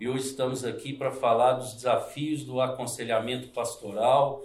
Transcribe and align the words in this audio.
e 0.00 0.08
hoje 0.08 0.26
estamos 0.26 0.64
aqui 0.64 0.92
para 0.92 1.12
falar 1.12 1.52
dos 1.52 1.74
desafios 1.74 2.42
do 2.42 2.60
aconselhamento 2.60 3.48
pastoral, 3.48 4.44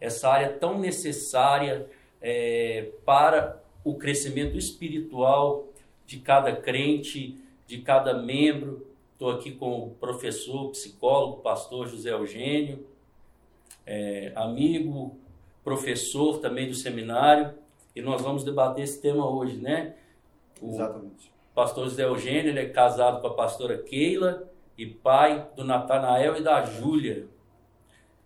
essa 0.00 0.28
área 0.28 0.48
tão 0.48 0.78
necessária 0.78 1.86
é, 2.20 2.92
para 3.04 3.62
o 3.84 3.94
crescimento 3.94 4.56
espiritual 4.56 5.68
de 6.06 6.18
cada 6.18 6.56
crente, 6.56 7.38
de 7.66 7.82
cada 7.82 8.14
membro. 8.14 8.86
Estou 9.12 9.30
aqui 9.30 9.52
com 9.52 9.84
o 9.84 9.90
professor, 9.90 10.70
psicólogo, 10.70 11.42
pastor 11.42 11.88
José 11.88 12.12
Eugênio, 12.12 12.86
é, 13.84 14.32
amigo, 14.34 15.14
professor 15.62 16.38
também 16.38 16.68
do 16.68 16.74
seminário, 16.74 17.54
e 17.94 18.00
nós 18.00 18.22
vamos 18.22 18.44
debater 18.44 18.84
esse 18.84 19.00
tema 19.00 19.28
hoje, 19.28 19.56
né? 19.56 19.94
O 20.60 20.70
Exatamente. 20.70 21.30
pastor 21.54 21.84
José 21.84 22.04
Eugênio 22.04 22.50
ele 22.50 22.60
é 22.60 22.68
casado 22.68 23.20
com 23.20 23.26
a 23.26 23.34
pastora 23.34 23.76
Keila 23.76 24.45
e 24.76 24.86
pai 24.86 25.50
do 25.56 25.64
Natanael 25.64 26.36
e 26.36 26.42
da 26.42 26.62
Júlia. 26.64 27.28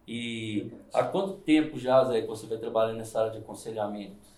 E 0.07 0.73
há 0.93 1.05
quanto 1.05 1.39
tempo 1.39 1.79
já, 1.79 2.05
Zé, 2.05 2.23
que 2.23 2.27
você 2.27 2.47
vai 2.47 2.59
trabalhando 2.59 2.99
nessa 2.99 3.21
área 3.21 3.33
de 3.33 3.39
aconselhamento? 3.39 4.29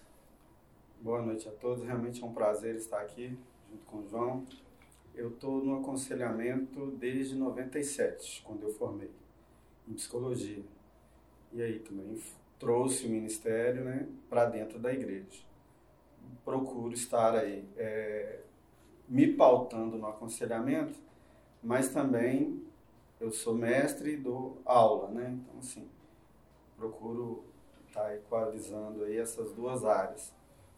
Boa 1.01 1.23
noite 1.23 1.49
a 1.49 1.53
todos. 1.53 1.85
Realmente 1.85 2.23
é 2.23 2.27
um 2.27 2.33
prazer 2.33 2.75
estar 2.77 3.01
aqui 3.01 3.37
junto 3.71 3.85
com 3.87 3.99
o 3.99 4.09
João. 4.09 4.45
Eu 5.15 5.31
estou 5.31 5.65
no 5.65 5.79
aconselhamento 5.79 6.87
desde 6.99 7.35
97, 7.35 8.43
quando 8.45 8.65
eu 8.65 8.73
formei 8.75 9.11
em 9.89 9.95
psicologia. 9.95 10.63
E 11.53 11.63
aí 11.63 11.79
também 11.79 12.19
trouxe 12.59 13.07
o 13.07 13.11
ministério 13.11 13.85
né, 13.85 14.07
para 14.29 14.45
dentro 14.47 14.79
da 14.79 14.93
igreja. 14.93 15.41
Procuro 16.45 16.93
estar 16.93 17.35
aí 17.35 17.65
é, 17.77 18.41
me 19.09 19.27
pautando 19.27 19.97
no 19.97 20.07
aconselhamento, 20.07 20.99
mas 21.63 21.89
também 21.89 22.63
eu 23.21 23.31
sou 23.31 23.55
mestre 23.55 24.17
do 24.17 24.57
aula, 24.65 25.09
né? 25.09 25.39
Então, 25.41 25.61
assim, 25.61 25.89
procuro 26.77 27.45
estar 27.87 28.03
tá 28.03 28.17
equalizando 28.17 29.05
aí 29.05 29.17
essas 29.17 29.53
duas 29.53 29.85
áreas. 29.85 30.35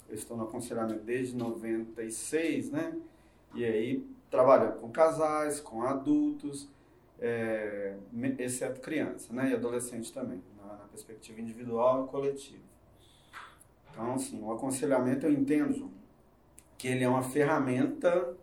Eu 0.09 0.15
estou 0.15 0.37
no 0.37 0.45
aconselhamento 0.45 1.03
desde 1.03 1.35
96, 1.35 2.71
né? 2.71 2.95
E 3.55 3.65
aí, 3.65 4.07
trabalhando 4.31 4.81
com 4.81 4.91
casais, 4.91 5.61
com 5.61 5.83
adultos, 5.83 6.69
é, 7.19 7.97
exceto 8.39 8.81
criança, 8.81 9.33
né? 9.33 9.51
E 9.51 9.55
adolescente 9.55 10.13
também, 10.13 10.43
na, 10.59 10.77
na 10.77 10.89
perspectiva 10.89 11.41
individual 11.41 12.05
e 12.05 12.09
coletiva. 12.09 12.63
Então, 13.91 14.15
assim, 14.15 14.43
o 14.43 14.53
aconselhamento 14.53 15.25
eu 15.25 15.33
entendo, 15.33 15.91
que 16.77 16.89
ele 16.89 17.05
é 17.05 17.09
uma 17.09 17.23
ferramenta 17.23 18.37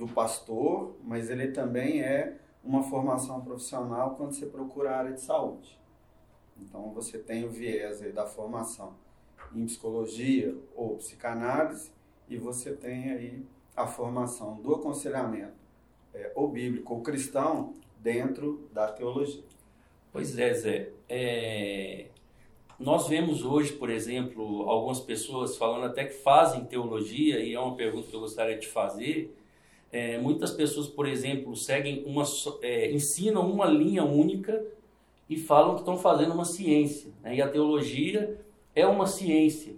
do 0.00 0.08
pastor, 0.08 0.96
mas 1.04 1.28
ele 1.28 1.48
também 1.48 2.00
é 2.00 2.38
uma 2.64 2.82
formação 2.82 3.42
profissional 3.42 4.16
quando 4.16 4.32
você 4.32 4.46
procura 4.46 4.90
a 4.90 4.98
área 4.98 5.12
de 5.12 5.20
saúde. 5.20 5.78
Então 6.56 6.90
você 6.90 7.18
tem 7.18 7.44
o 7.44 7.50
viés 7.50 8.00
da 8.14 8.26
formação 8.26 8.94
em 9.54 9.64
psicologia 9.66 10.56
ou 10.74 10.96
psicanálise 10.96 11.90
e 12.28 12.38
você 12.38 12.72
tem 12.72 13.10
aí 13.10 13.46
a 13.76 13.86
formação 13.86 14.56
do 14.60 14.74
aconselhamento 14.74 15.60
é, 16.14 16.32
ou 16.34 16.48
bíblico 16.48 16.94
ou 16.94 17.02
cristão 17.02 17.74
dentro 17.98 18.68
da 18.72 18.90
teologia. 18.90 19.44
Pois 20.10 20.38
é, 20.38 20.54
Zé. 20.54 20.90
É... 21.08 22.06
Nós 22.78 23.06
vemos 23.06 23.44
hoje, 23.44 23.74
por 23.74 23.90
exemplo, 23.90 24.62
algumas 24.68 25.00
pessoas 25.00 25.56
falando 25.58 25.84
até 25.84 26.06
que 26.06 26.14
fazem 26.14 26.64
teologia, 26.64 27.38
e 27.40 27.52
é 27.52 27.60
uma 27.60 27.76
pergunta 27.76 28.08
que 28.08 28.16
eu 28.16 28.20
gostaria 28.20 28.58
de 28.58 28.66
fazer, 28.66 29.36
é, 29.92 30.18
muitas 30.18 30.52
pessoas, 30.52 30.86
por 30.86 31.06
exemplo, 31.06 31.56
seguem 31.56 32.04
uma, 32.04 32.24
é, 32.62 32.92
ensinam 32.92 33.50
uma 33.50 33.66
linha 33.66 34.04
única 34.04 34.64
e 35.28 35.36
falam 35.36 35.74
que 35.74 35.80
estão 35.80 35.98
fazendo 35.98 36.32
uma 36.32 36.44
ciência. 36.44 37.12
Né? 37.22 37.36
E 37.36 37.42
a 37.42 37.48
teologia 37.48 38.40
é 38.74 38.86
uma 38.86 39.06
ciência. 39.06 39.74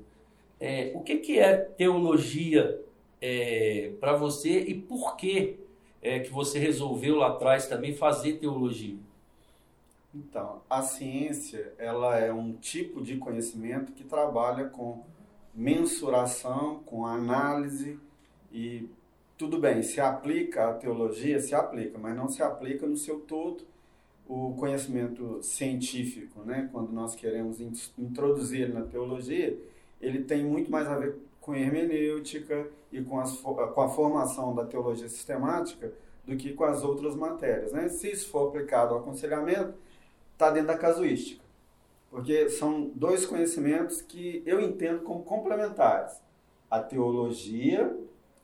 É, 0.60 0.92
o 0.94 1.00
que, 1.00 1.16
que 1.16 1.38
é 1.38 1.56
teologia 1.56 2.80
é, 3.20 3.92
para 3.98 4.14
você 4.14 4.60
e 4.60 4.74
por 4.74 5.16
que 5.16 5.58
é, 6.02 6.20
que 6.20 6.30
você 6.30 6.58
resolveu 6.58 7.16
lá 7.16 7.28
atrás 7.28 7.66
também 7.66 7.94
fazer 7.94 8.34
teologia? 8.34 8.96
Então, 10.14 10.60
a 10.68 10.82
ciência 10.82 11.72
ela 11.78 12.18
é 12.18 12.30
um 12.30 12.52
tipo 12.52 13.02
de 13.02 13.16
conhecimento 13.16 13.92
que 13.92 14.04
trabalha 14.04 14.66
com 14.66 15.02
mensuração, 15.54 16.82
com 16.84 17.06
análise 17.06 17.98
e 18.52 18.88
tudo 19.42 19.58
bem, 19.58 19.82
se 19.82 20.00
aplica 20.00 20.68
a 20.68 20.74
teologia, 20.74 21.40
se 21.40 21.52
aplica, 21.52 21.98
mas 21.98 22.16
não 22.16 22.28
se 22.28 22.40
aplica 22.44 22.86
no 22.86 22.96
seu 22.96 23.18
todo 23.18 23.64
o 24.24 24.54
conhecimento 24.54 25.42
científico, 25.42 26.44
né? 26.44 26.68
Quando 26.70 26.92
nós 26.92 27.16
queremos 27.16 27.60
introduzir 27.98 28.72
na 28.72 28.82
teologia, 28.82 29.58
ele 30.00 30.22
tem 30.22 30.44
muito 30.44 30.70
mais 30.70 30.86
a 30.86 30.96
ver 30.96 31.16
com 31.40 31.56
hermenêutica 31.56 32.68
e 32.92 33.02
com, 33.02 33.18
as, 33.18 33.32
com 33.32 33.80
a 33.80 33.88
formação 33.88 34.54
da 34.54 34.64
teologia 34.64 35.08
sistemática 35.08 35.92
do 36.24 36.36
que 36.36 36.52
com 36.52 36.62
as 36.62 36.84
outras 36.84 37.16
matérias, 37.16 37.72
né? 37.72 37.88
Se 37.88 38.12
isso 38.12 38.28
for 38.28 38.46
aplicado 38.46 38.94
ao 38.94 39.00
aconselhamento, 39.00 39.74
está 40.34 40.52
dentro 40.52 40.68
da 40.68 40.78
casuística, 40.78 41.42
porque 42.08 42.48
são 42.48 42.92
dois 42.94 43.26
conhecimentos 43.26 44.02
que 44.02 44.40
eu 44.46 44.60
entendo 44.60 45.02
como 45.02 45.24
complementares: 45.24 46.22
a 46.70 46.78
teologia 46.78 47.92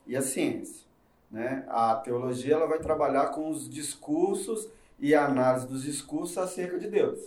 e 0.09 0.17
a 0.17 0.23
ciência. 0.23 0.88
Né? 1.31 1.65
A 1.69 1.94
teologia 1.97 2.55
ela 2.55 2.66
vai 2.66 2.78
trabalhar 2.78 3.27
com 3.28 3.50
os 3.50 3.69
discursos 3.69 4.69
e 4.99 5.15
a 5.15 5.27
análise 5.27 5.66
dos 5.66 5.83
discursos 5.83 6.39
acerca 6.39 6.78
de 6.78 6.89
Deus. 6.89 7.21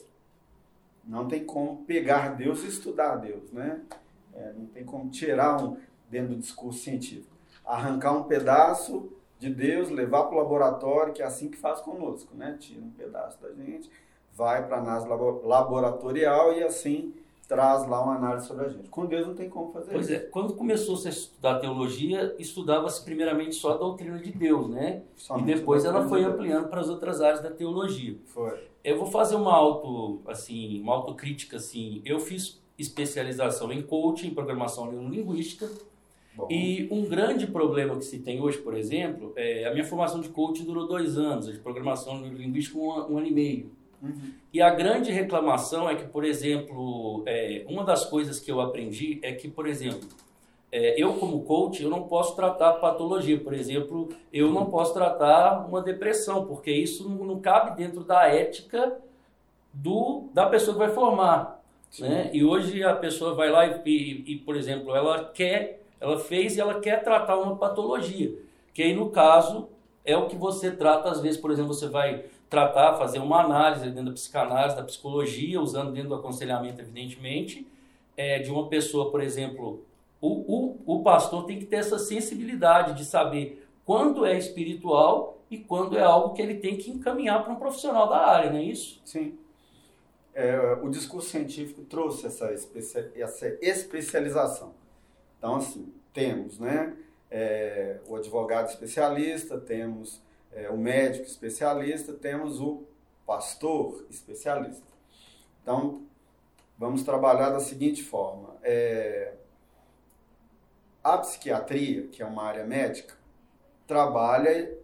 Não 1.03 1.28
tem 1.28 1.44
como 1.45 1.84
pegar 1.85 2.35
Deus 2.35 2.63
e 2.63 2.67
estudar 2.67 3.16
Deus, 3.16 3.51
né? 3.51 3.81
É, 4.34 4.53
não 4.53 4.66
tem 4.67 4.84
como 4.84 5.09
tirar 5.09 5.61
um 5.61 5.78
dentro 6.09 6.35
do 6.35 6.40
discurso 6.40 6.79
científico. 6.79 7.35
Arrancar 7.66 8.13
um 8.13 8.23
pedaço 8.23 9.11
de 9.40 9.50
Deus, 9.53 9.90
levar 9.90 10.23
para 10.23 10.35
o 10.35 10.38
laboratório, 10.38 11.13
que 11.13 11.22
é 11.22 11.25
assim 11.25 11.50
que 11.50 11.57
faz 11.57 11.81
conosco, 11.81 12.35
né? 12.35 12.57
Tira 12.59 12.81
um 12.81 12.91
pedaço 12.91 13.41
da 13.41 13.51
gente, 13.51 13.90
vai 14.34 14.66
para 14.66 14.78
a 14.78 14.79
análise 14.79 15.07
laboratorial 15.07 16.53
e 16.53 16.63
assim 16.63 17.13
traz 17.51 17.85
lá 17.85 18.01
uma 18.01 18.16
análise 18.16 18.47
sobre 18.47 18.66
a 18.66 18.69
gente. 18.69 18.88
Com 18.88 19.06
Deus 19.06 19.28
não 19.28 19.35
tem 19.35 19.50
como 19.50 19.73
fazer 19.73 19.91
pois 19.91 20.06
isso. 20.06 20.13
Pois 20.13 20.25
é, 20.25 20.29
quando 20.29 20.53
começou 20.53 20.95
a 20.95 21.09
estudar 21.09 21.59
teologia, 21.59 22.34
estudava-se 22.39 23.03
primeiramente 23.03 23.56
só 23.56 23.73
a 23.73 23.78
doutrina 23.78 24.17
de 24.19 24.31
Deus, 24.31 24.69
né? 24.69 25.01
Somente 25.17 25.51
e 25.51 25.56
depois 25.56 25.84
ela 25.84 26.07
foi 26.07 26.23
ampliando 26.23 26.69
para 26.69 26.79
as 26.79 26.88
outras 26.88 27.19
áreas 27.19 27.41
da 27.41 27.51
teologia. 27.51 28.16
Foi. 28.28 28.57
Eu 28.81 28.97
vou 28.97 29.06
fazer 29.06 29.35
uma 29.35 29.53
auto, 29.53 30.22
assim, 30.28 30.81
uma 30.81 30.94
autocrítica 30.94 31.57
assim. 31.57 32.01
Eu 32.06 32.22
fiz 32.22 32.61
especialização 32.79 33.69
em 33.73 33.81
coaching, 33.81 34.28
em 34.28 34.34
programação 34.34 34.90
neurolinguística. 34.90 35.69
Bom. 36.34 36.47
E 36.50 36.88
um 36.90 37.03
grande 37.03 37.47
problema 37.47 37.97
que 37.97 38.06
se 38.06 38.19
tem 38.19 38.40
hoje, 38.40 38.59
por 38.59 38.78
exemplo, 38.78 39.34
é 39.35 39.66
a 39.66 39.72
minha 39.72 39.84
formação 39.84 40.22
de 40.22 40.29
coaching 40.29 40.63
durou 40.63 40.88
dois 40.88 41.17
anos, 41.17 41.50
a 41.50 41.51
de 41.51 41.59
programação 41.59 42.17
neurolinguística 42.17 42.78
um, 42.78 43.11
um 43.11 43.17
ano 43.17 43.28
e 43.28 43.34
meio. 43.34 43.81
Uhum. 44.01 44.34
E 44.51 44.62
a 44.62 44.69
grande 44.69 45.12
reclamação 45.12 45.89
é 45.89 45.95
que, 45.95 46.06
por 46.06 46.25
exemplo, 46.25 47.23
é, 47.25 47.63
uma 47.67 47.84
das 47.84 48.06
coisas 48.06 48.39
que 48.39 48.51
eu 48.51 48.59
aprendi 48.59 49.19
é 49.22 49.31
que, 49.31 49.47
por 49.47 49.67
exemplo, 49.67 50.07
é, 50.72 51.01
eu 51.01 51.13
como 51.16 51.44
coach, 51.44 51.84
eu 51.84 51.89
não 51.89 52.03
posso 52.03 52.35
tratar 52.35 52.73
patologia. 52.73 53.38
Por 53.40 53.53
exemplo, 53.53 54.09
eu 54.31 54.50
não 54.50 54.66
posso 54.66 54.94
tratar 54.94 55.67
uma 55.67 55.81
depressão, 55.81 56.45
porque 56.45 56.72
isso 56.72 57.07
não, 57.07 57.25
não 57.25 57.40
cabe 57.40 57.75
dentro 57.75 58.03
da 58.03 58.28
ética 58.28 58.97
do, 59.73 60.29
da 60.34 60.45
pessoa 60.47 60.73
que 60.73 60.79
vai 60.79 60.90
formar. 60.90 61.61
Né? 62.00 62.29
E 62.34 62.44
hoje 62.44 62.84
a 62.84 62.95
pessoa 62.95 63.34
vai 63.34 63.50
lá 63.50 63.67
e, 63.67 63.81
e, 63.85 64.34
e, 64.34 64.35
por 64.38 64.56
exemplo, 64.56 64.95
ela 64.95 65.25
quer, 65.25 65.81
ela 65.99 66.17
fez 66.17 66.55
e 66.55 66.61
ela 66.61 66.79
quer 66.79 67.03
tratar 67.03 67.37
uma 67.37 67.58
patologia. 67.58 68.34
Que 68.73 68.84
aí, 68.84 68.96
no 68.96 69.09
caso, 69.09 69.67
é 70.05 70.16
o 70.16 70.28
que 70.28 70.37
você 70.37 70.72
trata, 70.72 71.09
às 71.09 71.20
vezes, 71.20 71.37
por 71.40 71.52
exemplo, 71.52 71.73
você 71.73 71.87
vai 71.87 72.23
tratar, 72.52 72.98
fazer 72.98 73.20
uma 73.20 73.42
análise 73.42 73.86
dentro 73.86 74.08
da 74.08 74.12
psicanálise, 74.12 74.76
da 74.76 74.84
psicologia, 74.84 75.62
usando 75.62 75.94
dentro 75.94 76.09
do 76.09 76.16
aconselhamento, 76.16 76.82
evidentemente, 76.82 77.66
é, 78.18 78.40
de 78.40 78.52
uma 78.52 78.68
pessoa, 78.68 79.09
por 79.09 79.22
exemplo, 79.22 79.86
o, 80.20 80.76
o, 80.86 80.98
o 80.98 81.02
pastor 81.02 81.46
tem 81.46 81.58
que 81.58 81.66
ter 81.66 81.78
essa 81.78 81.98
sensibilidade 81.98 82.94
de 82.98 83.06
saber 83.06 83.66
quando 83.86 84.26
é 84.26 84.38
espiritual 84.38 85.42
e 85.50 85.59
quando 85.59 85.98
é 85.98 86.03
algo 86.03 86.34
que 86.34 86.42
ele 86.42 86.56
tem 86.56 86.76
que 86.76 86.92
encaminhar 86.92 87.42
para 87.42 87.53
um 87.53 87.56
profissional 87.56 88.09
da 88.09 88.18
área, 88.18 88.52
não 88.52 88.59
é 88.59 88.64
isso? 88.64 89.02
Sim. 89.06 89.40
É, 90.36 90.78
o 90.84 90.90
discurso 90.90 91.30
científico 91.30 91.84
trouxe 91.84 92.28
essa, 92.28 92.53
essa 93.16 93.58
especialização. 93.62 94.74
Então, 95.38 95.56
assim, 95.56 95.92
temos 96.14 96.59
né, 96.59 96.98
é, 97.30 98.02
o 98.09 98.16
advogado 98.18 98.68
especialista, 98.68 99.58
temos 99.58 100.22
é, 100.53 100.70
o 100.70 100.78
médico 100.78 101.26
especialista, 101.26 102.14
temos 102.14 102.59
o 102.59 102.84
pastor 103.26 104.06
especialista. 104.09 104.92
Então, 105.62 106.03
vamos 106.78 107.03
trabalhar 107.03 107.50
da 107.50 107.59
seguinte 107.59 108.03
forma. 108.03 108.56
É, 108.64 109.34
a 111.03 111.18
psiquiatria, 111.18 112.08
que 112.08 112.22
é 112.22 112.26
uma 112.26 112.44
área 112.44 112.66
médica, 112.66 113.16
trabalha 113.88 114.78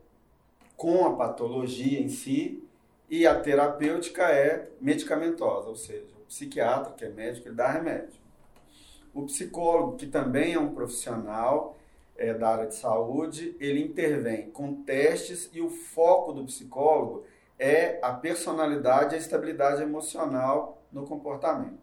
com 0.75 1.05
a 1.05 1.15
patologia 1.15 1.99
em 1.99 2.09
si 2.09 2.63
e 3.09 3.25
a 3.25 3.39
terapêutica 3.39 4.23
é 4.23 4.69
medicamentosa, 4.81 5.69
ou 5.69 5.75
seja, 5.75 6.07
o 6.21 6.25
psiquiatra, 6.25 6.93
que 6.93 7.05
é 7.05 7.09
médico, 7.09 7.47
ele 7.47 7.55
dá 7.55 7.71
remédio. 7.71 8.19
O 9.13 9.25
psicólogo, 9.25 9.97
que 9.97 10.05
também 10.05 10.53
é 10.53 10.59
um 10.59 10.73
profissional 10.73 11.77
é, 12.17 12.33
da 12.33 12.49
área 12.49 12.67
de 12.67 12.75
saúde, 12.75 13.55
ele 13.59 13.81
intervém 13.81 14.49
com 14.49 14.83
testes 14.83 15.49
e 15.53 15.61
o 15.61 15.69
foco 15.69 16.33
do 16.33 16.43
psicólogo 16.45 17.25
é 17.59 17.99
a 18.01 18.13
personalidade 18.13 19.13
e 19.13 19.17
a 19.17 19.19
estabilidade 19.19 19.81
emocional 19.81 20.81
no 20.91 21.05
comportamento. 21.05 21.79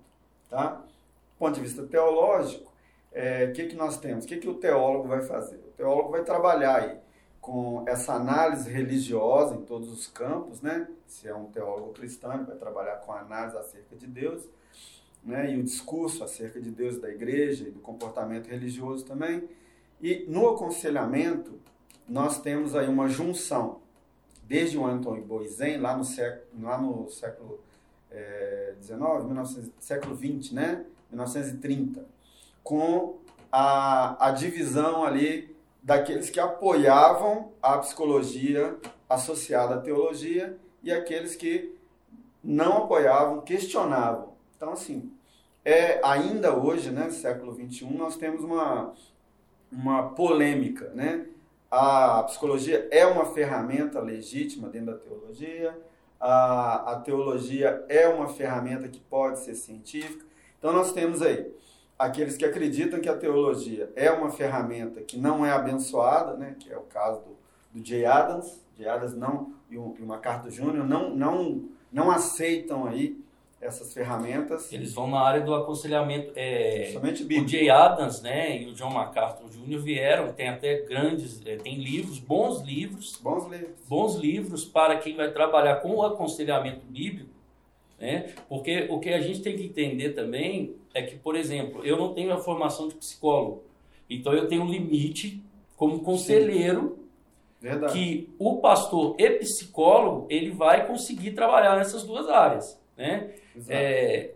Tá? 0.48 0.74
Do 0.74 1.38
ponto 1.38 1.54
de 1.54 1.60
vista 1.60 1.84
teológico, 1.84 2.70
o 2.70 2.70
é, 3.12 3.46
que, 3.48 3.66
que 3.66 3.76
nós 3.76 3.98
temos? 3.98 4.24
O 4.24 4.28
que, 4.28 4.38
que 4.38 4.48
o 4.48 4.54
teólogo 4.54 5.08
vai 5.08 5.22
fazer? 5.22 5.56
O 5.56 5.72
teólogo 5.76 6.10
vai 6.10 6.22
trabalhar 6.24 6.82
aí 6.82 6.98
com 7.40 7.84
essa 7.86 8.14
análise 8.14 8.70
religiosa 8.70 9.54
em 9.54 9.62
todos 9.64 9.92
os 9.92 10.06
campos, 10.06 10.62
né? 10.62 10.88
Se 11.06 11.28
é 11.28 11.34
um 11.34 11.44
teólogo 11.44 11.92
cristão, 11.92 12.32
ele 12.32 12.44
vai 12.44 12.56
trabalhar 12.56 12.96
com 12.96 13.12
a 13.12 13.20
análise 13.20 13.56
acerca 13.56 13.94
de 13.94 14.06
Deus, 14.06 14.42
né? 15.22 15.52
E 15.52 15.60
o 15.60 15.62
discurso 15.62 16.24
acerca 16.24 16.60
de 16.60 16.70
Deus 16.70 16.98
da 16.98 17.10
igreja 17.10 17.68
e 17.68 17.70
do 17.70 17.80
comportamento 17.80 18.48
religioso 18.48 19.04
também. 19.04 19.46
E 20.04 20.26
no 20.28 20.50
aconselhamento, 20.50 21.58
nós 22.06 22.38
temos 22.38 22.76
aí 22.76 22.86
uma 22.86 23.08
junção, 23.08 23.80
desde 24.42 24.76
o 24.76 24.84
Anton 24.84 25.18
Boisen, 25.22 25.78
lá 25.78 25.96
no 25.96 26.04
século, 26.04 26.44
lá 26.60 26.76
no 26.76 27.08
século 27.08 27.58
é, 28.10 28.74
19, 28.78 29.28
19, 29.28 29.72
século 29.80 30.14
20, 30.14 30.54
né? 30.54 30.84
1930, 31.10 32.06
com 32.62 33.16
a, 33.50 34.26
a 34.26 34.30
divisão 34.32 35.04
ali 35.04 35.56
daqueles 35.82 36.28
que 36.28 36.38
apoiavam 36.38 37.52
a 37.62 37.78
psicologia 37.78 38.76
associada 39.08 39.76
à 39.76 39.80
teologia 39.80 40.54
e 40.82 40.92
aqueles 40.92 41.34
que 41.34 41.74
não 42.42 42.84
apoiavam, 42.84 43.40
questionavam. 43.40 44.34
Então, 44.54 44.70
assim, 44.70 45.10
é 45.64 45.98
ainda 46.04 46.54
hoje, 46.54 46.90
né, 46.90 47.08
século 47.08 47.52
21, 47.52 47.96
nós 47.96 48.18
temos 48.18 48.44
uma, 48.44 48.92
uma 49.70 50.10
polêmica, 50.10 50.90
né? 50.94 51.26
A 51.70 52.22
psicologia 52.24 52.88
é 52.90 53.04
uma 53.04 53.26
ferramenta 53.26 54.00
legítima 54.00 54.68
dentro 54.68 54.92
da 54.92 54.98
teologia, 54.98 55.76
a, 56.20 56.92
a 56.92 57.00
teologia 57.00 57.84
é 57.88 58.06
uma 58.08 58.28
ferramenta 58.28 58.88
que 58.88 59.00
pode 59.00 59.40
ser 59.40 59.54
científica. 59.54 60.24
Então, 60.58 60.72
nós 60.72 60.92
temos 60.92 61.20
aí 61.20 61.52
aqueles 61.98 62.36
que 62.36 62.44
acreditam 62.44 63.00
que 63.00 63.08
a 63.08 63.16
teologia 63.16 63.92
é 63.94 64.10
uma 64.10 64.30
ferramenta 64.30 65.00
que 65.00 65.18
não 65.18 65.44
é 65.44 65.50
abençoada, 65.50 66.36
né, 66.36 66.56
que 66.58 66.72
é 66.72 66.76
o 66.76 66.82
caso 66.82 67.20
do, 67.20 67.36
do 67.78 67.86
Jay 67.86 68.04
Adams, 68.04 68.60
Jay 68.76 68.88
Adams 68.88 69.16
não, 69.16 69.52
e 69.70 69.76
o, 69.76 69.94
e 69.98 70.02
o 70.02 70.06
MacArthur 70.06 70.50
Jr. 70.50 70.84
não, 70.84 71.14
não, 71.14 71.68
não 71.92 72.10
aceitam 72.10 72.86
aí 72.86 73.22
essas 73.64 73.92
ferramentas. 73.92 74.72
Eles 74.72 74.92
vão 74.92 75.08
na 75.08 75.20
área 75.20 75.40
do 75.40 75.54
aconselhamento. 75.54 76.32
É, 76.36 76.90
Somente. 76.92 77.24
O 77.24 77.48
Jay 77.48 77.70
Adams 77.70 78.22
né, 78.22 78.62
e 78.62 78.66
o 78.66 78.74
John 78.74 78.90
MacArthur 78.90 79.48
Jr. 79.48 79.78
vieram, 79.78 80.32
tem 80.32 80.48
até 80.48 80.82
grandes, 80.82 81.40
é, 81.46 81.56
tem 81.56 81.76
livros, 81.76 82.18
bons 82.18 82.62
livros. 82.62 83.18
Bons 83.22 83.50
livros. 83.50 83.70
Bons 83.88 84.14
livros 84.16 84.64
para 84.64 84.98
quem 84.98 85.16
vai 85.16 85.30
trabalhar 85.30 85.76
com 85.76 85.96
o 85.96 86.02
aconselhamento 86.02 86.84
bíblico 86.86 87.34
né? 87.98 88.34
Porque 88.48 88.86
o 88.90 88.98
que 88.98 89.10
a 89.10 89.20
gente 89.20 89.40
tem 89.40 89.56
que 89.56 89.64
entender 89.64 90.10
também 90.10 90.76
é 90.92 91.02
que, 91.02 91.16
por 91.16 91.36
exemplo, 91.36 91.84
eu 91.84 91.96
não 91.96 92.12
tenho 92.12 92.32
a 92.32 92.38
formação 92.38 92.88
de 92.88 92.94
psicólogo, 92.94 93.62
então 94.08 94.32
eu 94.32 94.46
tenho 94.46 94.62
um 94.62 94.70
limite 94.70 95.42
como 95.76 96.00
conselheiro 96.00 96.98
que 97.92 98.28
o 98.38 98.58
pastor 98.58 99.16
e 99.18 99.30
psicólogo 99.30 100.26
ele 100.28 100.50
vai 100.50 100.86
conseguir 100.86 101.30
trabalhar 101.30 101.76
nessas 101.76 102.02
duas 102.02 102.28
áreas, 102.28 102.78
né? 102.96 103.30
É, 103.68 104.32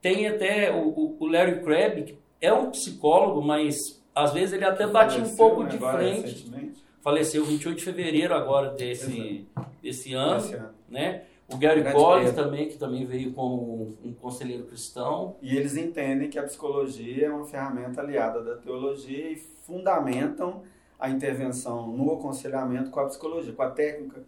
tem 0.00 0.26
até 0.26 0.72
o, 0.72 1.16
o 1.18 1.26
Larry 1.26 1.60
Crabb 1.62 2.02
que 2.02 2.18
é 2.40 2.52
um 2.52 2.70
psicólogo, 2.70 3.42
mas 3.42 4.02
às 4.14 4.32
vezes 4.32 4.52
ele 4.52 4.64
até 4.64 4.86
bate 4.86 5.18
um 5.18 5.34
pouco 5.36 5.62
né, 5.62 5.70
de 5.70 5.78
frente. 5.78 6.74
Faleceu 7.02 7.44
28 7.44 7.78
de 7.78 7.84
fevereiro 7.84 8.34
agora 8.34 8.70
desse, 8.70 9.46
desse 9.82 10.14
ano, 10.14 10.54
ano, 10.54 10.70
né? 10.88 11.24
O 11.46 11.58
Gary 11.58 11.84
Collins 11.92 12.32
também, 12.32 12.68
que 12.68 12.78
também 12.78 13.04
veio 13.04 13.32
como 13.32 13.94
um 14.02 14.14
conselheiro 14.14 14.64
cristão. 14.64 15.36
E 15.42 15.54
eles 15.54 15.76
entendem 15.76 16.30
que 16.30 16.38
a 16.38 16.42
psicologia 16.42 17.26
é 17.26 17.30
uma 17.30 17.44
ferramenta 17.44 18.00
aliada 18.00 18.42
da 18.42 18.56
teologia 18.56 19.30
e 19.30 19.36
fundamentam 19.36 20.62
a 20.98 21.10
intervenção 21.10 21.86
no 21.88 22.12
aconselhamento 22.14 22.90
com 22.90 23.00
a 23.00 23.06
psicologia, 23.06 23.52
com 23.52 23.62
a 23.62 23.70
técnica 23.70 24.22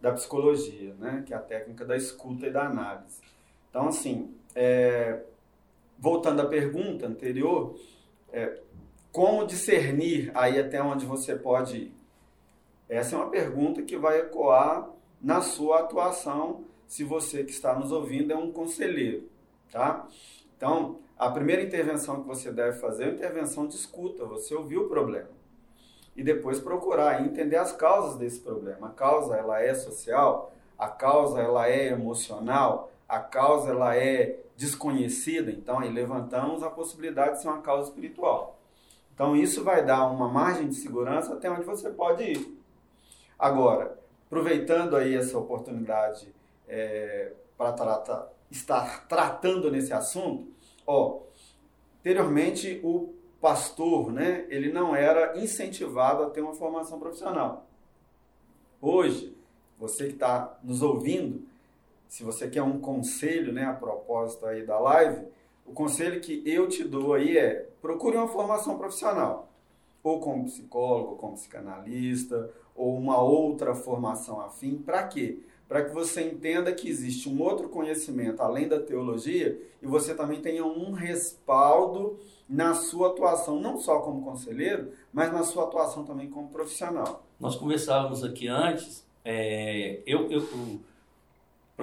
da 0.00 0.12
psicologia, 0.12 0.94
né? 0.98 1.22
que 1.26 1.34
é 1.34 1.36
a 1.36 1.40
técnica 1.40 1.84
da 1.84 1.96
escuta 1.96 2.46
e 2.46 2.50
da 2.50 2.66
análise. 2.66 3.20
Então, 3.72 3.88
assim, 3.88 4.34
é, 4.54 5.22
voltando 5.98 6.42
à 6.42 6.46
pergunta 6.46 7.06
anterior, 7.06 7.74
é, 8.30 8.60
como 9.10 9.46
discernir 9.46 10.30
aí 10.34 10.60
até 10.60 10.82
onde 10.82 11.06
você 11.06 11.34
pode 11.34 11.76
ir? 11.78 11.94
Essa 12.86 13.16
é 13.16 13.18
uma 13.18 13.30
pergunta 13.30 13.80
que 13.80 13.96
vai 13.96 14.20
ecoar 14.20 14.90
na 15.18 15.40
sua 15.40 15.80
atuação, 15.80 16.66
se 16.86 17.02
você 17.02 17.44
que 17.44 17.50
está 17.50 17.74
nos 17.74 17.90
ouvindo 17.90 18.30
é 18.30 18.36
um 18.36 18.52
conselheiro, 18.52 19.26
tá? 19.70 20.06
Então, 20.54 20.98
a 21.18 21.30
primeira 21.30 21.62
intervenção 21.62 22.20
que 22.20 22.28
você 22.28 22.52
deve 22.52 22.78
fazer 22.78 23.04
é 23.04 23.06
a 23.06 23.12
intervenção 23.14 23.66
de 23.66 23.74
escuta, 23.74 24.26
você 24.26 24.54
ouvir 24.54 24.76
o 24.76 24.88
problema. 24.90 25.30
E 26.14 26.22
depois 26.22 26.60
procurar 26.60 27.24
entender 27.24 27.56
as 27.56 27.72
causas 27.72 28.18
desse 28.18 28.40
problema. 28.40 28.88
A 28.88 28.90
causa, 28.90 29.34
ela 29.34 29.62
é 29.62 29.72
social, 29.72 30.52
a 30.78 30.88
causa, 30.88 31.40
ela 31.40 31.66
é 31.66 31.86
emocional, 31.86 32.91
a 33.12 33.20
causa, 33.20 33.68
ela 33.68 33.94
é 33.94 34.40
desconhecida. 34.56 35.50
Então, 35.50 35.80
aí 35.80 35.92
levantamos 35.92 36.62
a 36.62 36.70
possibilidade 36.70 37.36
de 37.36 37.42
ser 37.42 37.48
uma 37.48 37.60
causa 37.60 37.90
espiritual. 37.90 38.58
Então, 39.14 39.36
isso 39.36 39.62
vai 39.62 39.84
dar 39.84 40.06
uma 40.06 40.28
margem 40.28 40.66
de 40.66 40.76
segurança 40.76 41.34
até 41.34 41.50
onde 41.50 41.62
você 41.62 41.90
pode 41.90 42.22
ir. 42.24 42.58
Agora, 43.38 43.98
aproveitando 44.24 44.96
aí 44.96 45.14
essa 45.14 45.36
oportunidade 45.36 46.34
é, 46.66 47.32
para 47.58 47.72
tratar, 47.74 48.32
estar 48.50 49.06
tratando 49.06 49.70
nesse 49.70 49.92
assunto, 49.92 50.50
ó, 50.86 51.20
anteriormente 52.00 52.80
o 52.82 53.12
pastor, 53.42 54.10
né, 54.10 54.46
ele 54.48 54.72
não 54.72 54.96
era 54.96 55.38
incentivado 55.38 56.22
a 56.22 56.30
ter 56.30 56.40
uma 56.40 56.54
formação 56.54 56.98
profissional. 56.98 57.66
Hoje, 58.80 59.36
você 59.78 60.06
que 60.06 60.14
está 60.14 60.58
nos 60.62 60.80
ouvindo, 60.80 61.51
se 62.12 62.22
você 62.22 62.46
quer 62.46 62.62
um 62.62 62.78
conselho, 62.78 63.54
né, 63.54 63.64
a 63.64 63.72
propósito 63.72 64.44
aí 64.44 64.66
da 64.66 64.78
live, 64.78 65.24
o 65.64 65.72
conselho 65.72 66.20
que 66.20 66.42
eu 66.44 66.68
te 66.68 66.84
dou 66.84 67.14
aí 67.14 67.38
é 67.38 67.66
procure 67.80 68.18
uma 68.18 68.28
formação 68.28 68.76
profissional, 68.76 69.50
ou 70.02 70.20
como 70.20 70.44
psicólogo, 70.44 71.12
ou 71.12 71.16
como 71.16 71.36
psicanalista, 71.36 72.50
ou 72.76 72.94
uma 72.98 73.18
outra 73.18 73.74
formação 73.74 74.42
afim. 74.42 74.76
Para 74.76 75.04
quê? 75.04 75.38
Para 75.66 75.86
que 75.86 75.94
você 75.94 76.20
entenda 76.20 76.70
que 76.70 76.86
existe 76.86 77.30
um 77.30 77.40
outro 77.40 77.70
conhecimento 77.70 78.42
além 78.42 78.68
da 78.68 78.78
teologia 78.78 79.58
e 79.80 79.86
você 79.86 80.14
também 80.14 80.42
tenha 80.42 80.66
um 80.66 80.92
respaldo 80.92 82.18
na 82.46 82.74
sua 82.74 83.08
atuação, 83.08 83.58
não 83.58 83.78
só 83.78 84.00
como 84.00 84.22
conselheiro, 84.22 84.92
mas 85.10 85.32
na 85.32 85.44
sua 85.44 85.64
atuação 85.64 86.04
também 86.04 86.28
como 86.28 86.48
profissional. 86.48 87.24
Nós 87.40 87.56
conversávamos 87.56 88.22
aqui 88.22 88.48
antes, 88.48 89.02
é, 89.24 90.02
eu, 90.04 90.30
eu, 90.30 90.40
o 90.40 90.91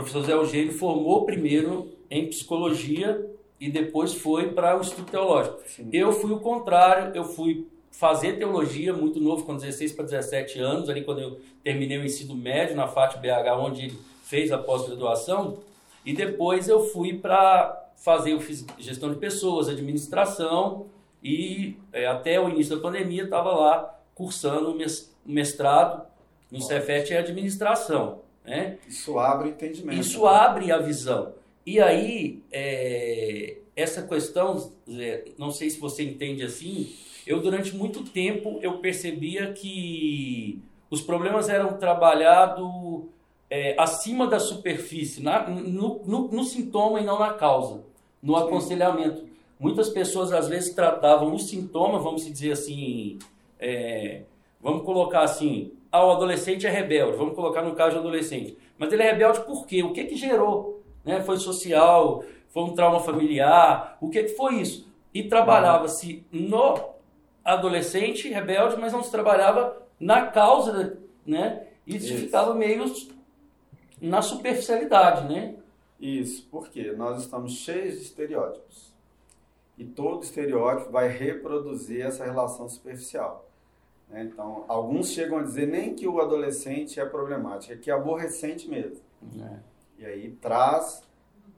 professor 0.03 0.23
Zé 0.23 0.33
Eugênio 0.33 0.73
formou 0.73 1.25
primeiro 1.25 1.91
em 2.09 2.27
psicologia 2.27 3.29
e 3.59 3.69
depois 3.69 4.13
foi 4.13 4.51
para 4.51 4.77
o 4.77 4.81
estudo 4.81 5.09
teológico. 5.09 5.59
Sim. 5.67 5.89
Eu 5.91 6.11
fui 6.11 6.31
o 6.31 6.39
contrário, 6.39 7.15
eu 7.15 7.23
fui 7.23 7.67
fazer 7.91 8.37
teologia 8.37 8.93
muito 8.93 9.19
novo, 9.19 9.43
com 9.43 9.55
16 9.55 9.91
para 9.91 10.05
17 10.05 10.59
anos, 10.59 10.89
ali 10.89 11.03
quando 11.03 11.19
eu 11.19 11.39
terminei 11.63 11.97
o 11.97 12.05
ensino 12.05 12.35
médio 12.35 12.75
na 12.75 12.87
FAT 12.87 13.17
BH, 13.17 13.59
onde 13.59 13.85
ele 13.85 13.99
fez 14.23 14.51
a 14.51 14.57
pós-graduação, 14.57 15.57
e 16.05 16.13
depois 16.13 16.69
eu 16.69 16.85
fui 16.85 17.17
para 17.17 17.89
fazer, 17.97 18.31
eu 18.31 18.39
fiz 18.39 18.65
gestão 18.77 19.11
de 19.11 19.17
pessoas, 19.17 19.67
administração, 19.67 20.85
e 21.21 21.75
é, 21.91 22.07
até 22.07 22.39
o 22.39 22.47
início 22.47 22.75
da 22.77 22.81
pandemia 22.81 23.23
estava 23.23 23.51
lá 23.51 23.99
cursando 24.15 24.71
o 24.71 24.77
mestrado 25.25 26.05
no 26.49 26.61
Cefet 26.61 27.11
em 27.11 27.17
administração. 27.17 28.21
Né? 28.45 28.77
Isso 28.87 29.17
abre 29.19 29.49
entendimento. 29.49 29.99
Isso 29.99 30.23
né? 30.23 30.29
abre 30.29 30.71
a 30.71 30.77
visão. 30.77 31.33
E 31.65 31.79
aí, 31.79 32.41
é, 32.51 33.57
essa 33.75 34.01
questão, 34.01 34.71
não 35.37 35.51
sei 35.51 35.69
se 35.69 35.79
você 35.79 36.03
entende 36.03 36.43
assim, 36.43 36.93
eu 37.25 37.41
durante 37.41 37.75
muito 37.75 38.03
tempo 38.03 38.59
eu 38.61 38.79
percebia 38.79 39.53
que 39.53 40.59
os 40.89 41.01
problemas 41.01 41.47
eram 41.47 41.77
trabalhados 41.77 43.03
é, 43.49 43.75
acima 43.79 44.27
da 44.27 44.39
superfície, 44.39 45.21
na, 45.21 45.47
no, 45.47 46.01
no, 46.05 46.27
no, 46.27 46.43
sintoma 46.43 46.99
e 46.99 47.05
não 47.05 47.19
na 47.19 47.33
causa, 47.33 47.83
no 48.21 48.37
Sim. 48.37 48.43
aconselhamento. 48.43 49.27
Muitas 49.59 49.89
pessoas 49.89 50.31
às 50.31 50.47
vezes 50.47 50.73
tratavam 50.73 51.33
o 51.33 51.39
sintoma, 51.39 51.99
vamos 51.99 52.25
dizer 52.25 52.51
assim, 52.51 53.19
é, 53.59 54.23
vamos 54.61 54.83
colocar 54.83 55.21
assim, 55.21 55.71
ah, 55.91 56.05
o 56.05 56.11
adolescente 56.11 56.67
é 56.67 56.69
rebelde, 56.69 57.17
vamos 57.17 57.35
colocar 57.35 57.61
no 57.61 57.73
caso 57.73 57.93
de 57.93 57.99
adolescente. 57.99 58.57
Mas 58.77 58.91
ele 58.93 59.03
é 59.03 59.11
rebelde 59.11 59.41
por 59.41 59.65
quê? 59.65 59.83
O 59.83 59.91
que 59.91 60.05
que 60.05 60.15
gerou? 60.15 60.83
Né? 61.03 61.21
Foi 61.21 61.37
social, 61.37 62.23
foi 62.49 62.63
um 62.63 62.73
trauma 62.73 62.99
familiar, 62.99 63.97
o 63.99 64.09
que 64.09 64.23
que 64.23 64.35
foi 64.35 64.55
isso? 64.55 64.87
E 65.13 65.23
trabalhava-se 65.23 66.23
no 66.31 66.75
adolescente 67.43 68.29
rebelde, 68.29 68.77
mas 68.79 68.93
não 68.93 69.01
se 69.01 69.09
trabalhava 69.09 69.81
na 69.99 70.27
causa, 70.27 70.97
né? 71.25 71.67
Isso, 71.85 72.13
isso. 72.13 72.25
ficava 72.25 72.53
meio 72.53 72.83
na 73.99 74.21
superficialidade, 74.21 75.27
né? 75.27 75.55
Isso, 75.99 76.47
porque 76.49 76.91
nós 76.91 77.21
estamos 77.21 77.53
cheios 77.53 77.95
de 77.95 78.03
estereótipos. 78.03 78.93
E 79.77 79.83
todo 79.83 80.23
estereótipo 80.23 80.91
vai 80.91 81.07
reproduzir 81.09 82.05
essa 82.05 82.23
relação 82.23 82.69
superficial. 82.69 83.48
Né? 84.09 84.23
Então, 84.23 84.65
alguns 84.67 85.11
chegam 85.11 85.37
a 85.37 85.43
dizer 85.43 85.67
nem 85.67 85.93
que 85.93 86.07
o 86.07 86.19
adolescente 86.19 86.99
é 86.99 87.05
problemático, 87.05 87.73
é 87.73 87.77
que 87.77 87.91
é 87.91 87.93
aborrecente 87.93 88.67
mesmo. 88.67 89.01
É. 89.41 89.59
E 89.99 90.05
aí 90.05 90.31
traz 90.41 91.03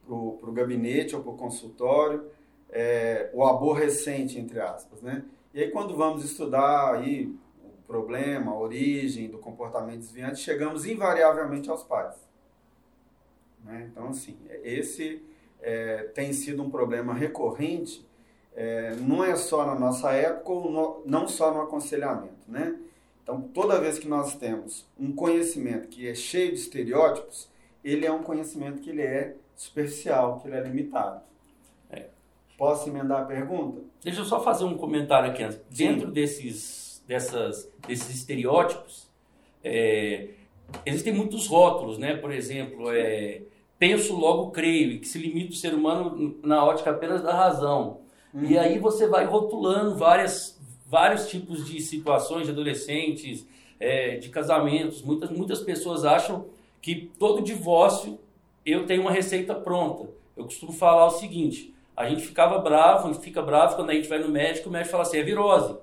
para 0.05 0.15
o 0.15 0.51
gabinete 0.51 1.15
ou 1.15 1.21
para 1.21 1.31
o 1.31 1.37
consultório 1.37 2.25
é, 2.69 3.29
o 3.33 3.43
aborrecente, 3.45 4.39
entre 4.39 4.59
aspas. 4.59 5.01
Né? 5.01 5.23
E 5.53 5.61
aí, 5.61 5.71
quando 5.71 5.95
vamos 5.95 6.23
estudar 6.23 6.95
aí 6.95 7.33
o 7.63 7.83
problema, 7.85 8.51
a 8.51 8.57
origem 8.57 9.29
do 9.29 9.37
comportamento 9.37 9.99
desviante, 9.99 10.39
chegamos 10.39 10.85
invariavelmente 10.85 11.69
aos 11.69 11.83
pais. 11.83 12.15
Né? 13.63 13.89
Então, 13.91 14.07
assim, 14.07 14.37
esse 14.63 15.21
é, 15.61 16.03
tem 16.15 16.33
sido 16.33 16.63
um 16.63 16.69
problema 16.69 17.13
recorrente, 17.13 18.05
é, 18.55 18.95
não 18.95 19.23
é 19.23 19.35
só 19.35 19.65
na 19.65 19.75
nossa 19.75 20.11
época, 20.11 20.51
ou 20.51 20.71
no, 20.71 21.01
não 21.05 21.27
só 21.27 21.53
no 21.53 21.61
aconselhamento. 21.61 22.33
Né? 22.47 22.77
Então, 23.23 23.41
toda 23.41 23.79
vez 23.79 23.97
que 23.97 24.07
nós 24.07 24.35
temos 24.35 24.85
um 24.99 25.11
conhecimento 25.11 25.87
que 25.87 26.07
é 26.07 26.15
cheio 26.15 26.49
de 26.49 26.59
estereótipos, 26.59 27.49
ele 27.83 28.05
é 28.05 28.11
um 28.11 28.23
conhecimento 28.23 28.81
que 28.81 28.89
ele 28.89 29.01
é 29.01 29.35
superficial, 29.55 30.39
que 30.39 30.47
ele 30.47 30.57
é 30.57 30.61
limitado. 30.61 31.21
É. 31.89 32.07
Posso 32.57 32.89
emendar 32.89 33.21
a 33.21 33.25
pergunta? 33.25 33.81
Deixa 34.03 34.21
eu 34.21 34.25
só 34.25 34.43
fazer 34.43 34.63
um 34.63 34.77
comentário 34.77 35.31
aqui. 35.31 35.43
Dentro 35.69 36.11
desses, 36.11 37.03
dessas, 37.07 37.69
desses 37.87 38.09
estereótipos, 38.09 39.07
é, 39.63 40.29
existem 40.85 41.13
muitos 41.13 41.47
rótulos, 41.47 41.97
né? 41.97 42.15
Por 42.17 42.31
exemplo, 42.31 42.91
é, 42.91 43.41
penso, 43.77 44.15
logo 44.15 44.51
creio, 44.51 44.91
e 44.91 44.99
que 44.99 45.07
se 45.07 45.17
limita 45.17 45.53
o 45.53 45.55
ser 45.55 45.73
humano 45.73 46.39
na 46.43 46.63
ótica 46.65 46.91
apenas 46.91 47.21
da 47.21 47.33
razão. 47.33 48.00
Uhum. 48.33 48.45
E 48.45 48.57
aí 48.57 48.79
você 48.79 49.07
vai 49.07 49.25
rotulando 49.25 49.95
várias, 49.95 50.59
vários 50.87 51.27
tipos 51.27 51.65
de 51.65 51.81
situações 51.81 52.45
de 52.45 52.51
adolescentes, 52.51 53.45
é, 53.79 54.17
de 54.17 54.29
casamentos. 54.29 55.01
Muitas, 55.01 55.29
muitas 55.29 55.59
pessoas 55.59 56.05
acham 56.05 56.45
que 56.81 57.11
todo 57.19 57.41
divórcio 57.41 58.19
eu 58.65 58.85
tenho 58.85 59.01
uma 59.01 59.11
receita 59.11 59.55
pronta. 59.55 60.09
Eu 60.35 60.45
costumo 60.45 60.71
falar 60.71 61.07
o 61.07 61.11
seguinte: 61.11 61.73
a 61.95 62.07
gente 62.09 62.23
ficava 62.23 62.59
bravo, 62.59 63.07
a 63.07 63.13
gente 63.13 63.21
fica 63.21 63.41
bravo 63.41 63.75
quando 63.75 63.89
a 63.89 63.93
gente 63.93 64.07
vai 64.07 64.19
no 64.19 64.29
médico, 64.29 64.69
o 64.69 64.71
médico 64.71 64.91
fala 64.91 65.03
assim, 65.03 65.17
é 65.17 65.23
virose. 65.23 65.75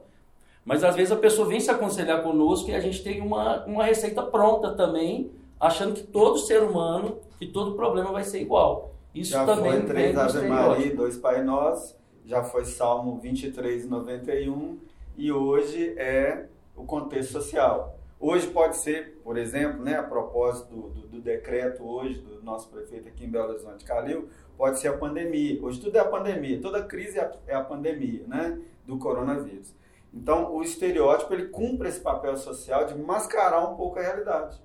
Mas 0.65 0.85
às 0.85 0.95
vezes 0.95 1.13
a 1.13 1.17
pessoa 1.17 1.49
vem 1.49 1.61
se 1.61 1.71
aconselhar 1.71 2.23
conosco 2.23 2.69
e 2.71 2.75
a 2.75 2.81
gente 2.81 3.03
tem 3.03 3.21
uma, 3.21 3.65
uma 3.65 3.85
receita 3.85 4.23
pronta 4.23 4.73
também, 4.75 5.31
achando 5.59 5.95
que 5.95 6.03
todo 6.03 6.39
ser 6.39 6.63
humano, 6.63 7.19
que 7.39 7.47
todo 7.47 7.75
problema 7.75 8.13
vai 8.13 8.23
ser 8.23 8.43
igual. 8.43 8.93
Isso 9.15 9.33
já 9.33 9.47
também 9.47 9.73
foi 9.73 9.83
três 9.83 10.17
Ave 10.17 10.47
Maria, 10.47 10.95
dois 10.95 11.17
Pai 11.17 11.43
Nós, 11.43 11.97
já 12.29 12.45
foi 12.45 12.67
Salmo 12.67 13.19
23, 13.19 13.89
91 13.89 14.79
e 15.17 15.33
hoje 15.33 15.95
é 15.97 16.45
o 16.77 16.85
contexto 16.85 17.33
social. 17.33 17.99
Hoje 18.21 18.49
pode 18.49 18.77
ser, 18.77 19.19
por 19.25 19.39
exemplo, 19.39 19.83
né, 19.83 19.97
a 19.97 20.03
propósito 20.03 20.69
do, 20.69 20.89
do, 20.91 21.09
do, 21.09 21.21
decreto 21.23 21.83
hoje 21.83 22.21
do 22.21 22.43
nosso 22.43 22.69
prefeito 22.69 23.09
aqui 23.09 23.25
em 23.25 23.31
Belo 23.31 23.49
Horizonte, 23.49 23.83
Calil, 23.83 24.29
pode 24.59 24.79
ser 24.79 24.89
a 24.89 24.99
pandemia. 24.99 25.59
Hoje 25.63 25.81
tudo 25.81 25.97
é 25.97 26.01
a 26.01 26.05
pandemia, 26.05 26.61
toda 26.61 26.83
crise 26.83 27.19
é 27.19 27.23
a, 27.23 27.33
é 27.47 27.63
pandemia 27.63 28.25
né, 28.27 28.61
do 28.87 28.99
coronavírus. 28.99 29.75
Então, 30.13 30.55
o 30.55 30.63
estereótipo 30.63 31.33
ele 31.33 31.47
cumpre 31.47 31.89
esse 31.89 32.01
papel 32.01 32.37
social 32.37 32.85
de 32.85 32.95
mascarar 32.95 33.67
um 33.67 33.75
pouco 33.75 33.99
a 33.99 34.03
realidade. 34.03 34.61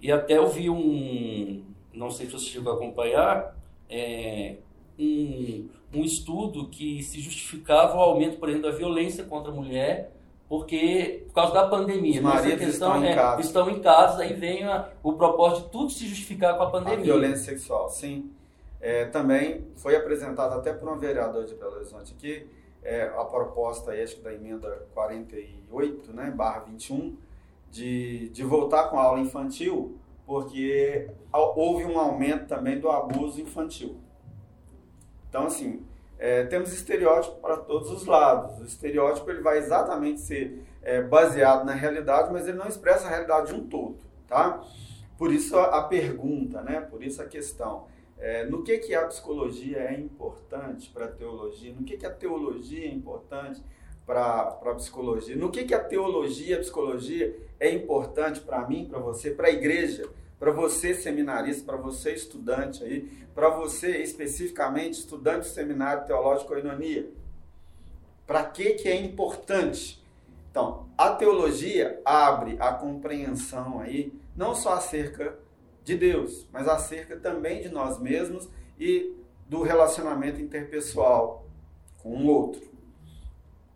E 0.00 0.12
até 0.12 0.38
eu 0.38 0.46
vi 0.46 0.70
um, 0.70 1.64
não 1.92 2.10
sei 2.10 2.26
se 2.26 2.32
você 2.32 2.46
chegou 2.46 2.72
a 2.72 2.76
acompanhar, 2.76 3.56
é, 3.88 4.58
um, 5.00 5.68
um 6.00 6.04
estudo 6.04 6.68
que 6.68 7.02
se 7.02 7.20
justificava 7.20 7.96
o 7.96 8.00
aumento, 8.00 8.38
por 8.38 8.48
exemplo, 8.48 8.70
da 8.70 8.76
violência 8.76 9.24
contra 9.24 9.50
a 9.50 9.54
mulher 9.54 10.12
porque 10.50 11.22
por 11.28 11.34
causa 11.34 11.54
da 11.54 11.68
pandemia. 11.68 12.20
Os 12.20 12.34
Essa 12.34 12.56
questão 12.56 12.68
estão 12.68 13.04
em 13.04 13.08
é, 13.08 13.14
casa. 13.14 13.40
Estão 13.40 13.70
em 13.70 13.80
casa, 13.80 14.22
aí 14.24 14.34
vem 14.34 14.64
a, 14.64 14.88
o 15.00 15.12
propósito 15.12 15.66
de 15.66 15.70
tudo 15.70 15.90
se 15.90 16.08
justificar 16.08 16.56
com 16.56 16.64
a 16.64 16.70
pandemia. 16.70 16.98
A 16.98 17.02
violência 17.04 17.52
sexual, 17.52 17.88
sim. 17.88 18.32
É, 18.80 19.04
também 19.04 19.64
foi 19.76 19.94
apresentado 19.94 20.54
até 20.54 20.72
por 20.72 20.88
um 20.88 20.98
vereador 20.98 21.44
de 21.44 21.54
Belo 21.54 21.76
Horizonte 21.76 22.14
aqui, 22.18 22.48
é, 22.82 23.04
a 23.16 23.24
proposta 23.24 23.92
acho 23.92 24.16
que 24.16 24.22
da 24.22 24.34
emenda 24.34 24.86
48, 24.92 26.12
né, 26.12 26.32
barra 26.34 26.60
21, 26.60 27.16
de, 27.70 28.30
de 28.30 28.42
voltar 28.42 28.88
com 28.88 28.98
a 28.98 29.04
aula 29.04 29.20
infantil, 29.20 29.98
porque 30.26 31.10
houve 31.32 31.84
um 31.84 31.96
aumento 31.96 32.48
também 32.48 32.80
do 32.80 32.90
abuso 32.90 33.40
infantil. 33.40 33.98
Então, 35.30 35.46
assim, 35.46 35.80
é, 36.18 36.44
temos 36.44 36.72
estereótipo 36.72 37.36
para 37.36 37.56
todos 37.56 37.90
os 37.90 38.04
lados. 38.04 38.60
O 38.60 38.64
estereótipo 38.64 39.30
ele 39.30 39.40
vai 39.40 39.56
exatamente 39.58 40.20
ser 40.20 40.62
é, 40.82 41.00
baseado 41.00 41.64
na 41.64 41.72
realidade, 41.72 42.30
mas 42.32 42.46
ele 42.46 42.58
não 42.58 42.66
expressa 42.66 43.06
a 43.06 43.10
realidade 43.10 43.46
de 43.46 43.54
um 43.54 43.66
todo, 43.66 43.96
tá? 44.28 44.62
Por 45.16 45.32
isso 45.32 45.56
a, 45.58 45.82
pergunta, 45.84 46.62
né? 46.62 46.80
Por 46.80 47.02
isso 47.02 47.22
a 47.22 47.26
questão. 47.26 47.86
É, 48.18 48.44
no 48.44 48.62
que, 48.62 48.76
que 48.78 48.94
a 48.94 49.06
psicologia 49.06 49.78
é 49.78 49.94
importante 49.98 50.90
para 50.90 51.06
a 51.06 51.08
teologia? 51.08 51.72
No 51.72 51.84
que, 51.84 51.96
que 51.96 52.06
a 52.06 52.10
teologia 52.10 52.86
é 52.86 52.92
importante 52.92 53.62
para 54.04 54.58
a 54.62 54.74
psicologia? 54.74 55.36
No 55.36 55.50
que, 55.50 55.64
que 55.64 55.74
a 55.74 55.82
teologia, 55.82 56.56
a 56.56 56.60
psicologia 56.60 57.38
é 57.58 57.70
importante 57.70 58.40
para 58.40 58.66
mim, 58.66 58.86
para 58.90 58.98
você, 58.98 59.30
para 59.30 59.48
a 59.48 59.50
igreja? 59.50 60.06
Para 60.40 60.50
você 60.50 60.94
seminarista, 60.94 61.64
para 61.64 61.76
você 61.76 62.14
estudante 62.14 62.82
aí, 62.82 63.02
para 63.34 63.50
você 63.50 63.98
especificamente 63.98 64.94
estudante 64.94 65.40
do 65.40 65.54
seminário 65.54 66.06
teológico 66.06 66.54
Oinonia. 66.54 67.10
Para 68.26 68.44
que 68.44 68.72
que 68.72 68.88
é 68.88 68.96
importante? 68.96 70.02
Então, 70.50 70.88
a 70.96 71.10
teologia 71.10 72.00
abre 72.04 72.56
a 72.58 72.72
compreensão 72.72 73.80
aí 73.80 74.18
não 74.34 74.54
só 74.54 74.72
acerca 74.72 75.38
de 75.84 75.94
Deus, 75.94 76.46
mas 76.50 76.66
acerca 76.66 77.16
também 77.16 77.60
de 77.60 77.68
nós 77.68 78.00
mesmos 78.00 78.48
e 78.78 79.14
do 79.46 79.62
relacionamento 79.62 80.40
interpessoal 80.40 81.46
com 82.02 82.16
o 82.16 82.26
outro, 82.26 82.62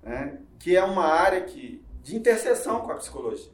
né? 0.02 0.38
que 0.58 0.74
é 0.74 0.82
uma 0.82 1.04
área 1.04 1.42
que, 1.42 1.84
de 2.02 2.16
interseção 2.16 2.80
com 2.80 2.92
a 2.92 2.96
psicologia. 2.96 3.53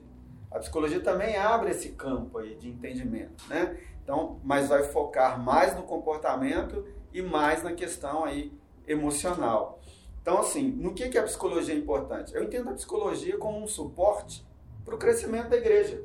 A 0.51 0.59
psicologia 0.59 1.01
também 1.01 1.37
abre 1.37 1.71
esse 1.71 1.91
campo 1.91 2.39
aí 2.39 2.57
de 2.57 2.69
entendimento, 2.69 3.45
né? 3.49 3.79
Então, 4.03 4.41
mas 4.43 4.69
vai 4.69 4.83
focar 4.83 5.41
mais 5.41 5.77
no 5.77 5.85
comportamento 5.85 6.85
e 7.13 7.23
mais 7.23 7.63
na 7.63 7.73
questão 7.73 8.25
aí 8.25 8.53
emocional. 8.87 9.81
Então, 10.21 10.39
assim, 10.39 10.69
no 10.69 10.93
que, 10.93 11.09
que 11.09 11.19
a 11.19 11.23
psicologia 11.23 11.75
é 11.75 11.79
importante? 11.79 12.35
Eu 12.35 12.43
entendo 12.43 12.71
a 12.71 12.75
psicologia 12.75 13.39
como 13.39 13.63
um 13.63 13.67
suporte 13.67 14.45
para 14.85 14.95
o 14.95 14.99
crescimento 14.99 15.49
da 15.49 15.57
igreja. 15.57 16.03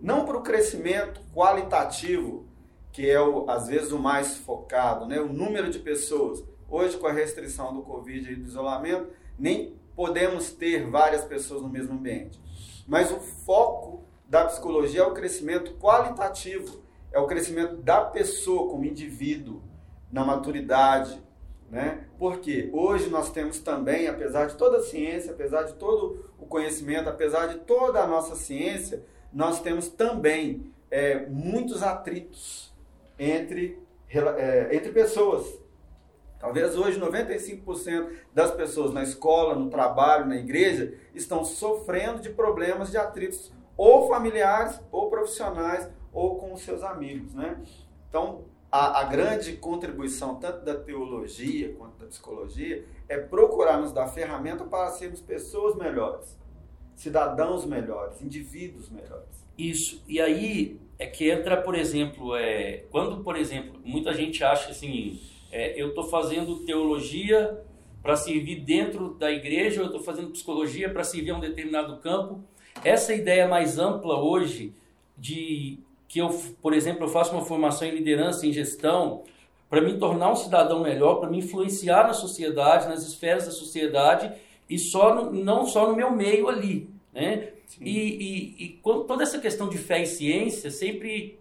Não 0.00 0.24
para 0.24 0.36
o 0.36 0.42
crescimento 0.42 1.20
qualitativo, 1.34 2.46
que 2.92 3.10
é, 3.10 3.20
o, 3.20 3.48
às 3.50 3.66
vezes, 3.66 3.90
o 3.90 3.98
mais 3.98 4.36
focado, 4.36 5.06
né? 5.06 5.20
o 5.20 5.32
número 5.32 5.70
de 5.70 5.80
pessoas. 5.80 6.44
Hoje, 6.70 6.96
com 6.96 7.06
a 7.06 7.12
restrição 7.12 7.74
do 7.74 7.82
Covid 7.82 8.32
e 8.32 8.36
do 8.36 8.46
isolamento, 8.46 9.08
nem 9.38 9.76
podemos 9.94 10.52
ter 10.52 10.88
várias 10.88 11.24
pessoas 11.24 11.62
no 11.62 11.68
mesmo 11.68 11.94
ambiente. 11.94 12.40
Mas 12.86 13.10
o 13.10 13.18
foco 13.18 14.04
da 14.28 14.44
psicologia 14.44 15.00
é 15.00 15.06
o 15.06 15.14
crescimento 15.14 15.74
qualitativo, 15.74 16.82
é 17.12 17.18
o 17.18 17.26
crescimento 17.26 17.76
da 17.76 18.04
pessoa 18.04 18.70
como 18.70 18.84
indivíduo, 18.84 19.62
na 20.10 20.24
maturidade, 20.24 21.20
né? 21.70 22.04
Porque 22.18 22.70
hoje 22.72 23.08
nós 23.10 23.30
temos 23.30 23.58
também, 23.58 24.06
apesar 24.06 24.46
de 24.46 24.54
toda 24.54 24.78
a 24.78 24.82
ciência, 24.82 25.32
apesar 25.32 25.64
de 25.64 25.74
todo 25.74 26.30
o 26.38 26.46
conhecimento, 26.46 27.08
apesar 27.08 27.48
de 27.48 27.58
toda 27.58 28.00
a 28.00 28.06
nossa 28.06 28.36
ciência, 28.36 29.04
nós 29.32 29.60
temos 29.60 29.88
também 29.88 30.72
é, 30.90 31.26
muitos 31.26 31.82
atritos 31.82 32.72
entre, 33.18 33.76
é, 34.08 34.68
entre 34.72 34.92
pessoas. 34.92 35.58
Talvez 36.38 36.76
hoje 36.76 37.00
95% 37.00 38.08
das 38.32 38.52
pessoas 38.52 38.92
na 38.92 39.02
escola, 39.02 39.54
no 39.54 39.68
trabalho, 39.70 40.26
na 40.26 40.36
igreja, 40.36 40.94
estão 41.14 41.44
sofrendo 41.44 42.20
de 42.20 42.30
problemas 42.30 42.90
de 42.90 42.96
atritos 42.96 43.52
ou 43.76 44.08
familiares, 44.08 44.80
ou 44.90 45.10
profissionais, 45.10 45.88
ou 46.12 46.36
com 46.36 46.52
os 46.52 46.62
seus 46.62 46.82
amigos, 46.82 47.34
né? 47.34 47.60
Então, 48.08 48.44
a, 48.70 49.00
a, 49.00 49.04
grande 49.04 49.54
contribuição, 49.54 50.36
tanto 50.36 50.64
da 50.64 50.74
teologia 50.74 51.74
quanto 51.74 51.98
da 51.98 52.06
psicologia, 52.06 52.84
é 53.08 53.18
procurar 53.18 53.78
nos 53.78 53.92
dar 53.92 54.08
ferramenta 54.08 54.64
para 54.64 54.90
sermos 54.90 55.20
pessoas 55.20 55.76
melhores. 55.76 56.38
cidadãos 56.94 57.64
melhores, 57.64 58.22
indivíduos 58.22 58.88
melhores. 58.88 59.44
Isso. 59.58 60.02
E 60.06 60.20
aí 60.20 60.80
é 60.98 61.06
que 61.06 61.28
entra, 61.28 61.60
por 61.60 61.74
exemplo, 61.74 62.36
é, 62.36 62.84
quando, 62.90 63.22
por 63.22 63.36
exemplo, 63.36 63.80
muita 63.84 64.12
gente 64.14 64.42
acha 64.44 64.70
assim, 64.70 65.20
é, 65.50 65.80
eu 65.80 65.88
estou 65.88 66.04
fazendo 66.04 66.64
teologia 66.64 67.64
para 68.04 68.16
servir 68.16 68.60
dentro 68.60 69.14
da 69.14 69.32
igreja, 69.32 69.80
ou 69.80 69.86
eu 69.86 69.90
estou 69.90 70.02
fazendo 70.02 70.28
psicologia 70.28 70.90
para 70.90 71.02
servir 71.02 71.30
a 71.30 71.36
um 71.38 71.40
determinado 71.40 71.96
campo. 71.96 72.38
Essa 72.84 73.14
ideia 73.14 73.48
mais 73.48 73.78
ampla 73.78 74.20
hoje 74.20 74.74
de 75.16 75.78
que 76.06 76.18
eu, 76.18 76.28
por 76.60 76.74
exemplo, 76.74 77.04
eu 77.04 77.08
faço 77.08 77.32
uma 77.32 77.46
formação 77.46 77.88
em 77.88 77.92
liderança, 77.92 78.46
em 78.46 78.52
gestão, 78.52 79.22
para 79.70 79.80
me 79.80 79.98
tornar 79.98 80.30
um 80.30 80.36
cidadão 80.36 80.82
melhor, 80.82 81.14
para 81.14 81.30
me 81.30 81.38
influenciar 81.38 82.06
na 82.06 82.12
sociedade, 82.12 82.88
nas 82.88 83.06
esferas 83.06 83.46
da 83.46 83.50
sociedade 83.50 84.30
e 84.68 84.78
só 84.78 85.14
no, 85.14 85.32
não 85.32 85.66
só 85.66 85.88
no 85.88 85.96
meu 85.96 86.10
meio 86.10 86.46
ali, 86.46 86.90
né? 87.10 87.48
E, 87.80 87.90
e, 87.90 88.64
e, 88.64 88.68
toda 88.82 89.22
essa 89.22 89.38
questão 89.38 89.66
de 89.66 89.78
fé 89.78 90.02
e 90.02 90.06
ciência 90.06 90.70
sempre, 90.70 91.38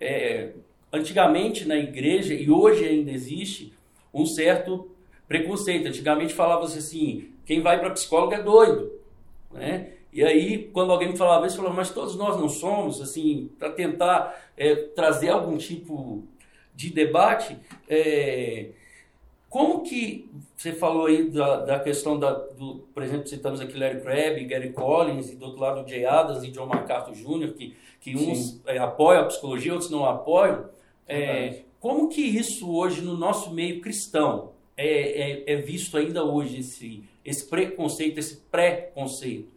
é, 0.00 0.52
antigamente 0.90 1.68
na 1.68 1.76
igreja 1.76 2.32
e 2.32 2.50
hoje 2.50 2.86
ainda 2.86 3.10
existe 3.10 3.74
um 4.12 4.24
certo 4.24 4.90
preconceito. 5.28 5.88
Antigamente 5.88 6.34
falava 6.34 6.64
assim, 6.64 7.30
quem 7.44 7.60
vai 7.60 7.78
para 7.78 7.90
psicólogo 7.90 8.34
é 8.34 8.42
doido, 8.42 8.92
né? 9.52 9.92
E 10.12 10.24
aí, 10.24 10.70
quando 10.72 10.92
alguém 10.92 11.10
me 11.10 11.16
falava 11.16 11.46
isso, 11.46 11.56
eu 11.56 11.58
falava, 11.58 11.76
mas 11.76 11.90
todos 11.90 12.16
nós 12.16 12.40
não 12.40 12.48
somos, 12.48 13.02
assim, 13.02 13.50
para 13.58 13.70
tentar 13.70 14.34
é, 14.56 14.74
trazer 14.74 15.28
algum 15.28 15.58
tipo 15.58 16.24
de 16.74 16.90
debate, 16.90 17.56
é, 17.88 18.70
como 19.48 19.82
que 19.82 20.30
você 20.56 20.72
falou 20.72 21.06
aí 21.06 21.30
da, 21.30 21.60
da 21.64 21.80
questão 21.80 22.18
da, 22.18 22.32
do, 22.32 22.86
por 22.92 23.02
exemplo, 23.02 23.26
citamos 23.26 23.60
aqui 23.60 23.78
Larry 23.78 24.00
Crabb, 24.00 24.44
Gary 24.44 24.72
Collins, 24.72 25.30
e 25.30 25.36
do 25.36 25.46
outro 25.46 25.60
lado 25.60 25.88
Jay 25.88 26.04
Adams 26.04 26.42
e 26.44 26.50
John 26.50 26.66
MacArthur 26.66 27.14
Jr., 27.14 27.52
que, 27.52 27.76
que 28.00 28.16
uns 28.16 28.60
é, 28.66 28.78
apoiam 28.78 29.22
a 29.22 29.26
psicologia, 29.26 29.72
outros 29.72 29.90
não 29.90 30.04
apoiam. 30.04 30.68
É, 31.06 31.62
como 31.78 32.08
que 32.08 32.22
isso 32.22 32.74
hoje 32.74 33.02
no 33.02 33.16
nosso 33.16 33.52
meio 33.52 33.80
cristão 33.80 34.55
é, 34.76 35.42
é, 35.42 35.52
é 35.52 35.56
visto 35.56 35.96
ainda 35.96 36.24
hoje, 36.24 36.60
esse, 36.60 37.04
esse 37.24 37.46
preconceito, 37.46 38.18
esse 38.18 38.36
pré-conceito? 38.36 39.48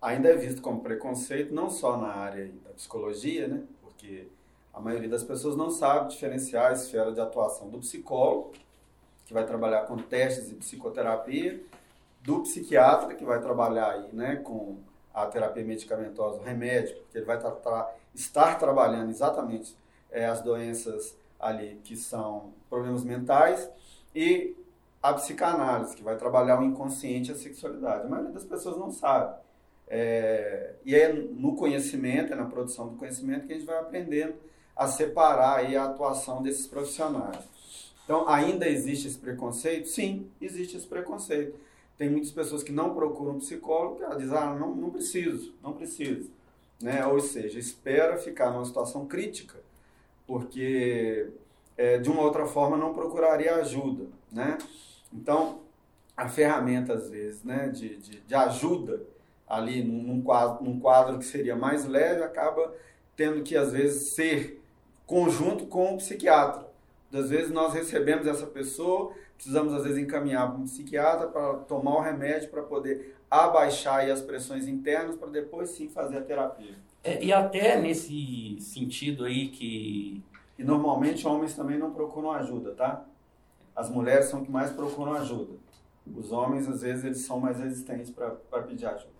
Ainda 0.00 0.28
é 0.28 0.36
visto 0.36 0.60
como 0.60 0.80
preconceito, 0.80 1.54
não 1.54 1.70
só 1.70 1.96
na 1.96 2.08
área 2.08 2.50
da 2.64 2.70
psicologia, 2.70 3.48
né? 3.48 3.62
porque 3.80 4.28
a 4.72 4.80
maioria 4.80 5.08
das 5.08 5.24
pessoas 5.24 5.56
não 5.56 5.70
sabe 5.70 6.10
diferenciar 6.10 6.70
a 6.70 6.72
esfera 6.72 7.12
de 7.12 7.20
atuação 7.20 7.68
do 7.68 7.78
psicólogo, 7.78 8.52
que 9.24 9.32
vai 9.32 9.46
trabalhar 9.46 9.86
com 9.86 9.96
testes 9.96 10.50
e 10.50 10.54
psicoterapia, 10.54 11.60
do 12.20 12.40
psiquiatra, 12.40 13.14
que 13.14 13.24
vai 13.24 13.40
trabalhar 13.40 13.90
aí, 13.90 14.08
né, 14.12 14.36
com 14.36 14.78
a 15.12 15.26
terapia 15.26 15.64
medicamentosa, 15.64 16.38
o 16.38 16.42
remédio, 16.42 16.96
porque 16.96 17.18
ele 17.18 17.26
vai 17.26 17.38
tra 17.38 17.50
tra 17.50 17.94
estar 18.14 18.58
trabalhando 18.58 19.10
exatamente 19.10 19.76
é, 20.10 20.26
as 20.26 20.40
doenças 20.42 21.16
ali 21.38 21.80
que 21.84 21.96
são 21.96 22.52
problemas 22.68 23.04
mentais, 23.04 23.70
e 24.14 24.56
a 25.02 25.12
psicanálise, 25.12 25.94
que 25.94 26.02
vai 26.02 26.16
trabalhar 26.16 26.60
o 26.60 26.64
inconsciente 26.64 27.30
e 27.30 27.34
a 27.34 27.36
sexualidade. 27.36 28.06
A 28.06 28.08
maioria 28.08 28.32
das 28.32 28.44
pessoas 28.44 28.76
não 28.78 28.90
sabe. 28.90 29.36
É, 29.86 30.76
e 30.84 30.94
é 30.94 31.12
no 31.12 31.54
conhecimento, 31.56 32.32
é 32.32 32.36
na 32.36 32.46
produção 32.46 32.88
do 32.88 32.96
conhecimento 32.96 33.46
que 33.46 33.52
a 33.52 33.56
gente 33.56 33.66
vai 33.66 33.78
aprendendo 33.78 34.34
a 34.74 34.86
separar 34.86 35.58
aí 35.58 35.76
a 35.76 35.84
atuação 35.84 36.42
desses 36.42 36.66
profissionais. 36.66 37.44
Então, 38.04 38.28
ainda 38.28 38.68
existe 38.68 39.08
esse 39.08 39.18
preconceito? 39.18 39.88
Sim, 39.88 40.30
existe 40.40 40.76
esse 40.76 40.86
preconceito. 40.86 41.58
Tem 41.96 42.10
muitas 42.10 42.30
pessoas 42.30 42.62
que 42.62 42.72
não 42.72 42.94
procuram 42.94 43.38
psicólogo, 43.38 43.96
que 43.96 44.02
ela 44.02 44.16
diz, 44.16 44.32
ah, 44.32 44.54
não, 44.54 44.74
não 44.74 44.90
preciso, 44.90 45.54
não 45.62 45.72
preciso. 45.72 46.30
Né? 46.82 47.06
Ou 47.06 47.20
seja, 47.20 47.58
espera 47.58 48.16
ficar 48.16 48.50
numa 48.50 48.64
situação 48.64 49.06
crítica, 49.06 49.58
porque 50.26 51.30
é, 51.76 51.98
de 51.98 52.08
uma 52.08 52.22
outra 52.22 52.46
forma 52.46 52.76
não 52.76 52.94
procuraria 52.94 53.56
ajuda. 53.56 54.06
Né? 54.32 54.58
Então, 55.12 55.60
a 56.16 56.28
ferramenta, 56.28 56.94
às 56.94 57.10
vezes, 57.10 57.42
né, 57.42 57.68
de, 57.68 57.96
de, 57.96 58.20
de 58.20 58.34
ajuda 58.34 59.02
ali 59.48 59.82
num 59.82 60.22
quadro, 60.22 60.64
num 60.64 60.80
quadro 60.80 61.18
que 61.18 61.24
seria 61.24 61.56
mais 61.56 61.84
leve, 61.84 62.22
acaba 62.22 62.72
tendo 63.16 63.42
que, 63.42 63.56
às 63.56 63.72
vezes, 63.72 64.14
ser 64.14 64.60
conjunto 65.06 65.66
com 65.66 65.94
o 65.94 65.96
psiquiatra. 65.98 66.66
Às 67.12 67.30
vezes 67.30 67.50
nós 67.52 67.72
recebemos 67.72 68.26
essa 68.26 68.46
pessoa, 68.46 69.12
precisamos 69.36 69.72
às 69.72 69.84
vezes 69.84 69.98
encaminhar 69.98 70.50
para 70.50 70.60
um 70.60 70.64
psiquiatra 70.64 71.28
para 71.28 71.54
tomar 71.58 71.96
o 71.96 72.00
remédio 72.00 72.48
para 72.48 72.62
poder 72.62 73.14
abaixar 73.30 74.08
as 74.10 74.20
pressões 74.20 74.66
internas 74.66 75.16
para 75.16 75.28
depois 75.28 75.70
sim 75.70 75.88
fazer 75.88 76.18
a 76.18 76.22
terapia. 76.22 76.74
É, 77.04 77.22
e 77.22 77.32
até 77.32 77.80
nesse 77.80 78.56
sentido 78.60 79.24
aí 79.24 79.48
que... 79.48 80.22
E 80.58 80.64
normalmente 80.64 81.26
homens 81.26 81.54
também 81.54 81.78
não 81.78 81.92
procuram 81.92 82.32
ajuda, 82.32 82.72
tá? 82.72 83.04
As 83.74 83.90
mulheres 83.90 84.26
são 84.26 84.44
que 84.44 84.50
mais 84.50 84.70
procuram 84.70 85.14
ajuda. 85.14 85.54
Os 86.14 86.30
homens, 86.30 86.68
às 86.68 86.82
vezes, 86.82 87.04
eles 87.04 87.18
são 87.22 87.40
mais 87.40 87.58
resistentes 87.58 88.10
para 88.10 88.62
pedir 88.62 88.86
ajuda. 88.86 89.14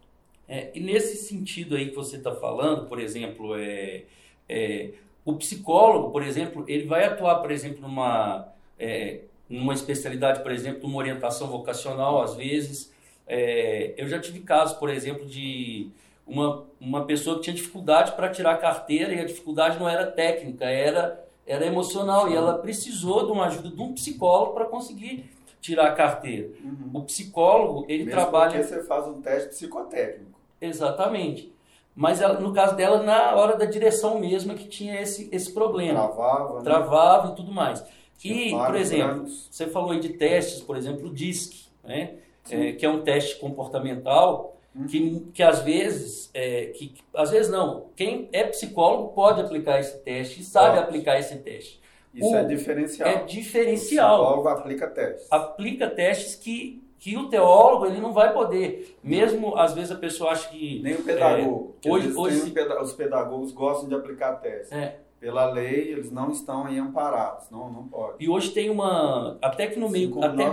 É, 0.47 0.71
e 0.75 0.81
nesse 0.81 1.17
sentido 1.17 1.75
aí 1.75 1.89
que 1.89 1.97
você 1.97 2.17
está 2.17 2.35
falando, 2.35 2.87
por 2.87 3.01
exemplo, 3.01 3.57
é, 3.57 4.05
é, 4.49 4.91
o 5.25 5.35
psicólogo, 5.37 6.11
por 6.11 6.23
exemplo, 6.23 6.65
ele 6.69 6.87
vai 6.87 7.05
atuar, 7.05 7.37
por 7.37 7.51
exemplo, 7.51 7.81
numa, 7.81 8.49
é, 8.79 9.23
numa 9.49 9.73
especialidade, 9.73 10.43
por 10.43 10.53
exemplo, 10.53 10.87
uma 10.87 10.99
orientação 10.99 11.49
vocacional, 11.49 12.23
às 12.23 12.35
vezes. 12.35 12.93
É, 13.27 13.95
eu 13.97 14.07
já 14.07 14.21
tive 14.21 14.41
casos, 14.41 14.77
por 14.77 14.91
exemplo, 14.91 15.25
de 15.27 15.91
uma, 16.27 16.67
uma 16.79 17.07
pessoa 17.07 17.37
que 17.37 17.45
tinha 17.45 17.57
dificuldade 17.57 18.13
para 18.13 18.29
tirar 18.29 18.53
a 18.53 18.59
carteira 18.59 19.15
e 19.15 19.21
a 19.21 19.25
dificuldade 19.25 19.79
não 19.79 19.89
era 19.89 20.07
técnica, 20.07 20.67
era, 20.67 21.24
era 21.47 21.67
emocional. 21.67 22.31
E 22.31 22.35
ela 22.35 22.59
precisou 22.59 23.27
de 23.27 23.33
uma 23.33 23.47
ajuda 23.47 23.71
de 23.71 23.81
um 23.81 23.93
psicólogo 23.93 24.53
para 24.53 24.65
conseguir 24.67 25.31
tirar 25.61 25.87
a 25.87 25.93
carteira. 25.93 26.51
Uhum. 26.63 26.91
O 26.93 27.03
psicólogo, 27.03 27.87
ele 27.89 28.05
Mesmo 28.05 28.21
trabalha... 28.21 28.53
porque 28.53 28.65
você 28.65 28.83
faz 28.85 29.07
um 29.07 29.21
teste 29.21 29.49
psicotécnico. 29.51 30.39
Exatamente. 30.61 31.53
Mas 31.95 32.21
ela, 32.21 32.41
no 32.41 32.53
caso 32.53 32.75
dela, 32.75 33.03
na 33.03 33.35
hora 33.37 33.57
da 33.57 33.65
direção 33.65 34.19
mesmo, 34.19 34.55
que 34.55 34.67
tinha 34.67 35.01
esse, 35.01 35.29
esse 35.33 35.53
problema. 35.53 36.09
Travava. 36.09 36.55
Né? 36.57 36.63
Travava 36.65 37.33
e 37.33 37.37
tudo 37.37 37.53
mais. 37.53 37.85
Tinha 38.19 38.49
e, 38.49 38.67
por 38.67 38.75
exemplo, 38.75 39.27
você 39.29 39.67
falou 39.67 39.93
aí 39.93 40.01
de 40.01 40.11
testes, 40.11 40.61
por 40.61 40.77
exemplo, 40.77 41.09
o 41.09 41.13
DISC, 41.13 41.69
né? 41.83 42.17
É, 42.51 42.73
que 42.73 42.85
é 42.85 42.91
um 42.91 43.03
teste 43.03 43.37
comportamental 43.37 44.54
hum. 44.75 44.87
que, 44.87 45.27
que 45.33 45.43
às 45.43 45.61
vezes, 45.61 46.31
é, 46.35 46.67
que, 46.67 46.95
às 47.15 47.31
vezes 47.31 47.51
não, 47.51 47.87
quem 47.97 48.29
é 48.33 48.45
psicólogo 48.45 49.13
pode 49.13 49.41
aplicar 49.41 49.81
esse 49.81 49.99
teste 49.99 50.41
e 50.41 50.45
sabe 50.45 50.77
pode. 50.77 50.89
aplicar 50.89 51.19
esse 51.19 51.37
teste. 51.39 51.83
Isso 52.15 52.31
o, 52.31 52.37
é 52.37 52.45
diferencial. 52.45 53.09
É 53.09 53.25
diferencial. 53.25 54.15
O 54.15 54.25
psicólogo 54.25 54.49
aplica 54.49 54.87
testes. 54.89 55.27
Aplica 55.31 55.91
testes 55.91 56.37
que 56.37 56.85
que 57.05 57.19
o 57.19 57.29
teólogo 57.29 57.85
ele 57.85 58.01
não 58.01 58.15
vai 58.15 58.33
poder. 58.33 58.97
Mesmo 59.05 59.59
às 59.59 59.75
vezes 59.75 59.93
a 59.93 59.97
pessoa 59.97 60.31
acha 60.31 60.49
que. 60.49 60.81
Nem 60.83 60.95
o 60.95 61.03
pedagogo. 61.03 61.77
É, 61.85 61.91
hoje, 61.91 62.13
hoje 62.17 62.55
os 62.81 62.93
pedagogos 62.95 63.53
gostam 63.53 63.91
de 63.91 63.95
aplicar 63.95 64.37
testes. 64.37 64.73
É. 64.73 65.01
Pela 65.21 65.51
lei, 65.51 65.93
eles 65.93 66.11
não 66.11 66.31
estão 66.31 66.67
aí 66.67 66.79
amparados, 66.79 67.49
não, 67.51 67.73
não 67.73 67.89
pode. 67.89 68.23
E 68.23 68.29
hoje 68.29 68.51
tem 68.51 68.69
uma. 68.69 69.39
Até 69.41 69.67
que 69.67 69.79
no 69.79 69.89
meio. 69.89 70.23
até 70.23 70.45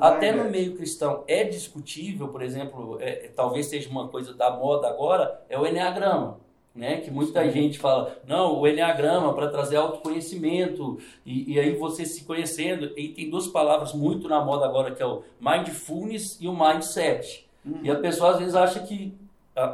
até 0.00 0.32
no 0.32 0.48
meio 0.48 0.76
cristão 0.76 1.24
é 1.26 1.42
discutível, 1.42 2.28
por 2.28 2.40
exemplo, 2.40 2.98
é, 3.00 3.30
talvez 3.34 3.66
seja 3.66 3.90
uma 3.90 4.08
coisa 4.08 4.32
da 4.32 4.50
moda 4.50 4.88
agora, 4.88 5.42
é 5.48 5.58
o 5.58 5.66
Enneagrama 5.66 6.40
né? 6.74 6.98
Que 6.98 7.10
muita 7.10 7.44
Sim. 7.44 7.50
gente 7.50 7.78
fala, 7.78 8.16
não, 8.26 8.58
o 8.58 8.66
Enneagrama 8.66 9.34
para 9.34 9.48
trazer 9.48 9.76
autoconhecimento, 9.76 10.98
e, 11.24 11.52
e 11.52 11.60
aí 11.60 11.76
você 11.76 12.04
se 12.04 12.24
conhecendo, 12.24 12.92
e 12.96 13.08
tem 13.08 13.28
duas 13.28 13.46
palavras 13.46 13.92
muito 13.92 14.28
na 14.28 14.42
moda 14.42 14.64
agora, 14.64 14.94
que 14.94 15.02
é 15.02 15.06
o 15.06 15.22
mindfulness 15.40 16.38
e 16.40 16.48
o 16.48 16.56
mindset. 16.56 17.46
Uhum. 17.64 17.80
E 17.82 17.90
a 17.90 17.96
pessoa 17.96 18.30
às 18.30 18.38
vezes 18.38 18.54
acha 18.54 18.80
que 18.80 19.14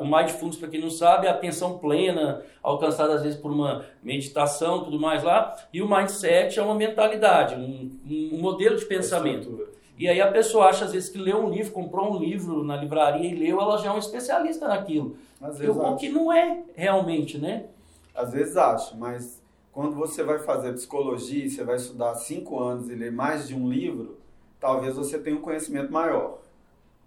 o 0.01 0.05
mindfulness, 0.05 0.57
para 0.57 0.69
quem 0.69 0.81
não 0.81 0.91
sabe, 0.91 1.27
é 1.27 1.31
a 1.31 1.35
atenção 1.35 1.79
plena, 1.79 2.43
alcançada 2.63 3.15
às 3.15 3.23
vezes 3.23 3.39
por 3.39 3.51
uma 3.51 3.85
meditação, 4.03 4.83
tudo 4.83 4.99
mais 4.99 5.23
lá, 5.23 5.57
e 5.73 5.81
o 5.81 5.89
mindset 5.89 6.59
é 6.59 6.63
uma 6.63 6.75
mentalidade, 6.75 7.55
um, 7.55 7.91
um 8.33 8.39
modelo 8.39 8.77
de 8.77 8.85
pensamento. 8.87 9.69
E 9.97 10.09
aí 10.09 10.21
a 10.21 10.31
pessoa 10.31 10.67
acha 10.67 10.85
às 10.85 10.93
vezes 10.93 11.09
que 11.09 11.19
leu 11.19 11.45
um 11.45 11.51
livro, 11.51 11.73
comprou 11.73 12.13
um 12.13 12.19
livro 12.19 12.63
na 12.65 12.77
livraria 12.77 13.29
e 13.29 13.35
leu, 13.35 13.61
ela 13.61 13.79
já 13.79 13.91
é 13.91 13.93
um 13.93 13.99
especialista 13.99 14.67
naquilo. 14.69 15.17
Às 15.41 15.59
vezes 15.59 15.77
o 15.77 15.97
que 15.97 16.09
não 16.09 16.33
é 16.33 16.63
realmente, 16.75 17.39
né? 17.39 17.67
Às 18.15 18.33
vezes 18.33 18.57
acho, 18.57 18.97
mas 18.97 19.41
quando 19.73 19.95
você 19.95 20.25
vai 20.25 20.41
fazer 20.41 20.73
psicologia 20.73 21.45
e 21.45 21.51
você 21.51 21.63
vai 21.63 21.77
estudar 21.77 22.15
cinco 22.17 22.61
anos 22.61 22.91
e 22.91 22.95
ler 22.95 23.13
mais 23.13 23.47
de 23.47 23.55
um 23.55 23.69
livro, 23.69 24.19
talvez 24.59 24.97
você 24.97 25.19
tenha 25.19 25.37
um 25.37 25.41
conhecimento 25.41 25.93
maior. 25.93 26.39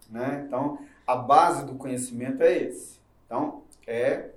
Né? 0.09 0.45
Então, 0.47 0.77
a 1.05 1.15
base 1.15 1.65
do 1.65 1.75
conhecimento 1.75 2.41
é 2.43 2.57
esse. 2.57 2.99
Então, 3.25 3.63
é 3.87 4.29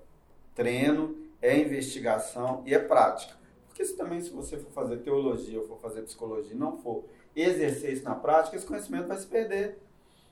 treino, 0.54 1.16
é 1.42 1.58
investigação 1.58 2.62
e 2.64 2.74
é 2.74 2.78
prática. 2.78 3.34
Porque 3.66 3.84
se 3.84 3.96
também 3.96 4.20
se 4.20 4.30
você 4.30 4.56
for 4.56 4.70
fazer 4.70 4.98
teologia 4.98 5.60
ou 5.60 5.66
for 5.66 5.78
fazer 5.78 6.02
psicologia 6.02 6.54
não 6.54 6.78
for 6.78 7.04
exercer 7.34 7.92
isso 7.92 8.04
na 8.04 8.14
prática, 8.14 8.56
esse 8.56 8.66
conhecimento 8.66 9.08
vai 9.08 9.16
se 9.16 9.26
perder. 9.26 9.78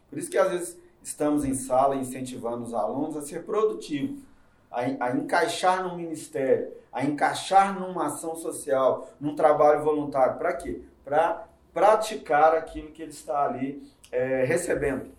Por 0.09 0.19
isso 0.19 0.31
que 0.31 0.39
às 0.39 0.51
vezes 0.51 0.79
estamos 1.03 1.45
em 1.45 1.55
sala 1.55 1.97
incentivando 1.97 2.63
os 2.63 2.73
alunos 2.73 3.17
a 3.17 3.23
ser 3.23 3.45
produtivos, 3.45 4.23
a, 4.71 4.81
a 4.81 5.17
encaixar 5.17 5.83
no 5.83 5.97
ministério, 5.97 6.73
a 6.93 7.05
encaixar 7.05 7.79
numa 7.79 8.07
ação 8.07 8.37
social, 8.37 9.11
num 9.21 9.35
trabalho 9.35 9.83
voluntário. 9.83 10.39
Para 10.39 10.53
quê? 10.53 10.83
Para 11.05 11.49
praticar 11.75 12.55
aquilo 12.55 12.93
que 12.93 13.03
ele 13.03 13.11
está 13.11 13.45
ali 13.45 13.83
é, 14.11 14.45
recebendo. 14.45 15.11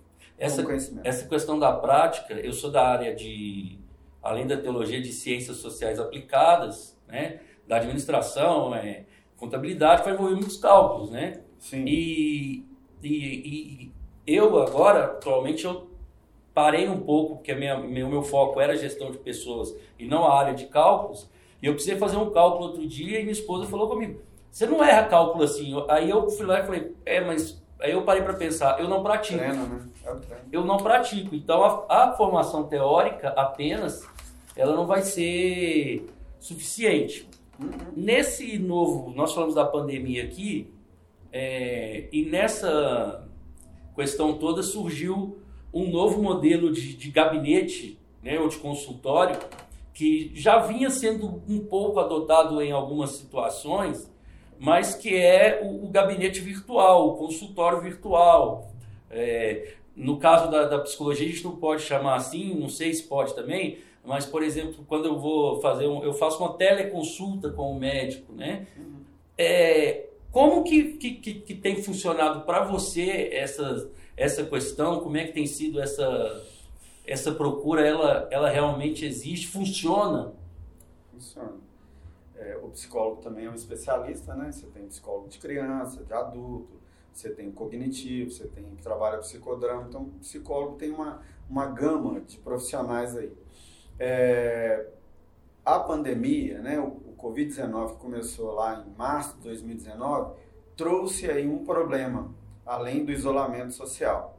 Essa, 0.44 0.66
essa 1.04 1.28
questão 1.28 1.58
da 1.58 1.72
prática, 1.72 2.34
eu 2.34 2.52
sou 2.52 2.70
da 2.70 2.86
área 2.86 3.16
de, 3.16 3.80
além 4.22 4.46
da 4.46 4.58
teologia, 4.58 5.02
de 5.02 5.12
ciências 5.12 5.58
sociais 5.58 6.00
aplicadas, 6.00 7.00
né? 7.08 7.40
da 7.68 7.78
administração, 7.78 8.76
é, 8.76 9.06
contabilidade, 9.38 10.04
vai 10.04 10.14
envolver 10.14 10.36
muitos 10.36 10.58
cálculos, 10.58 11.10
né? 11.10 11.42
Sim. 11.60 11.86
E, 11.86 12.66
e, 13.02 13.08
e 13.08 13.92
eu 14.28 14.62
agora, 14.62 15.06
atualmente, 15.06 15.64
eu 15.66 15.90
parei 16.54 16.88
um 16.88 17.00
pouco, 17.00 17.38
porque 17.38 17.54
minha, 17.56 17.78
meu, 17.78 18.10
meu 18.10 18.22
foco 18.22 18.60
era 18.60 18.76
gestão 18.76 19.12
de 19.12 19.18
pessoas 19.18 19.76
e 19.98 20.06
não 20.06 20.26
a 20.26 20.38
área 20.38 20.54
de 20.54 20.66
cálculos, 20.66 21.30
e 21.62 21.66
eu 21.66 21.74
precisei 21.74 21.98
fazer 21.98 22.18
um 22.18 22.32
cálculo 22.32 22.66
outro 22.66 22.86
dia 22.86 23.20
e 23.20 23.24
minha 23.24 23.32
esposa 23.32 23.66
falou 23.66 23.88
comigo, 23.88 24.22
você 24.52 24.66
não 24.66 24.84
erra 24.84 25.08
cálculo 25.08 25.44
assim. 25.44 25.74
Aí 25.88 26.10
eu 26.10 26.30
fui 26.30 26.46
lá 26.46 26.60
e 26.60 26.64
falei, 26.64 26.96
é, 27.06 27.22
mas 27.22 27.63
aí 27.80 27.92
eu 27.92 28.04
parei 28.04 28.24
para 28.24 28.34
pensar, 28.34 28.80
eu 28.80 28.88
não 28.88 29.04
pratico. 29.04 29.40
Treino, 29.40 29.66
né? 29.68 29.88
É 30.06 30.16
eu 30.52 30.66
não 30.66 30.78
pratico. 30.78 31.36
Então 31.36 31.64
a, 31.64 31.86
a, 31.90 32.14
formação 32.14 32.64
teórica 32.64 33.30
apenas, 33.30 34.08
ela 34.56 34.76
não 34.76 34.86
vai 34.86 35.02
ser 35.02 36.08
suficiente. 36.40 37.28
Uhum. 37.60 37.70
Nesse 37.96 38.58
novo, 38.58 39.12
nós 39.16 39.34
falamos 39.34 39.56
da 39.56 39.66
pandemia 39.66 40.24
aqui, 40.24 40.74
é, 41.32 42.08
e 42.12 42.26
nessa 42.26 43.28
questão 43.96 44.38
toda 44.38 44.62
surgiu 44.62 45.40
um 45.74 45.90
novo 45.90 46.22
modelo 46.22 46.72
de, 46.72 46.96
de 46.96 47.10
gabinete, 47.10 48.00
né, 48.22 48.40
ou 48.40 48.48
de 48.48 48.58
consultório, 48.58 49.40
que 49.94 50.32
já 50.36 50.60
vinha 50.60 50.90
sendo 50.90 51.42
um 51.48 51.60
pouco 51.60 52.00
adotado 52.00 52.62
em 52.62 52.72
algumas 52.72 53.12
situações, 53.12 54.12
mas 54.64 54.96
que 54.96 55.14
é 55.14 55.60
o, 55.62 55.84
o 55.84 55.90
gabinete 55.90 56.40
virtual, 56.40 57.10
o 57.10 57.18
consultório 57.18 57.82
virtual. 57.82 58.72
É, 59.12 59.74
no 59.94 60.18
caso 60.18 60.50
da, 60.50 60.66
da, 60.66 60.80
psicologia, 60.80 61.28
a 61.28 61.30
gente 61.30 61.44
não 61.44 61.58
pode 61.58 61.82
chamar 61.82 62.16
assim, 62.16 62.56
não 62.56 62.70
sei 62.70 62.94
se 62.94 63.04
pode 63.04 63.36
também, 63.36 63.80
mas, 64.06 64.26
por 64.26 64.42
exemplo, 64.42 64.86
quando 64.88 65.04
eu 65.04 65.20
vou 65.20 65.60
fazer, 65.60 65.86
um, 65.86 66.02
eu 66.02 66.14
faço 66.14 66.42
uma 66.42 66.54
teleconsulta 66.54 67.50
com 67.50 67.74
o 67.74 67.78
médico, 67.78 68.32
né? 68.32 68.66
É, 69.38 70.06
como 70.32 70.64
que, 70.64 70.94
que, 70.94 71.12
que, 71.12 71.56
tem 71.56 71.84
funcionado 71.84 72.46
para 72.46 72.64
você 72.64 73.32
essa, 73.34 73.92
essa 74.16 74.46
questão? 74.46 75.02
Como 75.02 75.18
é 75.18 75.26
que 75.26 75.34
tem 75.34 75.46
sido 75.46 75.82
essa, 75.82 76.42
essa 77.06 77.34
procura? 77.34 77.86
Ela, 77.86 78.30
ela 78.32 78.50
realmente 78.50 79.04
existe? 79.04 79.46
Funciona? 79.46 80.32
Funciona. 81.12 81.52
É, 82.44 82.58
o 82.58 82.68
psicólogo 82.68 83.22
também 83.22 83.46
é 83.46 83.50
um 83.50 83.56
especialista, 83.56 84.36
né? 84.36 84.52
Você 84.52 84.68
tem 84.68 84.86
psicólogo 84.86 85.30
de 85.30 85.40
criança, 85.40 86.04
de 86.04 86.14
adulto, 86.14 86.82
você 87.14 87.30
tem 87.30 87.50
cognitivo, 87.50 88.30
você 88.30 88.48
tem 88.48 88.66
que 88.76 88.84
trabalha 88.84 89.20
psicodrama. 89.20 89.86
Então, 89.88 90.02
o 90.02 90.20
psicólogo 90.20 90.76
tem 90.76 90.92
uma, 90.92 91.22
uma 91.50 91.66
gama 91.68 92.20
de 92.20 92.38
profissionais 92.40 93.16
aí. 93.16 93.32
É, 93.98 94.90
a 95.64 95.80
pandemia, 95.80 96.60
né, 96.60 96.78
o, 96.80 96.88
o 96.88 97.16
Covid-19 97.18 97.98
começou 97.98 98.52
lá 98.52 98.84
em 98.86 98.94
março 98.98 99.38
de 99.38 99.44
2019, 99.44 100.36
trouxe 100.76 101.32
aí 101.32 101.48
um 101.48 101.64
problema, 101.64 102.30
além 102.66 103.06
do 103.06 103.12
isolamento 103.12 103.72
social. 103.72 104.38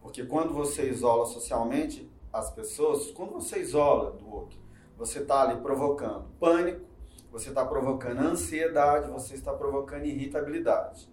Porque 0.00 0.24
quando 0.24 0.54
você 0.54 0.88
isola 0.88 1.26
socialmente 1.26 2.10
as 2.32 2.50
pessoas, 2.50 3.10
quando 3.10 3.32
você 3.32 3.58
isola 3.58 4.12
do 4.12 4.32
outro, 4.32 4.65
você 4.96 5.20
está 5.20 5.42
ali 5.42 5.60
provocando 5.60 6.26
pânico, 6.40 6.86
você 7.30 7.50
está 7.50 7.64
provocando 7.64 8.20
ansiedade, 8.20 9.10
você 9.10 9.34
está 9.34 9.52
provocando 9.52 10.04
irritabilidade. 10.04 11.08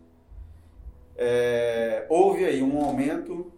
É, 1.16 2.06
houve 2.10 2.46
aí 2.46 2.64
um 2.64 2.84
aumento 2.84 3.52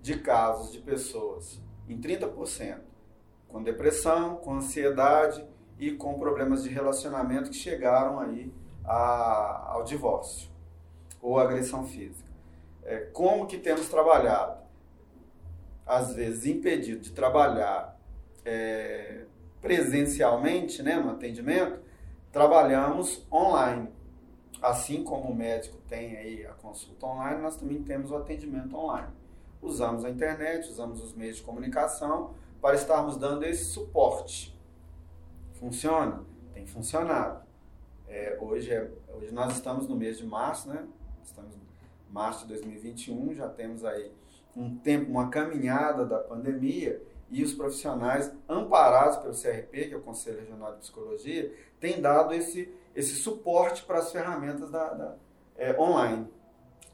de 0.00 0.18
casos 0.18 0.72
de 0.72 0.80
pessoas 0.80 1.60
em 1.88 2.00
30%, 2.00 2.78
com 3.48 3.62
depressão, 3.62 4.36
com 4.36 4.54
ansiedade 4.54 5.46
e 5.78 5.92
com 5.92 6.18
problemas 6.18 6.62
de 6.62 6.70
relacionamento 6.70 7.50
que 7.50 7.56
chegaram 7.56 8.18
aí 8.20 8.52
a, 8.84 9.72
ao 9.72 9.84
divórcio 9.84 10.50
ou 11.20 11.38
agressão 11.38 11.84
física. 11.84 12.28
É, 12.82 13.00
como 13.00 13.46
que 13.46 13.58
temos 13.58 13.88
trabalhado? 13.88 14.62
Às 15.86 16.14
vezes 16.14 16.46
impedido 16.46 17.00
de 17.00 17.12
trabalhar 17.12 17.98
é, 18.44 19.24
presencialmente, 19.60 20.82
né, 20.82 20.96
no 20.96 21.10
atendimento, 21.10 21.80
trabalhamos 22.32 23.26
online. 23.30 23.88
Assim 24.60 25.04
como 25.04 25.30
o 25.30 25.34
médico 25.34 25.78
tem 25.88 26.16
aí 26.16 26.46
a 26.46 26.52
consulta 26.52 27.06
online, 27.06 27.40
nós 27.40 27.56
também 27.56 27.82
temos 27.82 28.10
o 28.10 28.16
atendimento 28.16 28.76
online. 28.76 29.08
Usamos 29.62 30.04
a 30.04 30.10
internet, 30.10 30.68
usamos 30.68 31.02
os 31.02 31.14
meios 31.14 31.36
de 31.36 31.42
comunicação 31.42 32.34
para 32.60 32.74
estarmos 32.74 33.16
dando 33.16 33.44
esse 33.44 33.64
suporte. 33.64 34.56
Funciona? 35.54 36.24
Tem 36.52 36.66
funcionado. 36.66 37.42
É, 38.08 38.38
hoje, 38.40 38.72
é, 38.72 38.90
hoje 39.14 39.32
nós 39.32 39.54
estamos 39.54 39.88
no 39.88 39.96
mês 39.96 40.18
de 40.18 40.26
março, 40.26 40.68
né? 40.68 40.86
Estamos 41.22 41.54
em 41.54 41.60
março 42.12 42.42
de 42.42 42.54
2021, 42.54 43.34
já 43.34 43.48
temos 43.48 43.84
aí 43.84 44.10
um 44.56 44.76
tempo, 44.76 45.10
uma 45.10 45.28
caminhada 45.28 46.04
da 46.04 46.18
pandemia 46.18 47.00
e 47.30 47.42
os 47.42 47.52
profissionais 47.52 48.32
amparados 48.48 49.18
pelo 49.18 49.34
CRP, 49.34 49.88
que 49.88 49.94
é 49.94 49.96
o 49.96 50.00
Conselho 50.00 50.40
Regional 50.40 50.72
de 50.74 50.80
Psicologia, 50.80 51.52
têm 51.78 52.00
dado 52.00 52.32
esse, 52.32 52.72
esse 52.94 53.14
suporte 53.16 53.84
para 53.84 53.98
as 53.98 54.10
ferramentas 54.10 54.70
da, 54.70 54.94
da 54.94 55.16
é, 55.56 55.78
online. 55.78 56.26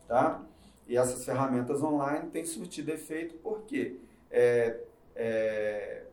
Tá? 0.09 0.43
E 0.87 0.97
essas 0.97 1.25
ferramentas 1.25 1.83
online 1.83 2.31
têm 2.31 2.45
surtido 2.45 2.91
efeito 2.91 3.37
porque 3.43 3.97
é, 4.31 4.81
é, 5.15 6.05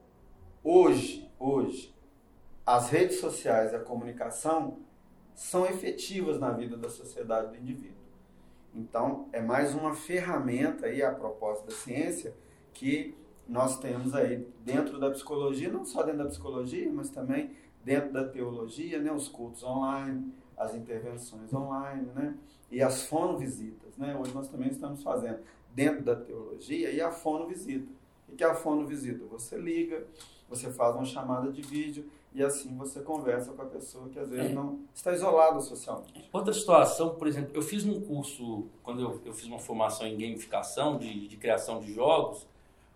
hoje, 0.63 1.29
hoje, 1.39 1.93
as 2.65 2.89
redes 2.89 3.19
sociais 3.19 3.73
e 3.73 3.75
a 3.75 3.79
comunicação 3.79 4.77
são 5.33 5.65
efetivas 5.65 6.39
na 6.39 6.51
vida 6.51 6.77
da 6.77 6.89
sociedade 6.89 7.49
do 7.49 7.57
indivíduo. 7.57 8.01
Então, 8.73 9.27
é 9.33 9.41
mais 9.41 9.73
uma 9.73 9.93
ferramenta 9.95 10.85
aí, 10.85 11.03
a 11.03 11.11
propósito 11.11 11.65
da 11.67 11.73
ciência, 11.73 12.33
que 12.73 13.17
nós 13.51 13.77
temos 13.77 14.15
aí 14.15 14.47
dentro 14.63 14.97
da 14.97 15.11
psicologia, 15.11 15.69
não 15.69 15.83
só 15.83 16.03
dentro 16.03 16.19
da 16.19 16.29
psicologia, 16.29 16.89
mas 16.91 17.09
também 17.09 17.51
dentro 17.83 18.13
da 18.13 18.23
teologia, 18.23 18.97
né, 19.01 19.11
os 19.11 19.27
cultos 19.27 19.61
online, 19.61 20.33
as 20.55 20.73
intervenções 20.73 21.53
online, 21.53 22.07
né, 22.15 22.33
e 22.71 22.81
as 22.81 23.03
fonovisitas, 23.03 23.97
né? 23.97 24.17
Hoje 24.17 24.33
nós 24.33 24.47
também 24.47 24.69
estamos 24.69 25.03
fazendo 25.03 25.39
dentro 25.75 26.01
da 26.01 26.15
teologia 26.15 26.91
e 26.91 27.01
a 27.01 27.11
fonovisita. 27.11 27.91
O 28.29 28.35
que 28.37 28.43
é 28.43 28.47
a 28.47 28.55
fonovisita? 28.55 29.25
Você 29.25 29.57
liga, 29.57 30.07
você 30.49 30.71
faz 30.71 30.95
uma 30.95 31.03
chamada 31.03 31.51
de 31.51 31.61
vídeo 31.61 32.09
e 32.33 32.41
assim 32.41 32.73
você 32.77 33.01
conversa 33.01 33.51
com 33.51 33.61
a 33.63 33.65
pessoa 33.65 34.07
que 34.07 34.17
às 34.17 34.29
vezes 34.29 34.51
é. 34.51 34.53
não 34.53 34.79
está 34.95 35.11
isolada 35.13 35.59
socialmente. 35.59 36.29
Outra 36.31 36.53
situação, 36.53 37.15
por 37.15 37.27
exemplo, 37.27 37.51
eu 37.53 37.61
fiz 37.61 37.85
um 37.85 37.99
curso, 37.99 38.67
quando 38.81 39.01
eu, 39.01 39.21
eu 39.25 39.33
fiz 39.33 39.45
uma 39.45 39.59
formação 39.59 40.07
em 40.07 40.17
gamificação, 40.17 40.97
de, 40.97 41.27
de 41.27 41.35
criação 41.35 41.81
de 41.81 41.93
jogos, 41.93 42.47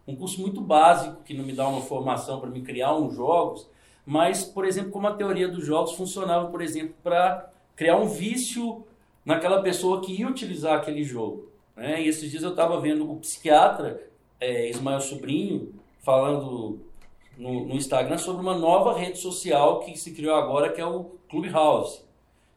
um 0.08 0.16
curso 0.16 0.42
muito 0.42 0.62
básico, 0.62 1.24
que 1.24 1.34
não 1.34 1.44
me 1.44 1.54
dá 1.54 1.68
uma 1.68 1.82
formação 1.82 2.40
para 2.40 2.50
me 2.50 2.62
criar 2.62 2.96
uns 2.96 3.16
jogos, 3.16 3.68
mas, 4.06 4.44
por 4.44 4.66
exemplo, 4.66 4.92
como 4.92 5.08
a 5.08 5.14
teoria 5.14 5.48
dos 5.48 5.66
jogos 5.66 5.94
funcionava, 5.94 6.48
por 6.50 6.62
exemplo, 6.62 6.94
para 7.04 7.50
criar 7.76 7.98
um 7.98 8.08
vício 8.08 8.86
naquela 9.26 9.62
pessoa 9.62 10.02
que 10.02 10.14
ia 10.14 10.28
utilizar 10.28 10.78
aquele 10.78 11.04
jogo. 11.04 11.50
Né? 11.76 12.04
E 12.04 12.08
esses 12.08 12.30
dias 12.30 12.44
eu 12.44 12.52
estava 12.52 12.80
vendo 12.80 13.12
o 13.12 13.16
psiquiatra 13.18 14.02
é, 14.40 14.70
Ismael 14.70 15.02
Sobrinho 15.02 15.74
falando 16.02 16.80
no, 17.38 17.66
no, 17.66 17.76
Instagram 17.76 18.18
sobre 18.18 18.42
uma 18.42 18.58
nova 18.58 18.98
rede 18.98 19.18
social 19.18 19.80
que 19.80 19.98
se 19.98 20.14
criou 20.14 20.36
agora, 20.36 20.72
que 20.72 20.80
é 20.80 20.86
o 20.86 21.06
Clubhouse. 21.28 22.02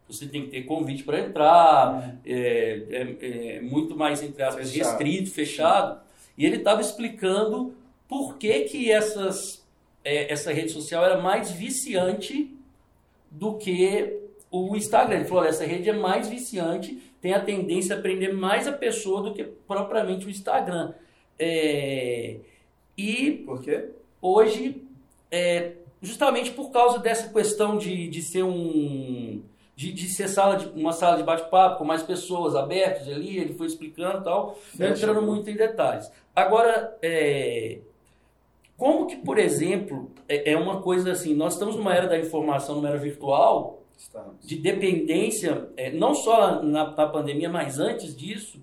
Você 0.08 0.26
tem 0.26 0.42
que 0.42 0.48
ter 0.48 0.62
convite 0.62 1.02
para 1.02 1.20
entrar, 1.20 2.18
é, 2.24 2.82
é, 2.90 3.56
é, 3.56 3.61
muito 3.61 3.96
mais, 3.96 4.22
entre 4.22 4.42
aspas, 4.42 4.70
fechado. 4.70 4.88
restrito, 4.88 5.30
fechado. 5.30 6.00
E 6.38 6.46
ele 6.46 6.57
estava 6.57 6.81
explicando 6.81 7.74
por 8.09 8.38
que, 8.38 8.61
que 8.61 8.90
essas, 8.90 9.66
é, 10.05 10.33
essa 10.33 10.53
rede 10.53 10.70
social 10.70 11.05
era 11.05 11.20
mais 11.20 11.51
viciante 11.51 12.57
do 13.29 13.59
que 13.59 14.20
o 14.48 14.77
Instagram. 14.77 15.16
Ele 15.16 15.24
falou: 15.24 15.44
essa 15.44 15.66
rede 15.66 15.90
é 15.90 15.92
mais 15.92 16.29
viciante, 16.29 17.03
tem 17.20 17.35
a 17.35 17.40
tendência 17.40 17.96
a 17.96 18.01
prender 18.01 18.33
mais 18.33 18.68
a 18.68 18.72
pessoa 18.72 19.20
do 19.20 19.35
que 19.35 19.42
propriamente 19.42 20.27
o 20.27 20.31
Instagram. 20.31 20.94
É, 21.37 22.37
e 22.96 23.33
por 23.44 23.61
quê? 23.61 23.90
Hoje, 24.22 24.83
é, 25.31 25.72
justamente 26.01 26.53
por 26.53 26.70
causa 26.70 27.01
dessa 27.01 27.33
questão 27.33 27.77
de, 27.77 28.09
de 28.09 28.22
ser 28.22 28.44
um 28.44 29.42
de, 29.79 29.93
de 29.93 30.09
ser 30.09 30.27
sala 30.27 30.57
de, 30.57 30.67
uma 30.71 30.93
sala 30.93 31.17
de 31.17 31.23
bate-papo 31.23 31.79
com 31.79 31.85
mais 31.85 32.03
pessoas 32.03 32.57
abertas 32.57 33.07
ali, 33.09 33.38
ele 33.38 33.55
foi 33.55 33.69
explicando 33.69 34.19
e 34.19 34.25
tal, 34.25 34.59
entrando 34.75 35.23
muito 35.23 35.49
em 35.49 35.55
detalhes. 35.55 36.11
Agora, 36.35 36.99
é, 37.01 37.79
como 38.77 39.07
que, 39.07 39.14
por 39.14 39.38
exemplo, 39.38 40.11
é, 40.29 40.51
é, 40.51 40.57
uma 40.57 40.83
coisa 40.83 41.12
assim, 41.12 41.33
nós 41.33 41.53
estamos 41.53 41.77
numa 41.77 41.95
era 41.95 42.09
da 42.09 42.19
informação, 42.19 42.75
numa 42.75 42.88
era 42.88 42.99
virtual, 42.99 43.85
estamos. 43.97 44.45
de 44.45 44.57
dependência, 44.57 45.69
é, 45.77 45.93
não 45.93 46.12
só 46.12 46.61
na, 46.61 46.91
na 46.91 47.07
pandemia, 47.07 47.49
mas 47.49 47.79
antes 47.79 48.17
disso, 48.17 48.61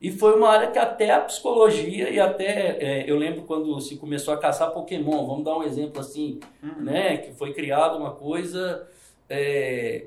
e 0.00 0.10
foi 0.10 0.34
uma 0.38 0.48
área 0.48 0.70
que 0.70 0.78
até 0.78 1.10
a 1.10 1.20
psicologia 1.20 2.08
e 2.08 2.18
até 2.18 2.78
é, 2.82 3.04
eu 3.06 3.16
lembro 3.18 3.42
quando 3.42 3.78
se 3.78 3.98
começou 3.98 4.32
a 4.32 4.38
caçar 4.38 4.72
Pokémon, 4.72 5.26
vamos 5.26 5.44
dar 5.44 5.58
um 5.58 5.62
exemplo 5.62 6.00
assim, 6.00 6.40
uhum. 6.62 6.80
né, 6.82 7.18
que 7.18 7.32
foi 7.34 7.52
criada 7.52 7.98
uma 7.98 8.12
coisa 8.12 8.88
é, 9.28 10.06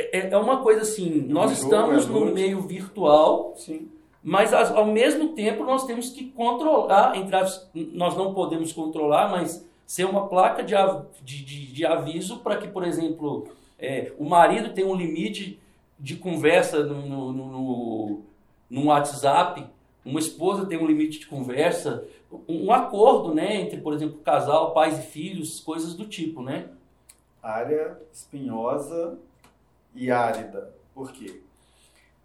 é, 0.00 0.28
é, 0.30 0.36
uma 0.36 0.62
coisa 0.62 0.82
assim, 0.82 1.22
nós 1.28 1.52
estamos 1.52 2.06
no 2.06 2.26
meio 2.26 2.60
virtual, 2.62 3.54
Sim. 3.56 3.88
mas 4.22 4.52
ao 4.52 4.86
mesmo 4.86 5.28
tempo 5.34 5.64
nós 5.64 5.84
temos 5.86 6.10
que 6.10 6.26
controlar, 6.26 7.16
entre 7.16 7.36
as, 7.36 7.68
nós 7.74 8.16
não 8.16 8.34
podemos 8.34 8.72
controlar, 8.72 9.30
mas 9.30 9.66
ser 9.86 10.04
uma 10.04 10.28
placa 10.28 10.62
de, 10.62 10.74
de, 11.22 11.44
de, 11.44 11.66
de 11.72 11.86
aviso 11.86 12.38
para 12.38 12.56
que, 12.56 12.68
por 12.68 12.84
exemplo, 12.84 13.48
é, 13.78 14.12
o 14.18 14.24
marido 14.24 14.72
tem 14.72 14.84
um 14.84 14.94
limite 14.94 15.58
de 15.98 16.16
conversa 16.16 16.84
no, 16.84 17.32
no, 17.32 17.32
no 17.32 18.22
no 18.70 18.84
WhatsApp, 18.86 19.66
uma 20.04 20.20
esposa 20.20 20.64
tem 20.64 20.78
um 20.78 20.86
limite 20.86 21.18
de 21.18 21.26
conversa, 21.26 22.06
um 22.48 22.72
acordo, 22.72 23.34
né, 23.34 23.60
entre, 23.60 23.80
por 23.80 23.92
exemplo, 23.92 24.20
casal, 24.20 24.72
pais 24.72 24.98
e 24.98 25.02
filhos, 25.02 25.58
coisas 25.58 25.94
do 25.94 26.06
tipo, 26.06 26.40
né? 26.40 26.68
Área 27.42 27.98
espinhosa 28.12 29.18
e 29.94 30.10
árida. 30.10 30.74
Por 30.94 31.12
quê? 31.12 31.40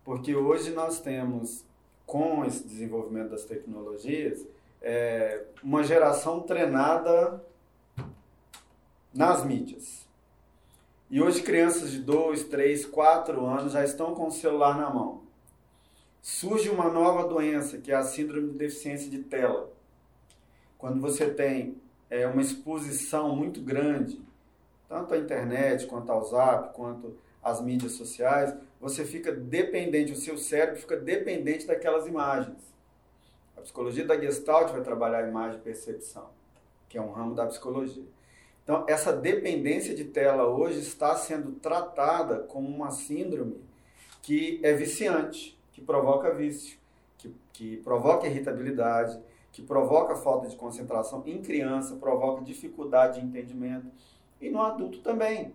Porque 0.04 0.36
hoje 0.36 0.71
nós 0.71 0.99
temos, 0.99 1.65
com 2.06 2.45
esse 2.45 2.63
desenvolvimento 2.67 3.32
das 3.32 3.45
tecnologias, 3.45 4.45
é, 4.82 5.43
uma 5.63 5.84
geração 5.84 6.41
treinada 6.41 7.43
nas 9.13 9.43
mídias. 9.43 10.06
E 11.10 11.21
hoje 11.21 11.41
crianças 11.41 11.91
de 11.91 11.99
2, 11.99 12.45
3, 12.45 12.86
4 12.86 13.45
anos 13.45 13.73
já 13.73 13.84
estão 13.84 14.13
com 14.13 14.28
o 14.28 14.32
celular 14.32 14.78
na 14.78 14.89
mão 14.89 15.25
surge 16.25 16.71
uma 16.71 16.89
nova 16.89 17.28
doença, 17.28 17.78
que 17.78 17.91
é 17.91 17.95
a 17.95 18.01
síndrome 18.01 18.49
de 18.49 18.58
deficiência 18.58 19.12
de 19.12 19.19
tela. 19.19 19.71
Quando 20.75 20.99
você 20.99 21.30
tem 21.30 21.80
é, 22.10 22.25
uma 22.25 22.41
exposição 22.41 23.36
muito 23.36 23.62
grande, 23.62 24.19
tanto 24.89 25.13
à 25.13 25.19
internet, 25.19 25.86
quanto 25.86 26.12
ao 26.12 26.25
zap, 26.25 26.73
quanto 26.73 27.15
às 27.46 27.62
mídias 27.62 27.92
sociais, 27.92 28.52
você 28.82 29.06
fica 29.06 29.32
dependente, 29.32 30.12
o 30.12 30.16
seu 30.16 30.36
cérebro 30.36 30.82
fica 30.82 30.98
dependente 30.98 31.68
daquelas 31.68 32.08
imagens. 32.08 32.58
A 33.56 33.62
psicologia 33.62 34.04
da 34.04 34.20
Gestalt 34.20 34.72
vai 34.72 34.82
trabalhar 34.82 35.24
a 35.24 35.28
imagem 35.28 35.60
e 35.60 35.64
percepção, 35.64 36.28
que 36.90 36.98
é 36.98 37.02
um 37.02 37.12
ramo 37.12 37.36
da 37.36 37.46
psicologia. 37.46 38.04
Então, 38.64 38.84
essa 38.88 39.14
dependência 39.14 39.94
de 39.94 40.06
tela 40.06 40.48
hoje 40.48 40.80
está 40.80 41.16
sendo 41.16 41.52
tratada 41.52 42.40
como 42.40 42.68
uma 42.68 42.90
síndrome 42.90 43.62
que 44.24 44.60
é 44.64 44.74
viciante 44.74 45.56
que 45.72 45.82
provoca 45.82 46.34
vício, 46.34 46.80
que, 47.16 47.32
que 47.54 47.78
provoca 47.78 48.26
irritabilidade, 48.26 49.22
que 49.52 49.62
provoca 49.62 50.16
falta 50.16 50.48
de 50.48 50.56
concentração 50.56 51.22
em 51.28 51.44
criança, 51.44 51.96
provoca 51.98 52.44
dificuldade 52.44 53.20
de 53.20 53.28
entendimento 53.28 53.86
e 54.42 54.50
no 54.50 54.64
adulto 54.64 55.00
também. 55.02 55.54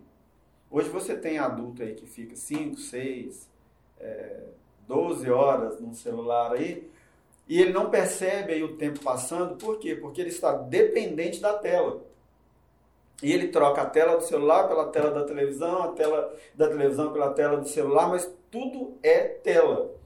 Hoje 0.70 0.88
você 0.88 1.16
tem 1.16 1.38
adulto 1.38 1.82
aí 1.82 1.94
que 1.94 2.06
fica 2.06 2.36
5, 2.36 2.76
6, 2.76 3.48
é, 3.98 4.40
12 4.86 5.30
horas 5.30 5.80
no 5.80 5.94
celular 5.94 6.52
aí 6.52 6.88
e 7.48 7.60
ele 7.60 7.72
não 7.72 7.90
percebe 7.90 8.52
aí 8.52 8.62
o 8.62 8.76
tempo 8.76 9.00
passando, 9.00 9.56
por 9.56 9.78
quê? 9.78 9.96
Porque 9.96 10.20
ele 10.20 10.30
está 10.30 10.52
dependente 10.52 11.40
da 11.40 11.54
tela. 11.54 12.02
E 13.22 13.32
ele 13.32 13.48
troca 13.48 13.82
a 13.82 13.86
tela 13.86 14.16
do 14.16 14.22
celular 14.22 14.68
pela 14.68 14.86
tela 14.86 15.10
da 15.10 15.24
televisão, 15.24 15.82
a 15.82 15.88
tela 15.88 16.34
da 16.54 16.68
televisão 16.68 17.12
pela 17.12 17.32
tela 17.32 17.58
do 17.58 17.68
celular, 17.68 18.08
mas 18.08 18.30
tudo 18.50 18.96
é 19.02 19.24
tela 19.24 20.00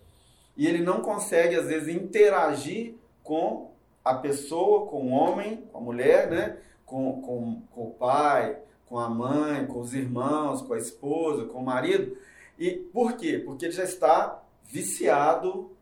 e 0.56 0.66
ele 0.66 0.82
não 0.82 1.00
consegue, 1.00 1.56
às 1.56 1.66
vezes, 1.66 1.94
interagir 1.94 2.94
com 3.22 3.72
a 4.04 4.14
pessoa, 4.14 4.86
com 4.86 5.08
o 5.08 5.10
homem, 5.10 5.64
com 5.72 5.78
a 5.78 5.80
mulher, 5.80 6.30
né? 6.30 6.58
com, 6.86 7.20
com, 7.22 7.62
com 7.74 7.88
o 7.88 7.90
pai, 7.90 8.58
com 8.94 9.00
a 9.00 9.08
mãe, 9.08 9.66
com 9.66 9.80
os 9.80 9.92
irmãos, 9.92 10.62
com 10.62 10.72
a 10.72 10.78
esposa, 10.78 11.46
com 11.46 11.58
o 11.58 11.64
marido. 11.64 12.16
E 12.56 12.70
por 12.70 13.14
quê? 13.14 13.42
Porque 13.44 13.64
ele 13.64 13.72
já 13.72 13.82
está 13.82 14.40
viciado 14.62 15.72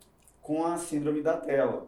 com 0.41 0.65
a 0.65 0.79
síndrome 0.79 1.21
da 1.21 1.37
tela. 1.37 1.87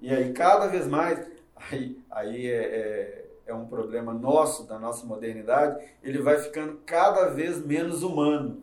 E 0.00 0.12
aí, 0.12 0.32
cada 0.32 0.66
vez 0.66 0.88
mais, 0.88 1.24
aí, 1.54 1.96
aí 2.10 2.46
é, 2.48 2.56
é, 2.56 3.26
é 3.46 3.54
um 3.54 3.66
problema 3.66 4.12
nosso, 4.12 4.64
da 4.64 4.80
nossa 4.80 5.06
modernidade, 5.06 5.80
ele 6.02 6.20
vai 6.20 6.38
ficando 6.38 6.80
cada 6.84 7.28
vez 7.28 7.64
menos 7.64 8.02
humano 8.02 8.60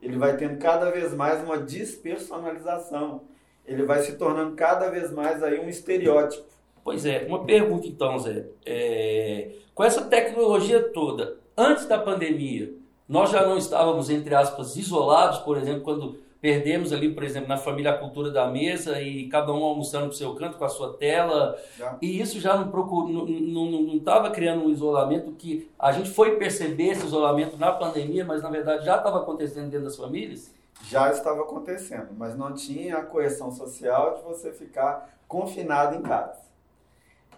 ele 0.00 0.16
vai 0.16 0.36
tendo 0.36 0.58
cada 0.58 0.92
vez 0.92 1.12
mais 1.12 1.42
uma 1.42 1.58
despersonalização. 1.58 3.22
Ele 3.66 3.82
vai 3.82 4.00
se 4.02 4.12
tornando 4.12 4.54
cada 4.54 4.88
vez 4.88 5.10
mais 5.10 5.42
aí 5.42 5.58
um 5.58 5.68
estereótipo. 5.68 6.44
Pois 6.88 7.04
é, 7.04 7.26
uma 7.28 7.44
pergunta 7.44 7.86
então, 7.86 8.18
Zé. 8.18 8.46
É, 8.64 9.50
com 9.74 9.84
essa 9.84 10.06
tecnologia 10.06 10.82
toda, 10.82 11.36
antes 11.54 11.84
da 11.84 11.98
pandemia, 11.98 12.72
nós 13.06 13.30
já 13.30 13.46
não 13.46 13.58
estávamos, 13.58 14.08
entre 14.08 14.34
aspas, 14.34 14.74
isolados, 14.74 15.40
por 15.40 15.58
exemplo, 15.58 15.82
quando 15.82 16.16
Perdemos 16.40 16.92
ali, 16.92 17.12
por 17.12 17.24
exemplo, 17.24 17.48
na 17.48 17.56
família 17.56 17.90
a 17.90 17.98
cultura 17.98 18.30
da 18.30 18.46
mesa 18.46 19.02
e 19.02 19.28
cada 19.28 19.52
um 19.52 19.64
almoçando 19.64 20.06
para 20.06 20.14
o 20.14 20.16
seu 20.16 20.36
canto 20.36 20.56
com 20.56 20.64
a 20.64 20.68
sua 20.68 20.96
tela. 20.96 21.58
Já. 21.76 21.98
E 22.00 22.20
isso 22.20 22.38
já 22.38 22.56
não 22.56 23.96
estava 23.96 24.30
criando 24.30 24.64
um 24.64 24.70
isolamento 24.70 25.32
que 25.32 25.68
a 25.76 25.90
gente 25.90 26.10
foi 26.10 26.36
perceber 26.36 26.90
esse 26.90 27.04
isolamento 27.04 27.56
na 27.56 27.72
pandemia, 27.72 28.24
mas 28.24 28.40
na 28.40 28.50
verdade 28.50 28.84
já 28.84 28.98
estava 28.98 29.18
acontecendo 29.18 29.68
dentro 29.68 29.86
das 29.86 29.96
famílias? 29.96 30.54
Já 30.84 31.10
estava 31.10 31.42
acontecendo, 31.42 32.10
mas 32.16 32.38
não 32.38 32.54
tinha 32.54 32.98
a 32.98 33.02
coerção 33.02 33.50
social 33.50 34.14
de 34.14 34.22
você 34.22 34.52
ficar 34.52 35.18
confinado 35.26 35.96
em 35.96 36.02
casa. 36.02 36.47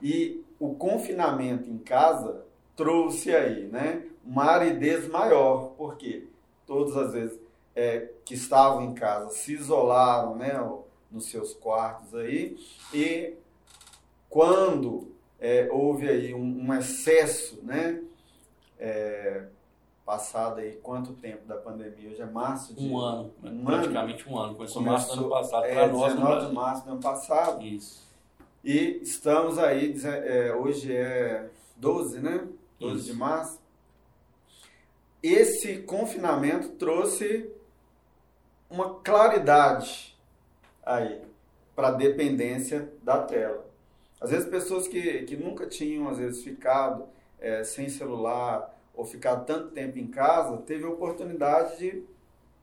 E 0.03 0.45
o 0.59 0.75
confinamento 0.75 1.69
em 1.69 1.79
casa 1.79 2.45
trouxe 2.77 3.35
aí, 3.35 3.67
né, 3.67 4.07
uma 4.25 4.45
aridez 4.45 5.09
maior, 5.09 5.73
porque 5.77 6.27
todas 6.67 6.97
as 6.97 7.13
vezes 7.13 7.41
é, 7.75 8.09
que 8.25 8.35
estavam 8.35 8.83
em 8.85 8.95
casa 8.95 9.31
se 9.31 9.53
isolaram 9.53 10.35
né, 10.37 10.53
nos 11.11 11.27
seus 11.31 11.53
quartos 11.55 12.15
aí 12.15 12.57
e 12.93 13.35
quando 14.29 15.13
é, 15.39 15.69
houve 15.71 16.09
aí 16.09 16.35
um, 16.35 16.67
um 16.67 16.75
excesso, 16.75 17.59
né, 17.63 18.03
é, 18.79 19.45
passado 20.05 20.61
aí 20.61 20.73
quanto 20.83 21.13
tempo 21.13 21.47
da 21.47 21.57
pandemia? 21.57 22.11
Hoje 22.11 22.21
é 22.21 22.27
março 22.27 22.75
de... 22.75 22.89
Um 22.89 22.99
ano, 22.99 23.33
um 23.43 23.65
praticamente 23.65 24.25
ano. 24.25 24.33
um 24.33 24.39
ano. 24.39 24.55
Começou, 24.55 24.83
Começou 24.83 24.83
março 24.83 25.17
do 25.17 25.21
ano 25.21 25.31
passado, 25.31 25.65
é, 25.65 25.75
para 25.75 25.87
nós 25.89 26.15
19 26.15 26.47
de 26.47 26.53
março 26.53 26.85
do 26.85 26.91
ano 26.91 27.01
passado. 27.01 27.65
Isso. 27.65 28.10
E 28.63 29.01
estamos 29.03 29.59
aí, 29.59 29.95
é, 30.05 30.55
hoje 30.55 30.95
é 30.95 31.49
12, 31.77 32.21
né? 32.21 32.47
12 32.79 32.97
Isso. 32.97 33.07
de 33.07 33.13
março. 33.15 33.61
Esse 35.23 35.79
confinamento 35.79 36.69
trouxe 36.71 37.51
uma 38.69 39.01
claridade 39.01 40.15
aí 40.85 41.23
para 41.75 41.89
a 41.89 41.93
dependência 41.93 42.93
da 43.03 43.23
tela. 43.23 43.67
Às 44.21 44.31
vezes 44.31 44.49
pessoas 44.49 44.87
que, 44.87 45.23
que 45.23 45.37
nunca 45.37 45.67
tinham, 45.67 46.09
às 46.11 46.19
vezes, 46.19 46.45
ficado 46.45 47.09
é, 47.39 47.65
sem 47.65 47.89
celular 47.89 48.79
ou 48.95 49.07
ficado 49.07 49.47
tanto 49.47 49.71
tempo 49.71 49.99
em 49.99 50.07
casa, 50.07 50.59
teve 50.59 50.85
a 50.85 50.91
oportunidade 50.91 51.79
de 51.79 52.05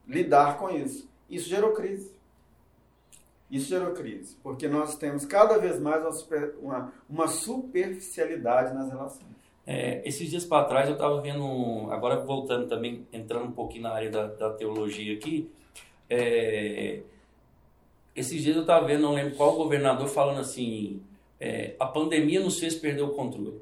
lidar 0.08 0.60
com 0.60 0.70
isso. 0.70 1.10
Isso 1.28 1.50
gerou 1.50 1.74
crise. 1.74 2.17
Isso 3.50 3.70
gerou 3.70 3.94
crise, 3.94 4.36
porque 4.44 4.68
nós 4.68 4.98
temos 4.98 5.26
cada 5.26 5.58
vez 5.58 5.80
mais 5.80 6.02
uma, 6.02 6.12
super, 6.12 6.56
uma, 6.62 6.94
uma 7.10 7.28
superficialidade 7.28 8.74
nas 8.74 8.90
relações. 8.90 9.38
É, 9.66 10.02
esses 10.06 10.30
dias 10.30 10.46
para 10.46 10.66
trás 10.66 10.88
eu 10.88 10.94
estava 10.94 11.22
vendo, 11.22 11.90
agora 11.92 12.24
voltando 12.26 12.68
também, 12.68 13.08
entrando 13.12 13.46
um 13.46 13.52
pouquinho 13.52 13.84
na 13.84 13.92
área 13.92 14.10
da, 14.10 14.28
da 14.28 14.50
teologia 14.52 15.14
aqui, 15.14 15.50
é, 16.10 17.02
esses 18.16 18.42
dias 18.42 18.56
eu 18.56 18.62
estava 18.64 18.86
vendo, 18.86 19.02
não 19.02 19.14
lembro 19.14 19.36
qual 19.36 19.56
governador, 19.56 20.08
falando 20.08 20.40
assim: 20.40 21.02
é, 21.40 21.76
a 21.80 21.86
pandemia 21.86 22.40
nos 22.40 22.60
fez 22.60 22.76
perder 22.76 23.04
o 23.04 23.10
controle. 23.10 23.62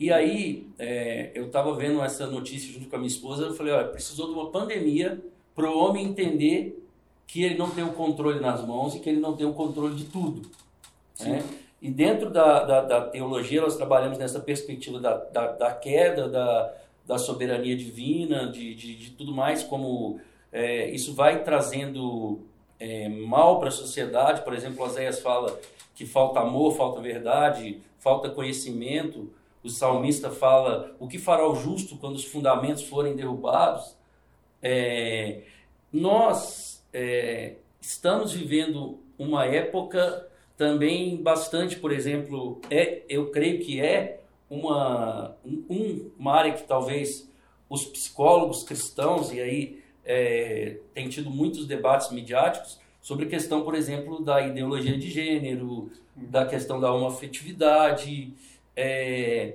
E 0.00 0.12
aí, 0.12 0.66
é, 0.78 1.30
eu 1.32 1.46
estava 1.46 1.72
vendo 1.76 2.02
essa 2.02 2.26
notícia 2.26 2.72
junto 2.72 2.88
com 2.88 2.96
a 2.96 2.98
minha 2.98 3.08
esposa, 3.08 3.44
eu 3.44 3.54
falei: 3.54 3.72
olha, 3.72 3.88
precisou 3.88 4.26
de 4.26 4.32
uma 4.32 4.50
pandemia 4.50 5.22
para 5.54 5.70
o 5.70 5.78
homem 5.78 6.06
entender 6.06 6.81
que 7.32 7.42
ele 7.42 7.56
não 7.56 7.70
tem 7.70 7.82
o 7.82 7.94
controle 7.94 8.40
nas 8.40 8.62
mãos 8.62 8.94
e 8.94 9.00
que 9.00 9.08
ele 9.08 9.18
não 9.18 9.34
tem 9.34 9.46
o 9.46 9.54
controle 9.54 9.94
de 9.94 10.04
tudo. 10.04 10.42
Né? 11.18 11.42
E 11.80 11.90
dentro 11.90 12.28
da, 12.28 12.62
da, 12.62 12.80
da, 12.82 13.00
teologia, 13.08 13.62
nós 13.62 13.74
trabalhamos 13.74 14.18
nessa 14.18 14.38
perspectiva 14.38 15.00
da, 15.00 15.16
da, 15.16 15.46
da 15.52 15.72
queda, 15.72 16.28
da, 16.28 16.74
da 17.06 17.16
soberania 17.16 17.74
divina, 17.74 18.52
de, 18.52 18.74
de, 18.74 18.94
de 18.96 19.10
tudo 19.12 19.32
mais, 19.32 19.62
como 19.62 20.20
é, 20.52 20.90
isso 20.90 21.14
vai 21.14 21.42
trazendo 21.42 22.40
é, 22.78 23.08
mal 23.08 23.58
para 23.58 23.68
a 23.68 23.72
sociedade. 23.72 24.42
Por 24.42 24.52
exemplo, 24.52 24.84
Oséias 24.84 25.20
fala 25.20 25.58
que 25.94 26.04
falta 26.04 26.40
amor, 26.40 26.76
falta 26.76 27.00
verdade, 27.00 27.80
falta 27.98 28.28
conhecimento. 28.28 29.32
O 29.64 29.70
salmista 29.70 30.30
fala 30.30 30.94
o 31.00 31.08
que 31.08 31.16
fará 31.16 31.48
o 31.48 31.54
justo 31.54 31.96
quando 31.96 32.16
os 32.16 32.26
fundamentos 32.26 32.82
forem 32.82 33.16
derrubados. 33.16 33.96
É, 34.62 35.44
nós 35.90 36.61
é, 36.92 37.54
estamos 37.80 38.32
vivendo 38.32 38.98
uma 39.18 39.44
época 39.46 40.28
também 40.56 41.16
bastante, 41.16 41.76
por 41.76 41.92
exemplo, 41.92 42.60
é, 42.70 43.02
eu 43.08 43.30
creio 43.30 43.64
que 43.64 43.80
é 43.80 44.20
uma, 44.48 45.34
um, 45.44 46.10
uma 46.18 46.34
área 46.34 46.52
que 46.52 46.64
talvez 46.64 47.28
os 47.68 47.84
psicólogos 47.84 48.62
cristãos, 48.62 49.32
e 49.32 49.40
aí 49.40 49.82
é, 50.04 50.76
tem 50.92 51.08
tido 51.08 51.30
muitos 51.30 51.66
debates 51.66 52.10
midiáticos 52.10 52.78
sobre 53.00 53.24
a 53.24 53.28
questão, 53.28 53.62
por 53.62 53.74
exemplo, 53.74 54.22
da 54.22 54.40
ideologia 54.40 54.96
de 54.96 55.10
gênero, 55.10 55.90
da 56.14 56.44
questão 56.44 56.78
da 56.78 56.92
homoafetividade, 56.92 58.34
é, 58.76 59.54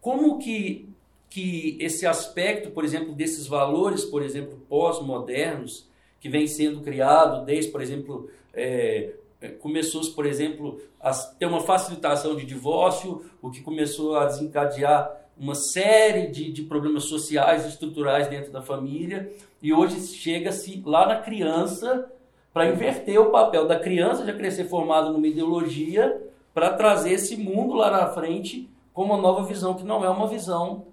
como 0.00 0.38
que, 0.38 0.88
que 1.28 1.76
esse 1.80 2.06
aspecto, 2.06 2.70
por 2.70 2.84
exemplo, 2.84 3.12
desses 3.12 3.46
valores, 3.46 4.04
por 4.04 4.22
exemplo, 4.22 4.58
pós-modernos, 4.68 5.89
que 6.20 6.28
vem 6.28 6.46
sendo 6.46 6.80
criado 6.80 7.44
desde, 7.44 7.72
por 7.72 7.80
exemplo, 7.80 8.30
é, 8.52 9.14
é, 9.40 9.48
começou, 9.48 10.02
por 10.12 10.26
exemplo, 10.26 10.80
a 11.00 11.12
ter 11.12 11.46
uma 11.46 11.62
facilitação 11.62 12.36
de 12.36 12.44
divórcio, 12.44 13.24
o 13.40 13.50
que 13.50 13.62
começou 13.62 14.16
a 14.16 14.26
desencadear 14.26 15.18
uma 15.38 15.54
série 15.54 16.26
de, 16.26 16.52
de 16.52 16.62
problemas 16.62 17.04
sociais 17.04 17.64
e 17.64 17.68
estruturais 17.70 18.28
dentro 18.28 18.52
da 18.52 18.60
família, 18.60 19.32
e 19.62 19.72
hoje 19.72 19.98
chega-se 20.00 20.82
lá 20.84 21.06
na 21.06 21.16
criança 21.16 22.10
para 22.52 22.68
inverter 22.68 23.18
o 23.18 23.30
papel 23.30 23.66
da 23.66 23.78
criança 23.78 24.26
já 24.26 24.34
crescer 24.34 24.64
formada 24.64 25.10
numa 25.10 25.26
ideologia 25.26 26.20
para 26.52 26.74
trazer 26.74 27.12
esse 27.12 27.36
mundo 27.36 27.74
lá 27.74 27.90
na 27.90 28.08
frente 28.08 28.68
com 28.92 29.04
uma 29.04 29.16
nova 29.16 29.44
visão 29.44 29.74
que 29.74 29.84
não 29.84 30.04
é 30.04 30.10
uma 30.10 30.26
visão 30.26 30.86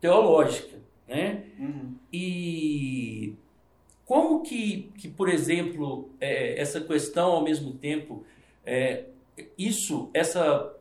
teológica, 0.00 0.78
né? 1.08 1.44
Uhum. 1.58 1.94
E 2.12 3.31
como 4.04 4.42
que, 4.42 4.92
que 4.98 5.08
por 5.08 5.28
exemplo, 5.28 6.10
é, 6.20 6.60
essa 6.60 6.80
questão 6.80 7.32
ao 7.32 7.42
mesmo 7.42 7.72
tempo, 7.72 8.24
é, 8.64 9.06
isso, 9.56 10.10
essa, 10.12 10.74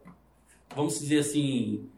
vamos 0.76 1.00
dizer 1.00 1.20
assim, 1.20 1.90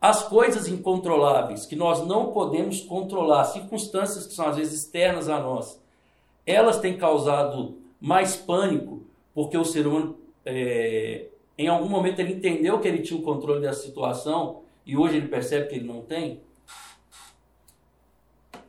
as 0.00 0.22
coisas 0.26 0.66
incontroláveis 0.66 1.64
que 1.64 1.76
nós 1.76 2.06
não 2.06 2.32
podemos 2.32 2.80
controlar, 2.80 3.44
circunstâncias 3.44 4.26
que 4.26 4.34
são 4.34 4.48
às 4.48 4.56
vezes 4.56 4.82
externas 4.82 5.28
a 5.28 5.40
nós, 5.40 5.80
elas 6.44 6.80
têm 6.80 6.96
causado 6.96 7.78
mais 8.00 8.34
pânico 8.34 9.02
porque 9.34 9.56
o 9.56 9.64
ser 9.64 9.86
humano, 9.86 10.18
é, 10.44 11.26
em 11.56 11.68
algum 11.68 11.88
momento, 11.88 12.20
ele 12.20 12.34
entendeu 12.34 12.80
que 12.80 12.88
ele 12.88 13.02
tinha 13.02 13.18
o 13.18 13.22
controle 13.22 13.60
dessa 13.60 13.82
situação 13.82 14.62
e 14.84 14.96
hoje 14.96 15.16
ele 15.16 15.28
percebe 15.28 15.68
que 15.68 15.76
ele 15.76 15.86
não 15.86 16.02
tem? 16.02 16.40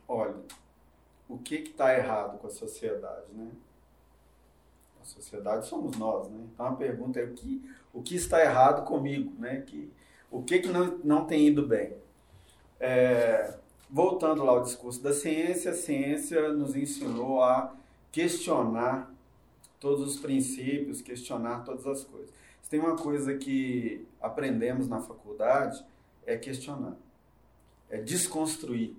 Olha, 0.08 0.34
o 1.28 1.38
que 1.38 1.56
está 1.56 1.96
errado 1.96 2.38
com 2.38 2.46
a 2.46 2.50
sociedade, 2.50 3.32
né? 3.32 3.50
A 5.00 5.04
sociedade 5.04 5.66
somos 5.66 5.96
nós, 5.96 6.28
né? 6.28 6.44
Então 6.52 6.66
a 6.66 6.74
pergunta 6.74 7.20
é 7.20 7.24
o 7.24 7.32
que, 7.32 7.70
o 7.92 8.02
que 8.02 8.16
está 8.16 8.40
errado 8.42 8.84
comigo, 8.84 9.32
né? 9.38 9.62
Que, 9.62 9.90
o 10.30 10.42
que, 10.42 10.60
que 10.60 10.68
não, 10.68 10.98
não 11.04 11.24
tem 11.26 11.46
ido 11.46 11.66
bem? 11.66 11.94
É, 12.80 13.54
voltando 13.88 14.42
lá 14.42 14.52
ao 14.52 14.62
discurso 14.62 15.02
da 15.02 15.12
ciência, 15.12 15.70
a 15.70 15.74
ciência 15.74 16.52
nos 16.52 16.74
ensinou 16.74 17.42
a 17.42 17.74
questionar 18.10 19.12
todos 19.78 20.14
os 20.14 20.20
princípios, 20.20 21.02
questionar 21.02 21.64
todas 21.64 21.86
as 21.86 22.04
coisas. 22.04 22.30
Se 22.62 22.70
tem 22.70 22.80
uma 22.80 22.96
coisa 22.96 23.34
que 23.36 24.06
aprendemos 24.20 24.88
na 24.88 25.00
faculdade, 25.00 25.84
é 26.26 26.36
questionar, 26.36 26.96
é 27.90 27.98
desconstruir 27.98 28.96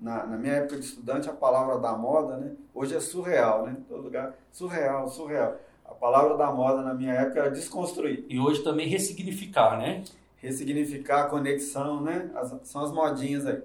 na, 0.00 0.26
na, 0.26 0.36
minha 0.36 0.54
época 0.54 0.78
de 0.78 0.84
estudante, 0.84 1.28
a 1.28 1.32
palavra 1.32 1.78
da 1.78 1.92
moda, 1.92 2.36
né? 2.36 2.54
Hoje 2.72 2.94
é 2.94 3.00
surreal, 3.00 3.66
né? 3.66 3.76
Todo 3.88 4.02
lugar, 4.02 4.34
surreal, 4.52 5.08
surreal. 5.08 5.56
A 5.84 5.94
palavra 5.94 6.36
da 6.36 6.52
moda 6.52 6.82
na 6.82 6.94
minha 6.94 7.12
época 7.12 7.40
era 7.40 7.50
desconstruir. 7.50 8.24
E 8.28 8.38
hoje 8.38 8.62
também 8.62 8.86
ressignificar, 8.86 9.76
né? 9.78 10.04
Ressignificar, 10.36 11.28
conexão, 11.28 12.00
né? 12.00 12.30
As, 12.34 12.54
são 12.68 12.84
as 12.84 12.92
modinhas 12.92 13.46
aí. 13.46 13.62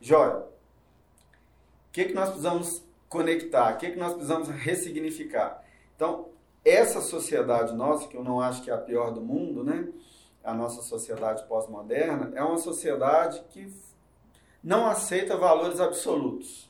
Jóia, 0.00 0.36
o 0.38 1.92
que, 1.92 2.06
que 2.06 2.14
nós 2.14 2.28
precisamos 2.28 2.82
conectar? 3.08 3.74
O 3.74 3.76
que, 3.78 3.90
que 3.90 3.98
nós 3.98 4.12
precisamos 4.12 4.48
ressignificar? 4.48 5.62
Então, 5.96 6.28
essa 6.64 7.00
sociedade 7.00 7.74
nossa, 7.74 8.08
que 8.08 8.16
eu 8.16 8.24
não 8.24 8.40
acho 8.40 8.62
que 8.62 8.70
é 8.70 8.74
a 8.74 8.78
pior 8.78 9.10
do 9.12 9.20
mundo, 9.20 9.64
né? 9.64 9.88
A 10.42 10.54
nossa 10.54 10.80
sociedade 10.80 11.44
pós-moderna, 11.46 12.30
é 12.34 12.42
uma 12.42 12.58
sociedade 12.58 13.42
que 13.50 13.70
não 14.62 14.86
aceita 14.86 15.36
valores 15.36 15.80
absolutos. 15.80 16.68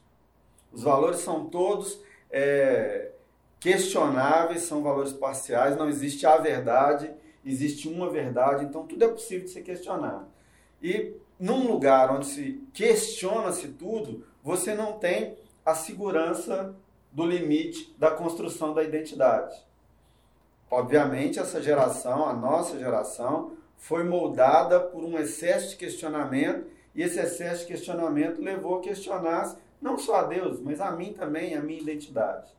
Os 0.73 0.83
valores 0.83 1.21
são 1.21 1.47
todos 1.47 2.01
é, 2.31 3.11
questionáveis, 3.59 4.63
são 4.63 4.83
valores 4.83 5.13
parciais, 5.13 5.77
não 5.77 5.89
existe 5.89 6.27
a 6.27 6.37
verdade, 6.37 7.11
existe 7.45 7.89
uma 7.89 8.11
verdade, 8.11 8.65
então 8.65 8.87
tudo 8.87 9.05
é 9.05 9.09
possível 9.09 9.47
de 9.47 9.51
ser 9.51 9.63
questionado. 9.63 10.27
E 10.83 11.15
num 11.39 11.67
lugar 11.67 12.11
onde 12.11 12.27
se 12.27 12.63
questiona-se 12.73 13.69
tudo, 13.69 14.25
você 14.43 14.75
não 14.75 14.99
tem 14.99 15.37
a 15.65 15.75
segurança 15.75 16.75
do 17.11 17.25
limite 17.25 17.95
da 17.99 18.11
construção 18.11 18.75
da 18.75 18.83
identidade. 18.83 19.57
Obviamente, 20.71 21.39
essa 21.39 21.63
geração, 21.63 22.29
a 22.29 22.33
nossa 22.33 22.79
geração, 22.79 23.53
foi 23.77 24.05
moldada 24.05 24.81
por 24.81 25.03
um 25.03 25.19
excesso 25.19 25.71
de 25.71 25.77
questionamento 25.77 26.67
e 26.99 27.03
esse 27.05 27.21
excesso 27.21 27.61
de 27.61 27.69
questionamento 27.69 28.43
levou 28.43 28.79
a 28.79 28.81
questionar 28.81 29.55
não 29.81 29.97
só 29.97 30.17
a 30.17 30.23
Deus, 30.25 30.59
mas 30.61 30.81
a 30.81 30.91
mim 30.91 31.13
também, 31.13 31.55
a 31.55 31.63
minha 31.63 31.81
identidade. 31.81 32.51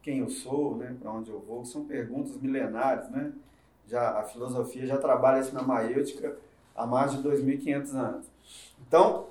Quem 0.00 0.20
eu 0.20 0.30
sou, 0.30 0.76
né? 0.76 0.94
para 1.02 1.10
onde 1.10 1.30
eu 1.30 1.40
vou, 1.40 1.64
são 1.64 1.84
perguntas 1.84 2.36
milenares. 2.40 3.10
Né? 3.10 3.32
Já, 3.88 4.20
a 4.20 4.22
filosofia 4.22 4.86
já 4.86 4.98
trabalha 4.98 5.40
isso 5.40 5.52
na 5.52 5.62
maêutica 5.62 6.36
há 6.76 6.86
mais 6.86 7.10
de 7.10 7.28
2.500 7.28 7.94
anos. 7.96 8.26
Então, 8.86 9.26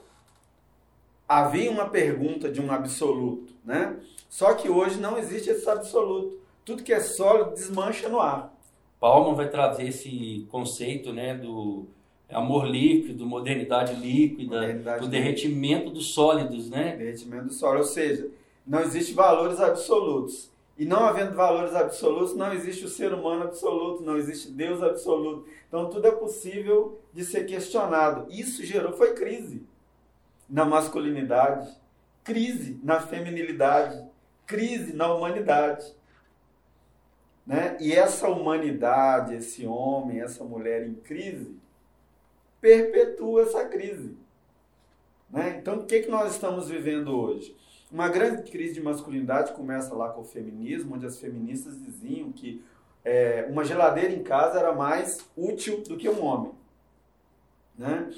havia 1.25 1.71
uma 1.71 1.87
pergunta 1.87 2.51
de 2.51 2.59
um 2.59 2.69
absoluto, 2.69 3.53
né? 3.63 3.95
Só 4.29 4.53
que 4.53 4.67
hoje 4.67 4.99
não 4.99 5.17
existe 5.17 5.49
esse 5.49 5.69
absoluto. 5.69 6.41
Tudo 6.65 6.83
que 6.83 6.91
é 6.91 6.99
sólido 6.99 7.51
desmancha 7.51 8.09
no 8.09 8.19
ar. 8.19 8.53
Paulo 8.99 9.33
vai 9.33 9.49
trazer 9.49 9.87
esse 9.87 10.45
conceito, 10.51 11.13
né, 11.13 11.35
do 11.35 11.87
amor 12.29 12.65
líquido, 12.65 13.25
modernidade 13.25 13.93
líquida, 13.95 14.55
modernidade 14.55 15.01
do 15.01 15.07
derretimento 15.07 15.89
dos 15.89 16.13
sólidos, 16.13 16.69
né? 16.69 16.95
Derretimento 16.97 17.45
dos 17.45 17.57
sólidos, 17.57 17.87
ou 17.87 17.93
seja, 17.93 18.29
não 18.65 18.81
existe 18.81 19.13
valores 19.13 19.59
absolutos. 19.59 20.49
E 20.77 20.85
não 20.85 21.05
havendo 21.05 21.33
valores 21.33 21.73
absolutos, 21.73 22.35
não 22.35 22.53
existe 22.53 22.85
o 22.85 22.89
ser 22.89 23.11
humano 23.11 23.45
absoluto, 23.45 24.03
não 24.03 24.15
existe 24.15 24.51
Deus 24.51 24.83
absoluto. 24.83 25.47
Então 25.67 25.89
tudo 25.89 26.07
é 26.07 26.11
possível 26.11 26.99
de 27.11 27.25
ser 27.25 27.45
questionado. 27.45 28.27
Isso 28.29 28.63
gerou 28.63 28.93
foi 28.93 29.13
crise 29.13 29.65
na 30.47 30.65
masculinidade, 30.65 31.75
crise 32.23 32.79
na 32.83 32.99
feminilidade, 32.99 34.05
crise 34.45 34.93
na 34.93 35.11
humanidade. 35.11 35.95
Né? 37.45 37.75
E 37.79 37.93
essa 37.93 38.27
humanidade, 38.27 39.33
esse 39.33 39.65
homem, 39.65 40.21
essa 40.21 40.43
mulher 40.43 40.85
em 40.85 40.93
crise, 40.93 41.55
perpetua 42.61 43.43
essa 43.43 43.65
crise. 43.65 44.15
Né? 45.29 45.57
Então, 45.59 45.79
o 45.79 45.85
que, 45.85 46.01
que 46.01 46.09
nós 46.09 46.33
estamos 46.33 46.69
vivendo 46.69 47.09
hoje? 47.09 47.55
Uma 47.91 48.09
grande 48.09 48.49
crise 48.49 48.73
de 48.73 48.81
masculinidade 48.81 49.53
começa 49.53 49.93
lá 49.95 50.09
com 50.09 50.21
o 50.21 50.25
feminismo, 50.25 50.95
onde 50.95 51.05
as 51.05 51.19
feministas 51.19 51.81
diziam 51.81 52.31
que 52.31 52.63
é, 53.05 53.47
uma 53.49 53.63
geladeira 53.63 54.13
em 54.13 54.23
casa 54.23 54.59
era 54.59 54.73
mais 54.73 55.19
útil 55.35 55.81
do 55.83 55.95
que 55.95 56.09
um 56.09 56.23
homem. 56.23 56.51
Né? 57.77 58.11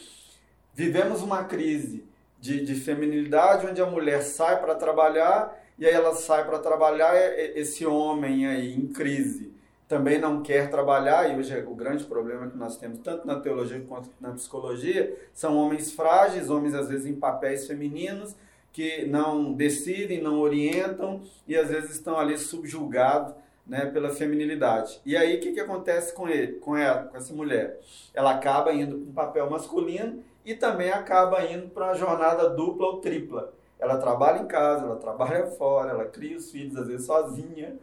Vivemos 0.74 1.22
uma 1.22 1.44
crise 1.44 2.04
de, 2.40 2.66
de 2.66 2.76
feminilidade, 2.76 3.68
onde 3.68 3.82
a 3.82 3.86
mulher 3.86 4.24
sai 4.24 4.60
para 4.60 4.74
trabalhar 4.76 5.56
e 5.78 5.86
aí 5.86 5.94
ela 5.94 6.16
sai 6.16 6.46
para 6.46 6.60
trabalhar, 6.60 7.16
esse 7.56 7.86
homem 7.86 8.48
aí 8.48 8.74
em 8.74 8.88
crise 8.88 9.59
também 9.90 10.20
não 10.20 10.44
quer 10.44 10.70
trabalhar, 10.70 11.28
e 11.28 11.36
hoje 11.36 11.52
é 11.52 11.66
o 11.68 11.74
grande 11.74 12.04
problema 12.04 12.48
que 12.48 12.56
nós 12.56 12.78
temos, 12.78 13.00
tanto 13.00 13.26
na 13.26 13.40
teologia 13.40 13.84
quanto 13.88 14.08
na 14.22 14.32
psicologia, 14.32 15.18
são 15.34 15.58
homens 15.58 15.92
frágeis, 15.92 16.48
homens 16.48 16.76
às 16.76 16.88
vezes 16.88 17.08
em 17.08 17.16
papéis 17.16 17.66
femininos, 17.66 18.36
que 18.72 19.08
não 19.08 19.52
decidem, 19.52 20.22
não 20.22 20.40
orientam 20.40 21.24
e 21.48 21.58
às 21.58 21.70
vezes 21.70 21.90
estão 21.90 22.20
ali 22.20 22.38
subjugados 22.38 23.34
né, 23.66 23.88
pela 23.88 24.12
feminilidade. 24.12 25.02
E 25.04 25.18
aí 25.18 25.38
o 25.38 25.40
que, 25.40 25.54
que 25.54 25.60
acontece 25.60 26.14
com 26.14 26.30
ele, 26.30 26.60
com 26.60 26.78
ela, 26.78 27.06
com 27.06 27.18
essa 27.18 27.34
mulher? 27.34 27.80
Ela 28.14 28.36
acaba 28.36 28.72
indo 28.72 28.96
para 28.96 29.10
um 29.10 29.14
papel 29.14 29.50
masculino 29.50 30.24
e 30.46 30.54
também 30.54 30.92
acaba 30.92 31.44
indo 31.46 31.68
para 31.70 31.86
uma 31.86 31.96
jornada 31.96 32.48
dupla 32.48 32.86
ou 32.86 33.02
tripla. 33.02 33.52
Ela 33.80 33.98
trabalha 33.98 34.40
em 34.40 34.46
casa, 34.46 34.86
ela 34.86 34.98
trabalha 34.98 35.48
fora, 35.48 35.90
ela 35.90 36.06
cria 36.06 36.38
os 36.38 36.52
filhos 36.52 36.76
às 36.78 36.88
vezes 36.88 37.08
sozinha, 37.08 37.76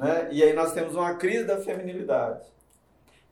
né? 0.00 0.28
E 0.32 0.42
aí 0.42 0.54
nós 0.54 0.72
temos 0.72 0.94
uma 0.94 1.14
crise 1.14 1.44
da 1.44 1.58
feminilidade. 1.58 2.40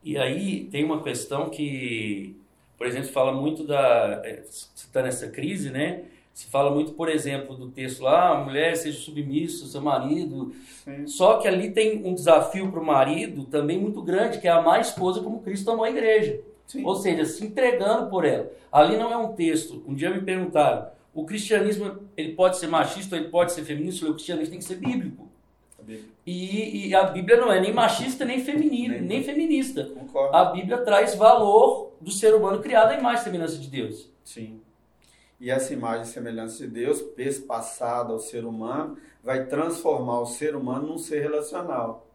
E 0.05 0.19
aí 0.19 0.65
tem 0.71 0.85
uma 0.85 1.03
questão 1.03 1.49
que, 1.49 2.37
por 2.77 2.87
exemplo, 2.87 3.09
fala 3.09 3.33
muito 3.33 3.65
da. 3.65 4.21
É, 4.23 4.43
você 4.43 4.69
está 4.77 5.03
nessa 5.03 5.29
crise, 5.29 5.71
né? 5.71 6.05
Se 6.35 6.47
fala 6.47 6.71
muito, 6.71 6.93
por 6.93 7.09
exemplo, 7.09 7.57
do 7.57 7.69
texto 7.71 8.03
lá, 8.03 8.29
a 8.29 8.45
mulher 8.45 8.77
seja 8.77 8.99
submissa 8.99 9.65
ao 9.65 9.71
seu 9.71 9.81
marido. 9.81 10.55
Sim. 10.85 11.07
Só 11.07 11.39
que 11.39 11.49
ali 11.49 11.73
tem 11.73 12.07
um 12.07 12.15
desafio 12.15 12.71
para 12.71 12.79
o 12.79 12.87
marido 12.87 13.45
também 13.45 13.79
muito 13.79 14.01
grande, 14.03 14.39
que 14.39 14.47
é 14.47 14.51
amar 14.51 14.79
a 14.79 14.83
esposa 14.83 15.21
como 15.21 15.41
Cristo 15.41 15.71
amou 15.71 15.85
a 15.85 15.91
igreja. 15.91 16.41
Sim. 16.67 16.85
Ou 16.85 16.95
seja, 16.95 17.25
se 17.25 17.45
entregando 17.45 18.09
por 18.09 18.25
ela. 18.25 18.53
Ali 18.71 18.97
não 18.97 19.11
é 19.11 19.17
um 19.17 19.33
texto. 19.33 19.83
Um 19.87 19.95
dia 19.95 20.11
me 20.11 20.21
perguntaram, 20.21 20.87
o 21.13 21.25
cristianismo 21.25 22.09
ele 22.17 22.35
pode 22.35 22.59
ser 22.59 22.69
machista 22.69 23.17
ou 23.17 23.23
ele 23.23 23.31
pode 23.31 23.53
ser 23.53 23.65
feminista? 23.65 24.07
O 24.07 24.15
cristianismo 24.15 24.51
tem 24.51 24.59
que 24.61 24.65
ser 24.65 24.77
bíblico. 24.77 25.28
E, 26.27 26.89
e, 26.89 26.95
a 26.95 27.05
Bíblia 27.05 27.41
não 27.41 27.51
é 27.51 27.61
nem 27.61 27.73
machista, 27.73 28.25
nem 28.25 28.45
feminina, 28.45 28.95
nem, 28.95 29.03
nem 29.03 29.25
feminista. 29.25 29.85
Concordo. 29.85 30.37
A 30.37 30.45
Bíblia 30.47 30.79
traz 30.79 31.15
valor 31.15 31.93
do 32.01 32.11
ser 32.11 32.35
humano 32.35 32.61
criado 32.61 32.91
à 32.91 32.95
imagem 32.95 33.21
e 33.21 33.25
semelhança 33.25 33.59
de 33.59 33.69
Deus. 33.69 34.11
Sim. 34.23 34.61
E 35.41 35.51
essa 35.51 35.73
imagem 35.73 36.03
e 36.03 36.07
semelhança 36.07 36.59
de 36.59 36.67
Deus, 36.67 37.01
passada 37.47 38.13
ao 38.13 38.19
ser 38.19 38.45
humano, 38.45 38.99
vai 39.23 39.47
transformar 39.47 40.21
o 40.21 40.27
ser 40.27 40.55
humano 40.55 40.89
num 40.89 40.99
ser 40.99 41.23
relacional. 41.23 42.07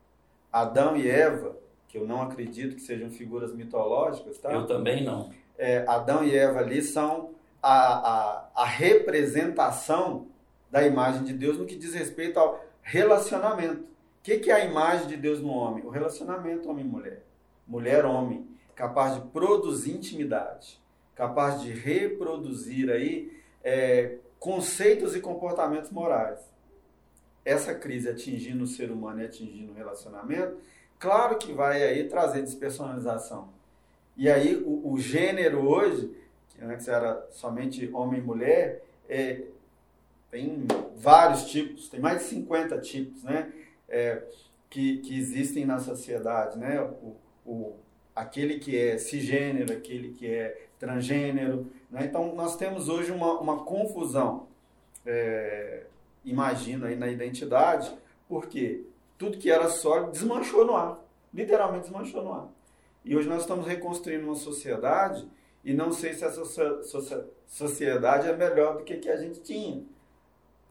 Adão 0.51 0.95
e 0.95 1.09
Eva, 1.09 1.57
que 1.87 1.97
eu 1.97 2.05
não 2.05 2.21
acredito 2.21 2.75
que 2.75 2.81
sejam 2.81 3.09
figuras 3.09 3.53
mitológicas, 3.53 4.37
tá? 4.37 4.51
Eu 4.51 4.67
também 4.67 5.03
não. 5.03 5.31
É, 5.57 5.85
Adão 5.87 6.23
e 6.23 6.35
Eva 6.35 6.59
ali 6.59 6.81
são 6.81 7.31
a, 7.61 7.73
a, 7.73 8.49
a 8.55 8.65
representação 8.65 10.27
da 10.69 10.85
imagem 10.85 11.23
de 11.23 11.33
Deus 11.33 11.57
no 11.57 11.65
que 11.65 11.75
diz 11.75 11.93
respeito 11.93 12.39
ao 12.39 12.63
relacionamento. 12.83 13.81
O 13.81 13.87
que, 14.21 14.37
que 14.37 14.51
é 14.51 14.53
a 14.53 14.65
imagem 14.65 15.07
de 15.07 15.17
Deus 15.17 15.41
no 15.41 15.49
homem? 15.49 15.83
O 15.83 15.89
relacionamento 15.89 16.69
homem-mulher. 16.69 17.23
Mulher-homem, 17.67 18.47
capaz 18.75 19.15
de 19.15 19.21
produzir 19.29 19.91
intimidade, 19.91 20.79
capaz 21.15 21.61
de 21.61 21.71
reproduzir 21.71 22.91
aí 22.91 23.41
é, 23.63 24.17
conceitos 24.39 25.15
e 25.15 25.21
comportamentos 25.21 25.89
morais. 25.89 26.39
Essa 27.45 27.73
crise 27.73 28.09
atingindo 28.09 28.63
o 28.63 28.67
ser 28.67 28.91
humano 28.91 29.21
e 29.21 29.25
atingindo 29.25 29.71
o 29.71 29.75
relacionamento, 29.75 30.57
claro 30.99 31.37
que 31.37 31.51
vai 31.51 31.83
aí 31.83 32.07
trazer 32.07 32.41
despersonalização. 32.41 33.49
E 34.15 34.29
aí 34.29 34.55
o, 34.55 34.91
o 34.93 34.99
gênero 34.99 35.67
hoje, 35.67 36.15
que 36.49 36.63
antes 36.63 36.87
era 36.87 37.25
somente 37.31 37.89
homem 37.93 38.19
e 38.19 38.23
mulher, 38.23 38.83
é, 39.09 39.41
tem 40.33 40.65
vários 40.95 41.45
tipos, 41.45 41.87
tem 41.89 41.99
mais 41.99 42.23
de 42.23 42.29
50 42.29 42.79
tipos, 42.79 43.23
né? 43.23 43.53
É, 43.87 44.23
que, 44.67 44.97
que 44.97 45.15
existem 45.15 45.63
na 45.63 45.77
sociedade, 45.77 46.57
né? 46.57 46.81
O, 46.81 47.15
o, 47.45 47.75
aquele 48.15 48.57
que 48.57 48.75
é 48.75 48.97
cisgênero, 48.97 49.71
aquele 49.71 50.09
que 50.09 50.25
é 50.25 50.69
transgênero, 50.79 51.67
né? 51.91 52.05
Então, 52.05 52.33
nós 52.33 52.57
temos 52.57 52.89
hoje 52.89 53.11
uma, 53.11 53.39
uma 53.39 53.63
confusão, 53.63 54.47
é, 55.05 55.83
imagino 56.25 56.87
aí, 56.87 56.95
na 56.95 57.09
identidade, 57.09 57.95
porque 58.27 58.87
tudo 59.19 59.37
que 59.37 59.51
era 59.51 59.69
sólido 59.69 60.13
desmanchou 60.13 60.65
no 60.65 60.75
ar, 60.75 60.99
literalmente 61.31 61.83
desmanchou 61.83 62.23
no 62.23 62.33
ar. 62.33 62.49
E 63.05 63.15
hoje 63.15 63.29
nós 63.29 63.41
estamos 63.43 63.67
reconstruindo 63.67 64.25
uma 64.25 64.35
sociedade 64.35 65.27
e 65.63 65.75
não 65.75 65.91
sei 65.91 66.13
se 66.13 66.25
essa 66.25 66.43
sociedade 67.45 68.27
é 68.27 68.35
melhor 68.35 68.77
do 68.77 68.83
que 68.83 68.93
a 68.93 68.99
que 68.99 69.09
a 69.09 69.17
gente 69.17 69.39
tinha. 69.41 69.92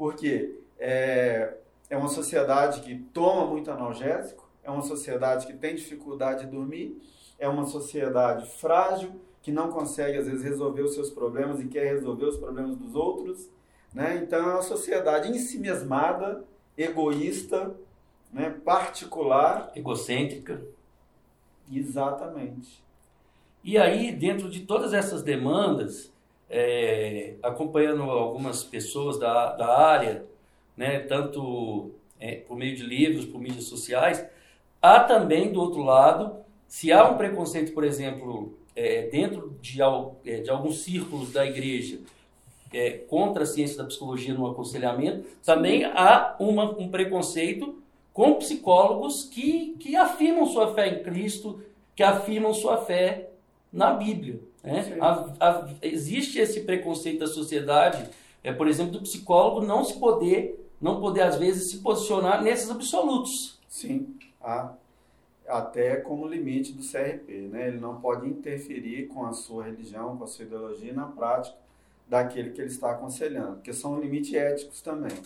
Porque 0.03 0.59
é, 0.81 1.59
é 1.89 1.97
uma 1.97 2.09
sociedade 2.09 2.81
que 2.81 2.99
toma 3.15 3.47
muito 3.47 3.71
analgésico, 3.71 4.51
é 4.61 4.69
uma 4.69 4.83
sociedade 4.83 5.47
que 5.47 5.53
tem 5.53 5.77
dificuldade 5.77 6.45
de 6.45 6.51
dormir, 6.51 7.01
é 7.39 7.49
uma 7.49 7.65
sociedade 7.67 8.51
frágil, 8.59 9.13
que 9.43 9.53
não 9.53 9.71
consegue, 9.71 10.19
às 10.19 10.27
vezes, 10.27 10.43
resolver 10.43 10.83
os 10.83 10.95
seus 10.95 11.09
problemas 11.09 11.61
e 11.61 11.69
quer 11.69 11.85
resolver 11.85 12.25
os 12.25 12.37
problemas 12.37 12.75
dos 12.75 12.97
outros. 12.97 13.49
Né? 13.95 14.21
Então, 14.25 14.41
é 14.41 14.55
uma 14.55 14.63
sociedade 14.63 15.31
em 15.31 15.39
si 15.39 15.61
mesmada, 15.61 16.43
egoísta, 16.77 17.73
né? 18.33 18.51
particular. 18.51 19.71
Egocêntrica. 19.77 20.61
Exatamente. 21.73 22.83
E 23.63 23.79
aí, 23.79 24.11
dentro 24.11 24.51
de 24.51 24.63
todas 24.63 24.93
essas 24.93 25.23
demandas, 25.23 26.12
é, 26.55 27.37
acompanhando 27.43 28.03
algumas 28.03 28.63
pessoas 28.63 29.19
da, 29.19 29.57
da 29.57 29.79
área, 29.79 30.27
né, 30.77 30.99
tanto 31.01 31.93
é, 32.21 32.37
por 32.37 32.59
meio 32.59 32.77
de 32.77 32.83
livros, 32.83 33.25
por 33.25 33.41
mídias 33.41 33.65
sociais, 33.65 34.23
há 34.81 35.01
também, 35.01 35.51
do 35.51 35.59
outro 35.59 35.83
lado, 35.83 36.37
se 36.69 36.93
há 36.93 37.09
um 37.09 37.17
preconceito, 37.17 37.73
por 37.73 37.85
exemplo, 37.85 38.53
é, 38.77 39.09
dentro 39.09 39.57
de, 39.63 39.81
é, 40.27 40.41
de 40.41 40.51
alguns 40.51 40.83
círculos 40.83 41.33
da 41.33 41.47
igreja, 41.47 42.01
é, 42.71 42.91
contra 42.91 43.45
a 43.45 43.47
ciência 43.47 43.79
da 43.79 43.85
psicologia 43.85 44.35
no 44.35 44.47
aconselhamento, 44.47 45.27
também 45.43 45.87
há 45.87 46.37
uma, 46.39 46.71
um 46.79 46.89
preconceito 46.89 47.83
com 48.13 48.35
psicólogos 48.35 49.25
que, 49.25 49.75
que 49.81 49.97
afirmam 49.97 50.47
sua 50.47 50.75
fé 50.75 50.89
em 50.89 51.03
Cristo, 51.03 51.63
que 51.97 52.03
afirmam 52.03 52.53
sua 52.53 52.77
fé 52.77 53.31
na 53.73 53.95
Bíblia. 53.95 54.52
Né? 54.63 54.97
A, 55.01 55.35
a, 55.41 55.69
existe 55.83 56.39
esse 56.39 56.61
preconceito 56.61 57.21
da 57.21 57.27
sociedade, 57.27 58.09
é, 58.43 58.53
por 58.53 58.69
exemplo, 58.69 58.93
do 58.93 59.03
psicólogo 59.03 59.67
não 59.67 59.85
se 59.85 59.99
poder, 59.99 60.69
não 60.81 61.01
poder 61.01 61.23
às 61.23 61.37
vezes 61.37 61.71
se 61.71 61.79
posicionar 61.79 62.43
nesses 62.43 62.71
absolutos. 62.71 63.61
Sim, 63.69 64.15
até 65.47 65.97
como 65.97 66.27
limite 66.27 66.73
do 66.73 66.83
CRP, 66.83 67.49
né? 67.51 67.69
Ele 67.69 67.81
não 67.81 68.01
pode 68.01 68.29
interferir 68.29 69.09
com 69.09 69.25
a 69.27 69.33
sua 69.33 69.65
religião, 69.65 70.17
com 70.17 70.25
a 70.25 70.27
sua 70.27 70.45
ideologia 70.45 70.93
na 70.93 71.07
prática 71.07 71.57
daquele 72.09 72.51
que 72.51 72.61
ele 72.61 72.71
está 72.71 72.91
aconselhando, 72.91 73.55
porque 73.55 73.73
são 73.73 73.99
limites 73.99 74.35
éticos 74.35 74.83
também. 74.83 75.17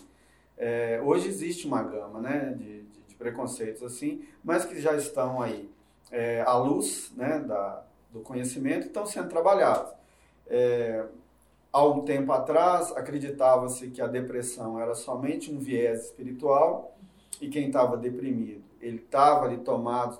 É, 0.57 1.01
hoje 1.05 1.28
existe 1.28 1.66
uma 1.66 1.82
gama, 1.82 2.20
né, 2.20 2.55
de, 2.57 2.82
de, 2.82 3.01
de, 3.09 3.14
preconceitos 3.16 3.82
assim, 3.82 4.24
mas 4.43 4.64
que 4.64 4.80
já 4.80 4.95
estão 4.95 5.43
aí 5.43 5.68
é, 6.11 6.43
à 6.43 6.57
luz, 6.57 7.12
né, 7.16 7.41
da, 7.41 7.84
do 8.11 8.20
conhecimento 8.20 8.86
estão 8.86 9.07
sendo 9.07 9.28
trabalhados. 9.28 9.92
É, 10.46 11.04
há 11.72 11.84
um 11.84 12.02
tempo 12.04 12.32
atrás, 12.32 12.92
acreditava-se 12.92 13.88
que 13.88 14.00
a 14.00 14.07
depressão 14.07 14.80
era 14.80 14.94
somente 14.94 15.52
um 15.52 15.59
viés 15.59 16.07
espiritual 16.07 16.96
e 17.40 17.48
quem 17.48 17.66
estava 17.66 17.96
deprimido, 17.96 18.64
ele 18.80 18.96
estava 18.96 19.44
ali 19.44 19.59
tomado 19.59 20.18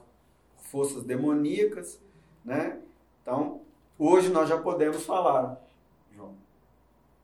forças 0.59 1.03
demoníacas, 1.03 1.99
né? 2.45 2.79
Então, 3.23 3.61
hoje 3.99 4.29
nós 4.29 4.49
já 4.49 4.59
podemos 4.59 5.05
falar, 5.05 5.61
João, 6.15 6.35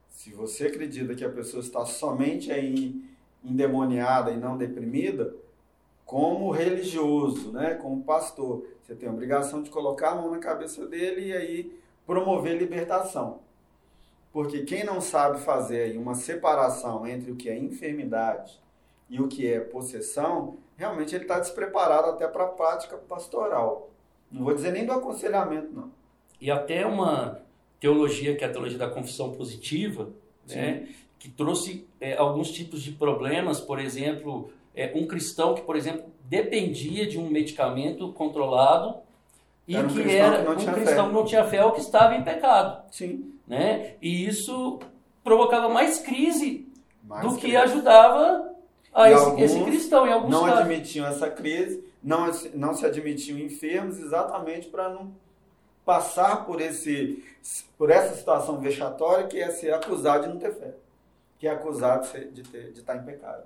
se 0.08 0.32
você 0.32 0.66
acredita 0.66 1.14
que 1.14 1.24
a 1.24 1.30
pessoa 1.30 1.60
está 1.60 1.84
somente 1.84 2.50
aí 2.50 3.04
endemoniada 3.44 4.30
e 4.30 4.36
não 4.36 4.56
deprimida, 4.56 5.34
como 6.12 6.50
religioso, 6.50 7.52
né, 7.52 7.72
como 7.72 8.04
pastor, 8.04 8.66
você 8.82 8.94
tem 8.94 9.08
a 9.08 9.12
obrigação 9.12 9.62
de 9.62 9.70
colocar 9.70 10.10
a 10.10 10.14
mão 10.16 10.30
na 10.30 10.38
cabeça 10.38 10.86
dele 10.86 11.28
e 11.28 11.32
aí 11.32 11.72
promover 12.04 12.58
libertação. 12.58 13.38
Porque 14.30 14.60
quem 14.60 14.84
não 14.84 15.00
sabe 15.00 15.40
fazer 15.40 15.96
uma 15.96 16.14
separação 16.14 17.06
entre 17.06 17.30
o 17.30 17.34
que 17.34 17.48
é 17.48 17.56
enfermidade 17.56 18.60
e 19.08 19.22
o 19.22 19.26
que 19.26 19.50
é 19.50 19.58
possessão, 19.58 20.58
realmente 20.76 21.14
ele 21.14 21.24
está 21.24 21.38
despreparado 21.38 22.10
até 22.10 22.28
para 22.28 22.44
a 22.44 22.48
prática 22.48 22.98
pastoral. 22.98 23.88
Não 24.30 24.44
vou 24.44 24.54
dizer 24.54 24.70
nem 24.70 24.84
do 24.84 24.92
aconselhamento, 24.92 25.72
não. 25.72 25.90
E 26.38 26.50
até 26.50 26.84
uma 26.84 27.40
teologia, 27.80 28.36
que 28.36 28.44
é 28.44 28.48
a 28.48 28.52
teologia 28.52 28.76
da 28.76 28.90
confissão 28.90 29.32
positiva, 29.32 30.10
né, 30.46 30.88
que 31.18 31.30
trouxe 31.30 31.88
é, 31.98 32.18
alguns 32.18 32.50
tipos 32.50 32.82
de 32.82 32.92
problemas, 32.92 33.60
por 33.60 33.78
exemplo, 33.78 34.52
é, 34.75 34.93
um 34.95 35.07
cristão 35.07 35.55
que, 35.55 35.62
por 35.62 35.77
exemplo, 35.77 36.05
dependia 36.25 37.07
de 37.07 37.18
um 37.18 37.29
medicamento 37.29 38.12
controlado 38.12 38.97
e 39.66 39.77
era 39.77 39.87
um 39.87 39.91
que 39.91 40.11
era 40.11 40.57
que 40.57 40.68
um 40.68 40.73
cristão 40.73 41.09
que 41.09 41.14
não 41.14 41.25
tinha 41.25 41.45
fé 41.45 41.64
ou 41.64 41.73
que 41.73 41.81
estava 41.81 42.14
em 42.14 42.23
pecado. 42.23 42.83
Sim. 42.91 43.35
Né? 43.47 43.95
E 44.01 44.27
isso 44.27 44.81
provocava 45.23 45.68
mais 45.68 45.99
crise 45.99 46.66
mais 47.05 47.23
do 47.23 47.39
crise. 47.39 47.47
que 47.47 47.57
ajudava 47.57 48.53
a 48.93 49.11
esse, 49.11 49.41
esse, 49.41 49.64
cristão 49.64 50.07
em 50.07 50.12
alguns 50.12 50.31
não 50.31 50.45
casos. 50.45 50.61
admitiam 50.61 51.07
essa 51.07 51.31
crise, 51.31 51.83
não, 52.03 52.31
não 52.55 52.75
se 52.75 52.85
admitiam 52.85 53.39
enfermos 53.39 53.99
exatamente 53.99 54.68
para 54.68 54.89
não 54.89 55.12
passar 55.85 56.45
por, 56.45 56.61
esse, 56.61 57.25
por 57.77 57.91
essa 57.91 58.14
situação 58.14 58.61
vexatória 58.61 59.27
que 59.27 59.41
é 59.41 59.51
ser 59.51 59.73
acusado 59.75 60.25
de 60.25 60.29
não 60.29 60.39
ter 60.39 60.53
fé, 60.55 60.75
que 61.39 61.47
é 61.47 61.51
acusado 61.51 62.07
de, 62.31 62.43
ter, 62.43 62.73
de 62.73 62.81
estar 62.81 62.97
em 62.97 63.03
pecado. 63.03 63.45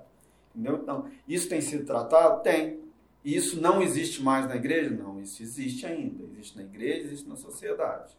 Entendeu? 0.57 0.79
Então, 0.81 1.05
isso 1.27 1.47
tem 1.47 1.61
sido 1.61 1.85
tratado? 1.85 2.41
Tem. 2.41 2.79
Isso 3.23 3.61
não 3.61 3.79
existe 3.79 4.23
mais 4.23 4.47
na 4.47 4.55
igreja? 4.55 4.89
Não, 4.89 5.21
isso 5.21 5.43
existe 5.43 5.85
ainda. 5.85 6.23
Existe 6.23 6.57
na 6.57 6.63
igreja, 6.63 7.05
existe 7.05 7.29
na 7.29 7.35
sociedade. 7.35 8.17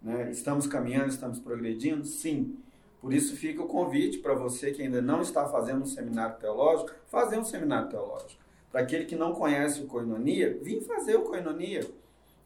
Né? 0.00 0.30
Estamos 0.30 0.68
caminhando, 0.68 1.08
estamos 1.08 1.40
progredindo? 1.40 2.04
Sim. 2.04 2.56
Por 3.00 3.12
isso 3.12 3.36
fica 3.36 3.60
o 3.60 3.66
convite 3.66 4.18
para 4.18 4.34
você 4.34 4.70
que 4.70 4.82
ainda 4.82 5.02
não 5.02 5.20
está 5.20 5.48
fazendo 5.48 5.82
um 5.82 5.86
seminário 5.86 6.36
teológico, 6.36 6.92
fazer 7.08 7.38
um 7.38 7.44
seminário 7.44 7.88
teológico. 7.88 8.40
Para 8.70 8.82
aquele 8.82 9.04
que 9.04 9.16
não 9.16 9.34
conhece 9.34 9.82
o 9.82 9.86
Coinonia, 9.86 10.58
vim 10.62 10.80
fazer 10.80 11.16
o 11.16 11.22
Coinonia. 11.22 11.84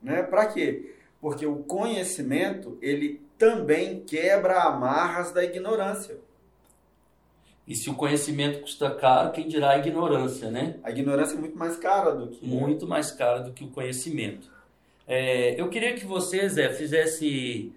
Né? 0.03 0.22
Para 0.22 0.47
quê? 0.47 0.95
Porque 1.20 1.47
o 1.47 1.57
conhecimento, 1.64 2.79
ele 2.81 3.20
também 3.37 4.01
quebra 4.01 4.62
amarras 4.62 5.33
da 5.33 5.45
ignorância. 5.45 6.18
E 7.69 7.75
se 7.75 7.91
o 7.91 7.95
conhecimento 7.95 8.62
custa 8.62 8.91
caro, 8.91 9.31
quem 9.31 9.47
dirá 9.47 9.73
a 9.73 9.79
ignorância, 9.79 10.51
né? 10.51 10.77
A 10.83 10.91
ignorância 10.91 11.35
é 11.35 11.39
muito 11.39 11.59
mais 11.59 11.77
cara 11.77 12.12
do 12.12 12.29
que... 12.29 12.47
Muito 12.47 12.87
mais 12.87 13.11
cara 13.11 13.41
do 13.41 13.53
que 13.53 13.62
o 13.62 13.69
conhecimento. 13.69 14.51
É, 15.07 15.61
eu 15.61 15.69
queria 15.69 15.95
que 15.95 16.07
você, 16.07 16.49
Zé, 16.49 16.73
fizesse 16.73 17.71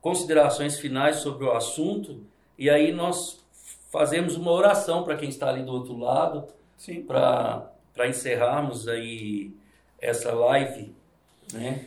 considerações 0.00 0.80
finais 0.80 1.18
sobre 1.18 1.44
o 1.44 1.52
assunto 1.52 2.24
e 2.58 2.68
aí 2.68 2.90
nós 2.90 3.38
fazemos 3.92 4.34
uma 4.34 4.50
oração 4.50 5.04
para 5.04 5.16
quem 5.16 5.28
está 5.28 5.48
ali 5.48 5.62
do 5.62 5.70
outro 5.70 5.96
lado, 5.96 6.48
para 7.06 8.08
encerrarmos 8.08 8.88
aí 8.88 9.52
essa 10.00 10.34
live, 10.34 10.92
né? 11.52 11.86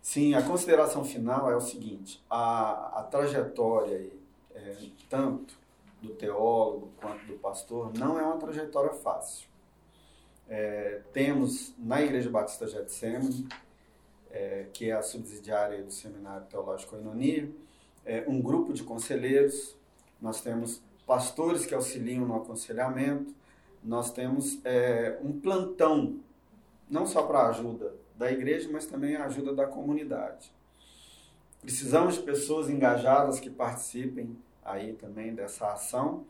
Sim, 0.00 0.32
a 0.32 0.40
consideração 0.40 1.04
final 1.04 1.50
é 1.50 1.56
o 1.56 1.60
seguinte: 1.60 2.18
a, 2.30 3.00
a 3.00 3.02
trajetória, 3.02 4.06
é, 4.54 4.74
tanto 5.10 5.57
do 6.00 6.14
teólogo 6.14 6.90
quanto 7.00 7.26
do 7.26 7.34
pastor, 7.34 7.92
não 7.96 8.18
é 8.18 8.22
uma 8.22 8.36
trajetória 8.36 8.92
fácil. 8.92 9.48
É, 10.48 11.02
temos 11.12 11.74
na 11.78 12.00
Igreja 12.00 12.30
Batista 12.30 12.66
Getsemane 12.66 13.46
é, 14.30 14.66
que 14.72 14.90
é 14.90 14.92
a 14.92 15.02
subsidiária 15.02 15.82
do 15.82 15.90
Seminário 15.90 16.46
Teológico 16.46 16.96
Enonia, 16.96 17.50
é, 18.04 18.24
um 18.26 18.40
grupo 18.40 18.72
de 18.72 18.82
conselheiros, 18.82 19.76
nós 20.20 20.40
temos 20.40 20.82
pastores 21.06 21.64
que 21.66 21.74
auxiliam 21.74 22.26
no 22.26 22.36
aconselhamento, 22.36 23.34
nós 23.82 24.10
temos 24.10 24.58
é, 24.64 25.18
um 25.22 25.38
plantão, 25.38 26.18
não 26.88 27.06
só 27.06 27.22
para 27.22 27.40
a 27.40 27.48
ajuda 27.48 27.94
da 28.16 28.30
igreja, 28.30 28.68
mas 28.70 28.86
também 28.86 29.16
a 29.16 29.24
ajuda 29.26 29.54
da 29.54 29.66
comunidade. 29.66 30.52
Precisamos 31.60 32.14
de 32.14 32.22
pessoas 32.22 32.68
engajadas 32.68 33.40
que 33.40 33.50
participem 33.50 34.36
aí 34.72 34.92
também 34.94 35.34
dessa 35.34 35.72
ação. 35.72 36.24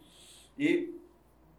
E 0.58 0.94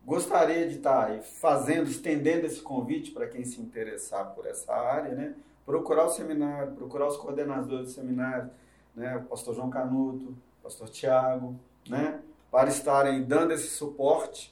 gostaria 0.06 0.68
de 0.68 0.78
estar 0.78 1.22
fazendo, 1.22 1.90
estendendo 1.90 2.46
esse 2.46 2.62
convite 2.62 3.12
para 3.12 3.28
quem 3.28 3.46
se 3.46 3.62
interessar 3.62 4.34
por 4.34 4.46
essa 4.46 4.74
área, 4.74 5.14
né? 5.14 5.36
procurar 5.70 6.06
o 6.06 6.10
seminário, 6.10 6.74
procurar 6.74 7.08
os 7.08 7.16
coordenadores 7.16 7.90
do 7.90 7.94
seminário, 7.94 8.50
né, 8.96 9.18
o 9.18 9.26
pastor 9.26 9.54
João 9.54 9.70
Canuto, 9.70 10.30
o 10.30 10.64
pastor 10.64 10.90
Tiago, 10.90 11.56
né, 11.88 12.22
para 12.50 12.70
estarem 12.70 13.22
dando 13.24 13.54
esse 13.54 13.68
suporte, 13.68 14.52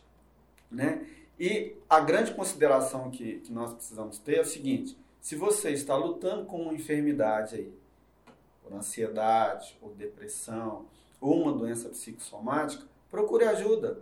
né, 0.69 1.07
e 1.39 1.75
a 1.89 1.99
grande 1.99 2.35
consideração 2.35 3.09
que, 3.09 3.39
que 3.39 3.51
nós 3.51 3.73
precisamos 3.73 4.19
ter 4.19 4.37
é 4.37 4.41
o 4.41 4.45
seguinte, 4.45 4.95
se 5.19 5.35
você 5.35 5.71
está 5.71 5.95
lutando 5.95 6.45
com 6.45 6.61
uma 6.61 6.73
enfermidade 6.75 7.55
aí, 7.55 7.73
por 8.61 8.71
ansiedade, 8.73 9.75
ou 9.81 9.95
depressão, 9.95 10.85
ou 11.19 11.41
uma 11.41 11.51
doença 11.51 11.89
psicossomática, 11.89 12.85
procure 13.09 13.45
ajuda. 13.45 13.99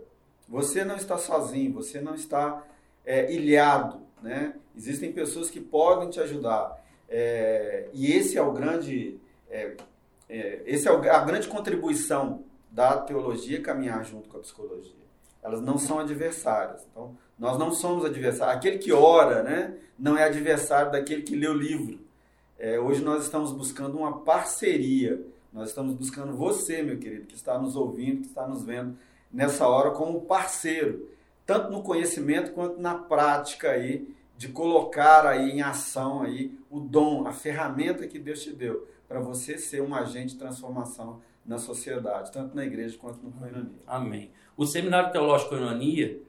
Você 0.48 0.84
não 0.84 0.96
está 0.96 1.18
sozinho, 1.18 1.72
você 1.72 2.00
não 2.00 2.14
está 2.14 2.64
é, 3.04 3.32
ilhado, 3.32 4.00
né? 4.22 4.54
Existem 4.76 5.12
pessoas 5.12 5.50
que 5.50 5.60
podem 5.60 6.10
te 6.10 6.20
ajudar. 6.20 6.84
É, 7.08 7.88
e 7.92 8.12
esse 8.12 8.36
é 8.36 8.42
o 8.42 8.52
grande, 8.52 9.18
é, 9.48 9.76
é, 10.28 10.62
esse 10.66 10.88
é 10.88 10.90
a 10.90 11.24
grande 11.24 11.48
contribuição 11.48 12.44
da 12.70 12.98
teologia 12.98 13.62
caminhar 13.62 14.04
junto 14.04 14.28
com 14.28 14.36
a 14.36 14.40
psicologia. 14.40 14.92
Elas 15.42 15.60
não 15.60 15.78
são 15.78 15.98
adversárias. 15.98 16.86
Então, 16.90 17.16
nós 17.38 17.58
não 17.58 17.72
somos 17.72 18.04
adversários. 18.04 18.56
Aquele 18.56 18.78
que 18.78 18.92
ora, 18.92 19.42
né, 19.42 19.76
não 19.98 20.18
é 20.18 20.24
adversário 20.24 20.90
daquele 20.90 21.22
que 21.22 21.36
lê 21.36 21.46
o 21.46 21.54
livro. 21.54 22.00
É, 22.58 22.78
hoje 22.80 23.02
nós 23.02 23.24
estamos 23.24 23.52
buscando 23.52 23.98
uma 23.98 24.20
parceria. 24.20 25.24
Nós 25.56 25.70
estamos 25.70 25.94
buscando 25.94 26.36
você, 26.36 26.82
meu 26.82 26.98
querido, 26.98 27.24
que 27.24 27.34
está 27.34 27.58
nos 27.58 27.76
ouvindo, 27.76 28.20
que 28.20 28.26
está 28.26 28.46
nos 28.46 28.62
vendo 28.62 28.94
nessa 29.32 29.66
hora 29.66 29.90
como 29.92 30.20
parceiro, 30.20 31.08
tanto 31.46 31.72
no 31.72 31.82
conhecimento 31.82 32.52
quanto 32.52 32.78
na 32.78 32.94
prática 32.94 33.70
aí 33.70 34.14
de 34.36 34.48
colocar 34.48 35.26
aí 35.26 35.52
em 35.52 35.62
ação 35.62 36.20
aí 36.20 36.52
o 36.70 36.78
dom, 36.78 37.26
a 37.26 37.32
ferramenta 37.32 38.06
que 38.06 38.18
Deus 38.18 38.42
te 38.42 38.52
deu 38.52 38.86
para 39.08 39.18
você 39.18 39.56
ser 39.56 39.80
um 39.80 39.94
agente 39.94 40.34
de 40.34 40.38
transformação 40.38 41.22
na 41.42 41.56
sociedade, 41.58 42.30
tanto 42.30 42.54
na 42.54 42.66
igreja 42.66 42.98
quanto 42.98 43.24
no 43.24 43.32
Coinonia. 43.32 43.80
Amém. 43.86 44.30
O 44.58 44.66
Seminário 44.66 45.10
Teológico 45.10 45.50
Coinonia 45.50 46.20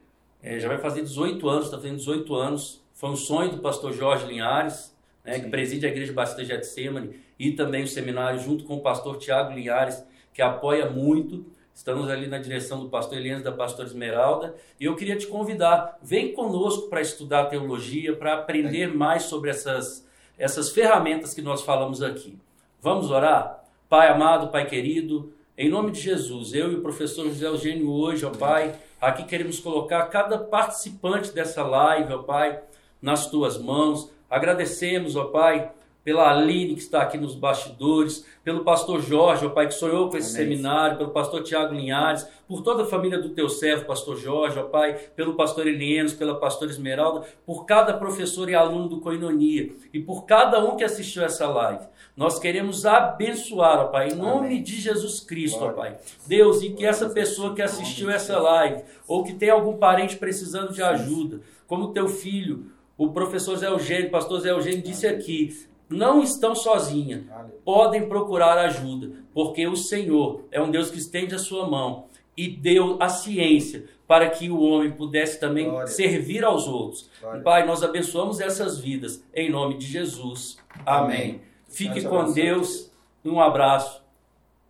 é, 0.41 0.57
já 0.57 0.69
vai 0.69 0.77
fazer 0.77 1.01
18 1.01 1.49
anos, 1.49 1.65
está 1.65 1.75
fazendo 1.75 1.97
18 1.97 2.33
anos. 2.33 2.81
Foi 2.93 3.09
um 3.09 3.17
sonho 3.17 3.51
do 3.51 3.57
pastor 3.59 3.91
Jorge 3.91 4.25
Linhares, 4.25 4.95
né, 5.27 5.41
que 5.41 5.49
preside 5.49 5.85
a 5.85 5.89
Igreja 5.89 6.13
Batista 6.13 6.45
Getsemane, 6.45 7.19
e 7.37 7.51
também 7.51 7.83
o 7.83 7.87
seminário 7.87 8.39
junto 8.39 8.63
com 8.63 8.77
o 8.77 8.81
pastor 8.81 9.17
Tiago 9.17 9.53
Linhares, 9.53 10.01
que 10.33 10.41
apoia 10.41 10.89
muito. 10.89 11.45
Estamos 11.75 12.09
ali 12.09 12.25
na 12.25 12.39
direção 12.39 12.79
do 12.79 12.89
pastor 12.89 13.17
Elias 13.17 13.43
da 13.43 13.51
pastora 13.51 13.87
Esmeralda. 13.87 14.55
E 14.79 14.85
eu 14.85 14.95
queria 14.95 15.17
te 15.17 15.27
convidar, 15.27 15.99
vem 16.01 16.33
conosco 16.33 16.89
para 16.89 17.01
estudar 17.01 17.45
teologia, 17.45 18.15
para 18.15 18.35
aprender 18.35 18.87
mais 18.87 19.23
sobre 19.23 19.51
essas, 19.51 20.07
essas 20.39 20.71
ferramentas 20.71 21.33
que 21.33 21.41
nós 21.41 21.61
falamos 21.61 22.01
aqui. 22.01 22.39
Vamos 22.81 23.11
orar? 23.11 23.63
Pai 23.89 24.09
amado, 24.09 24.47
Pai 24.47 24.65
querido, 24.65 25.31
em 25.57 25.69
nome 25.69 25.91
de 25.91 25.99
Jesus, 25.99 26.53
eu 26.53 26.71
e 26.71 26.75
o 26.75 26.81
professor 26.81 27.25
José 27.25 27.47
Eugênio 27.47 27.91
hoje, 27.91 28.25
ó 28.25 28.29
Pai, 28.29 28.75
aqui 28.99 29.23
queremos 29.23 29.59
colocar 29.59 30.03
cada 30.07 30.37
participante 30.37 31.31
dessa 31.31 31.63
live, 31.63 32.13
ó 32.13 32.23
Pai, 32.23 32.59
nas 33.01 33.29
tuas 33.29 33.57
mãos. 33.57 34.09
Agradecemos, 34.29 35.15
ó 35.15 35.25
Pai, 35.25 35.71
pela 36.03 36.31
Aline 36.31 36.73
que 36.73 36.79
está 36.79 37.01
aqui 37.01 37.17
nos 37.17 37.35
bastidores, 37.35 38.25
pelo 38.41 38.63
pastor 38.63 39.01
Jorge, 39.01 39.45
ó 39.45 39.49
Pai, 39.49 39.67
que 39.67 39.73
sonhou 39.73 40.09
com 40.09 40.15
esse 40.15 40.37
Amém. 40.37 40.55
seminário, 40.55 40.97
pelo 40.97 41.09
pastor 41.09 41.43
Tiago 41.43 41.73
Linhares, 41.75 42.25
por 42.47 42.61
toda 42.61 42.83
a 42.83 42.85
família 42.85 43.19
do 43.19 43.29
teu 43.31 43.49
servo, 43.49 43.83
pastor 43.83 44.15
Jorge, 44.17 44.57
ó 44.57 44.63
Pai, 44.63 44.93
pelo 45.17 45.33
pastor 45.33 45.67
Elienos, 45.67 46.13
pela 46.13 46.39
pastora 46.39 46.71
Esmeralda, 46.71 47.25
por 47.45 47.65
cada 47.65 47.93
professor 47.93 48.49
e 48.49 48.55
aluno 48.55 48.87
do 48.87 49.01
Coinonia 49.01 49.69
e 49.93 49.99
por 49.99 50.25
cada 50.25 50.63
um 50.63 50.77
que 50.77 50.83
assistiu 50.85 51.23
essa 51.25 51.45
live. 51.45 51.85
Nós 52.15 52.39
queremos 52.39 52.85
abençoar, 52.85 53.79
ó 53.79 53.85
Pai, 53.87 54.09
em 54.09 54.15
nome 54.15 54.47
Amém. 54.47 54.63
de 54.63 54.79
Jesus 54.79 55.19
Cristo, 55.19 55.59
Glória. 55.59 55.73
ó 55.75 55.77
Pai. 55.81 55.97
Deus, 56.25 56.61
e 56.63 56.69
que 56.69 56.85
essa 56.85 57.09
pessoa 57.09 57.53
que 57.53 57.61
assistiu 57.61 58.09
essa 58.09 58.39
live, 58.39 58.81
ou 59.07 59.25
que 59.25 59.33
tem 59.33 59.49
algum 59.49 59.75
parente 59.75 60.15
precisando 60.15 60.71
de 60.71 60.81
ajuda, 60.81 61.41
como 61.67 61.91
teu 61.91 62.07
filho, 62.07 62.71
o 62.97 63.09
professor 63.09 63.55
Zé 63.57 63.67
Eugênio, 63.67 64.09
pastor 64.09 64.39
Zé 64.39 64.51
Eugênio 64.51 64.81
disse 64.81 65.05
aqui, 65.07 65.67
não 65.89 66.21
estão 66.21 66.55
sozinhas, 66.55 67.23
podem 67.63 68.09
procurar 68.09 68.57
ajuda, 68.57 69.11
porque 69.33 69.67
o 69.67 69.75
Senhor 69.75 70.45
é 70.51 70.61
um 70.61 70.71
Deus 70.71 70.89
que 70.89 70.97
estende 70.97 71.35
a 71.35 71.39
sua 71.39 71.69
mão 71.69 72.05
e 72.35 72.47
deu 72.47 72.97
a 72.99 73.09
ciência 73.09 73.85
para 74.07 74.29
que 74.29 74.49
o 74.49 74.61
homem 74.61 74.91
pudesse 74.91 75.39
também 75.39 75.69
Glória. 75.69 75.87
servir 75.87 76.43
aos 76.43 76.67
outros. 76.67 77.09
Glória. 77.19 77.41
Pai, 77.41 77.65
nós 77.65 77.83
abençoamos 77.83 78.39
essas 78.39 78.79
vidas 78.79 79.23
em 79.33 79.49
nome 79.49 79.77
de 79.77 79.85
Jesus. 79.85 80.57
Amém. 80.85 81.17
Amém. 81.17 81.41
Fique 81.67 82.01
com 82.03 82.31
Deus. 82.31 82.91
Um 83.25 83.41
abraço. 83.41 84.01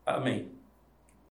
Amém. 0.06 0.57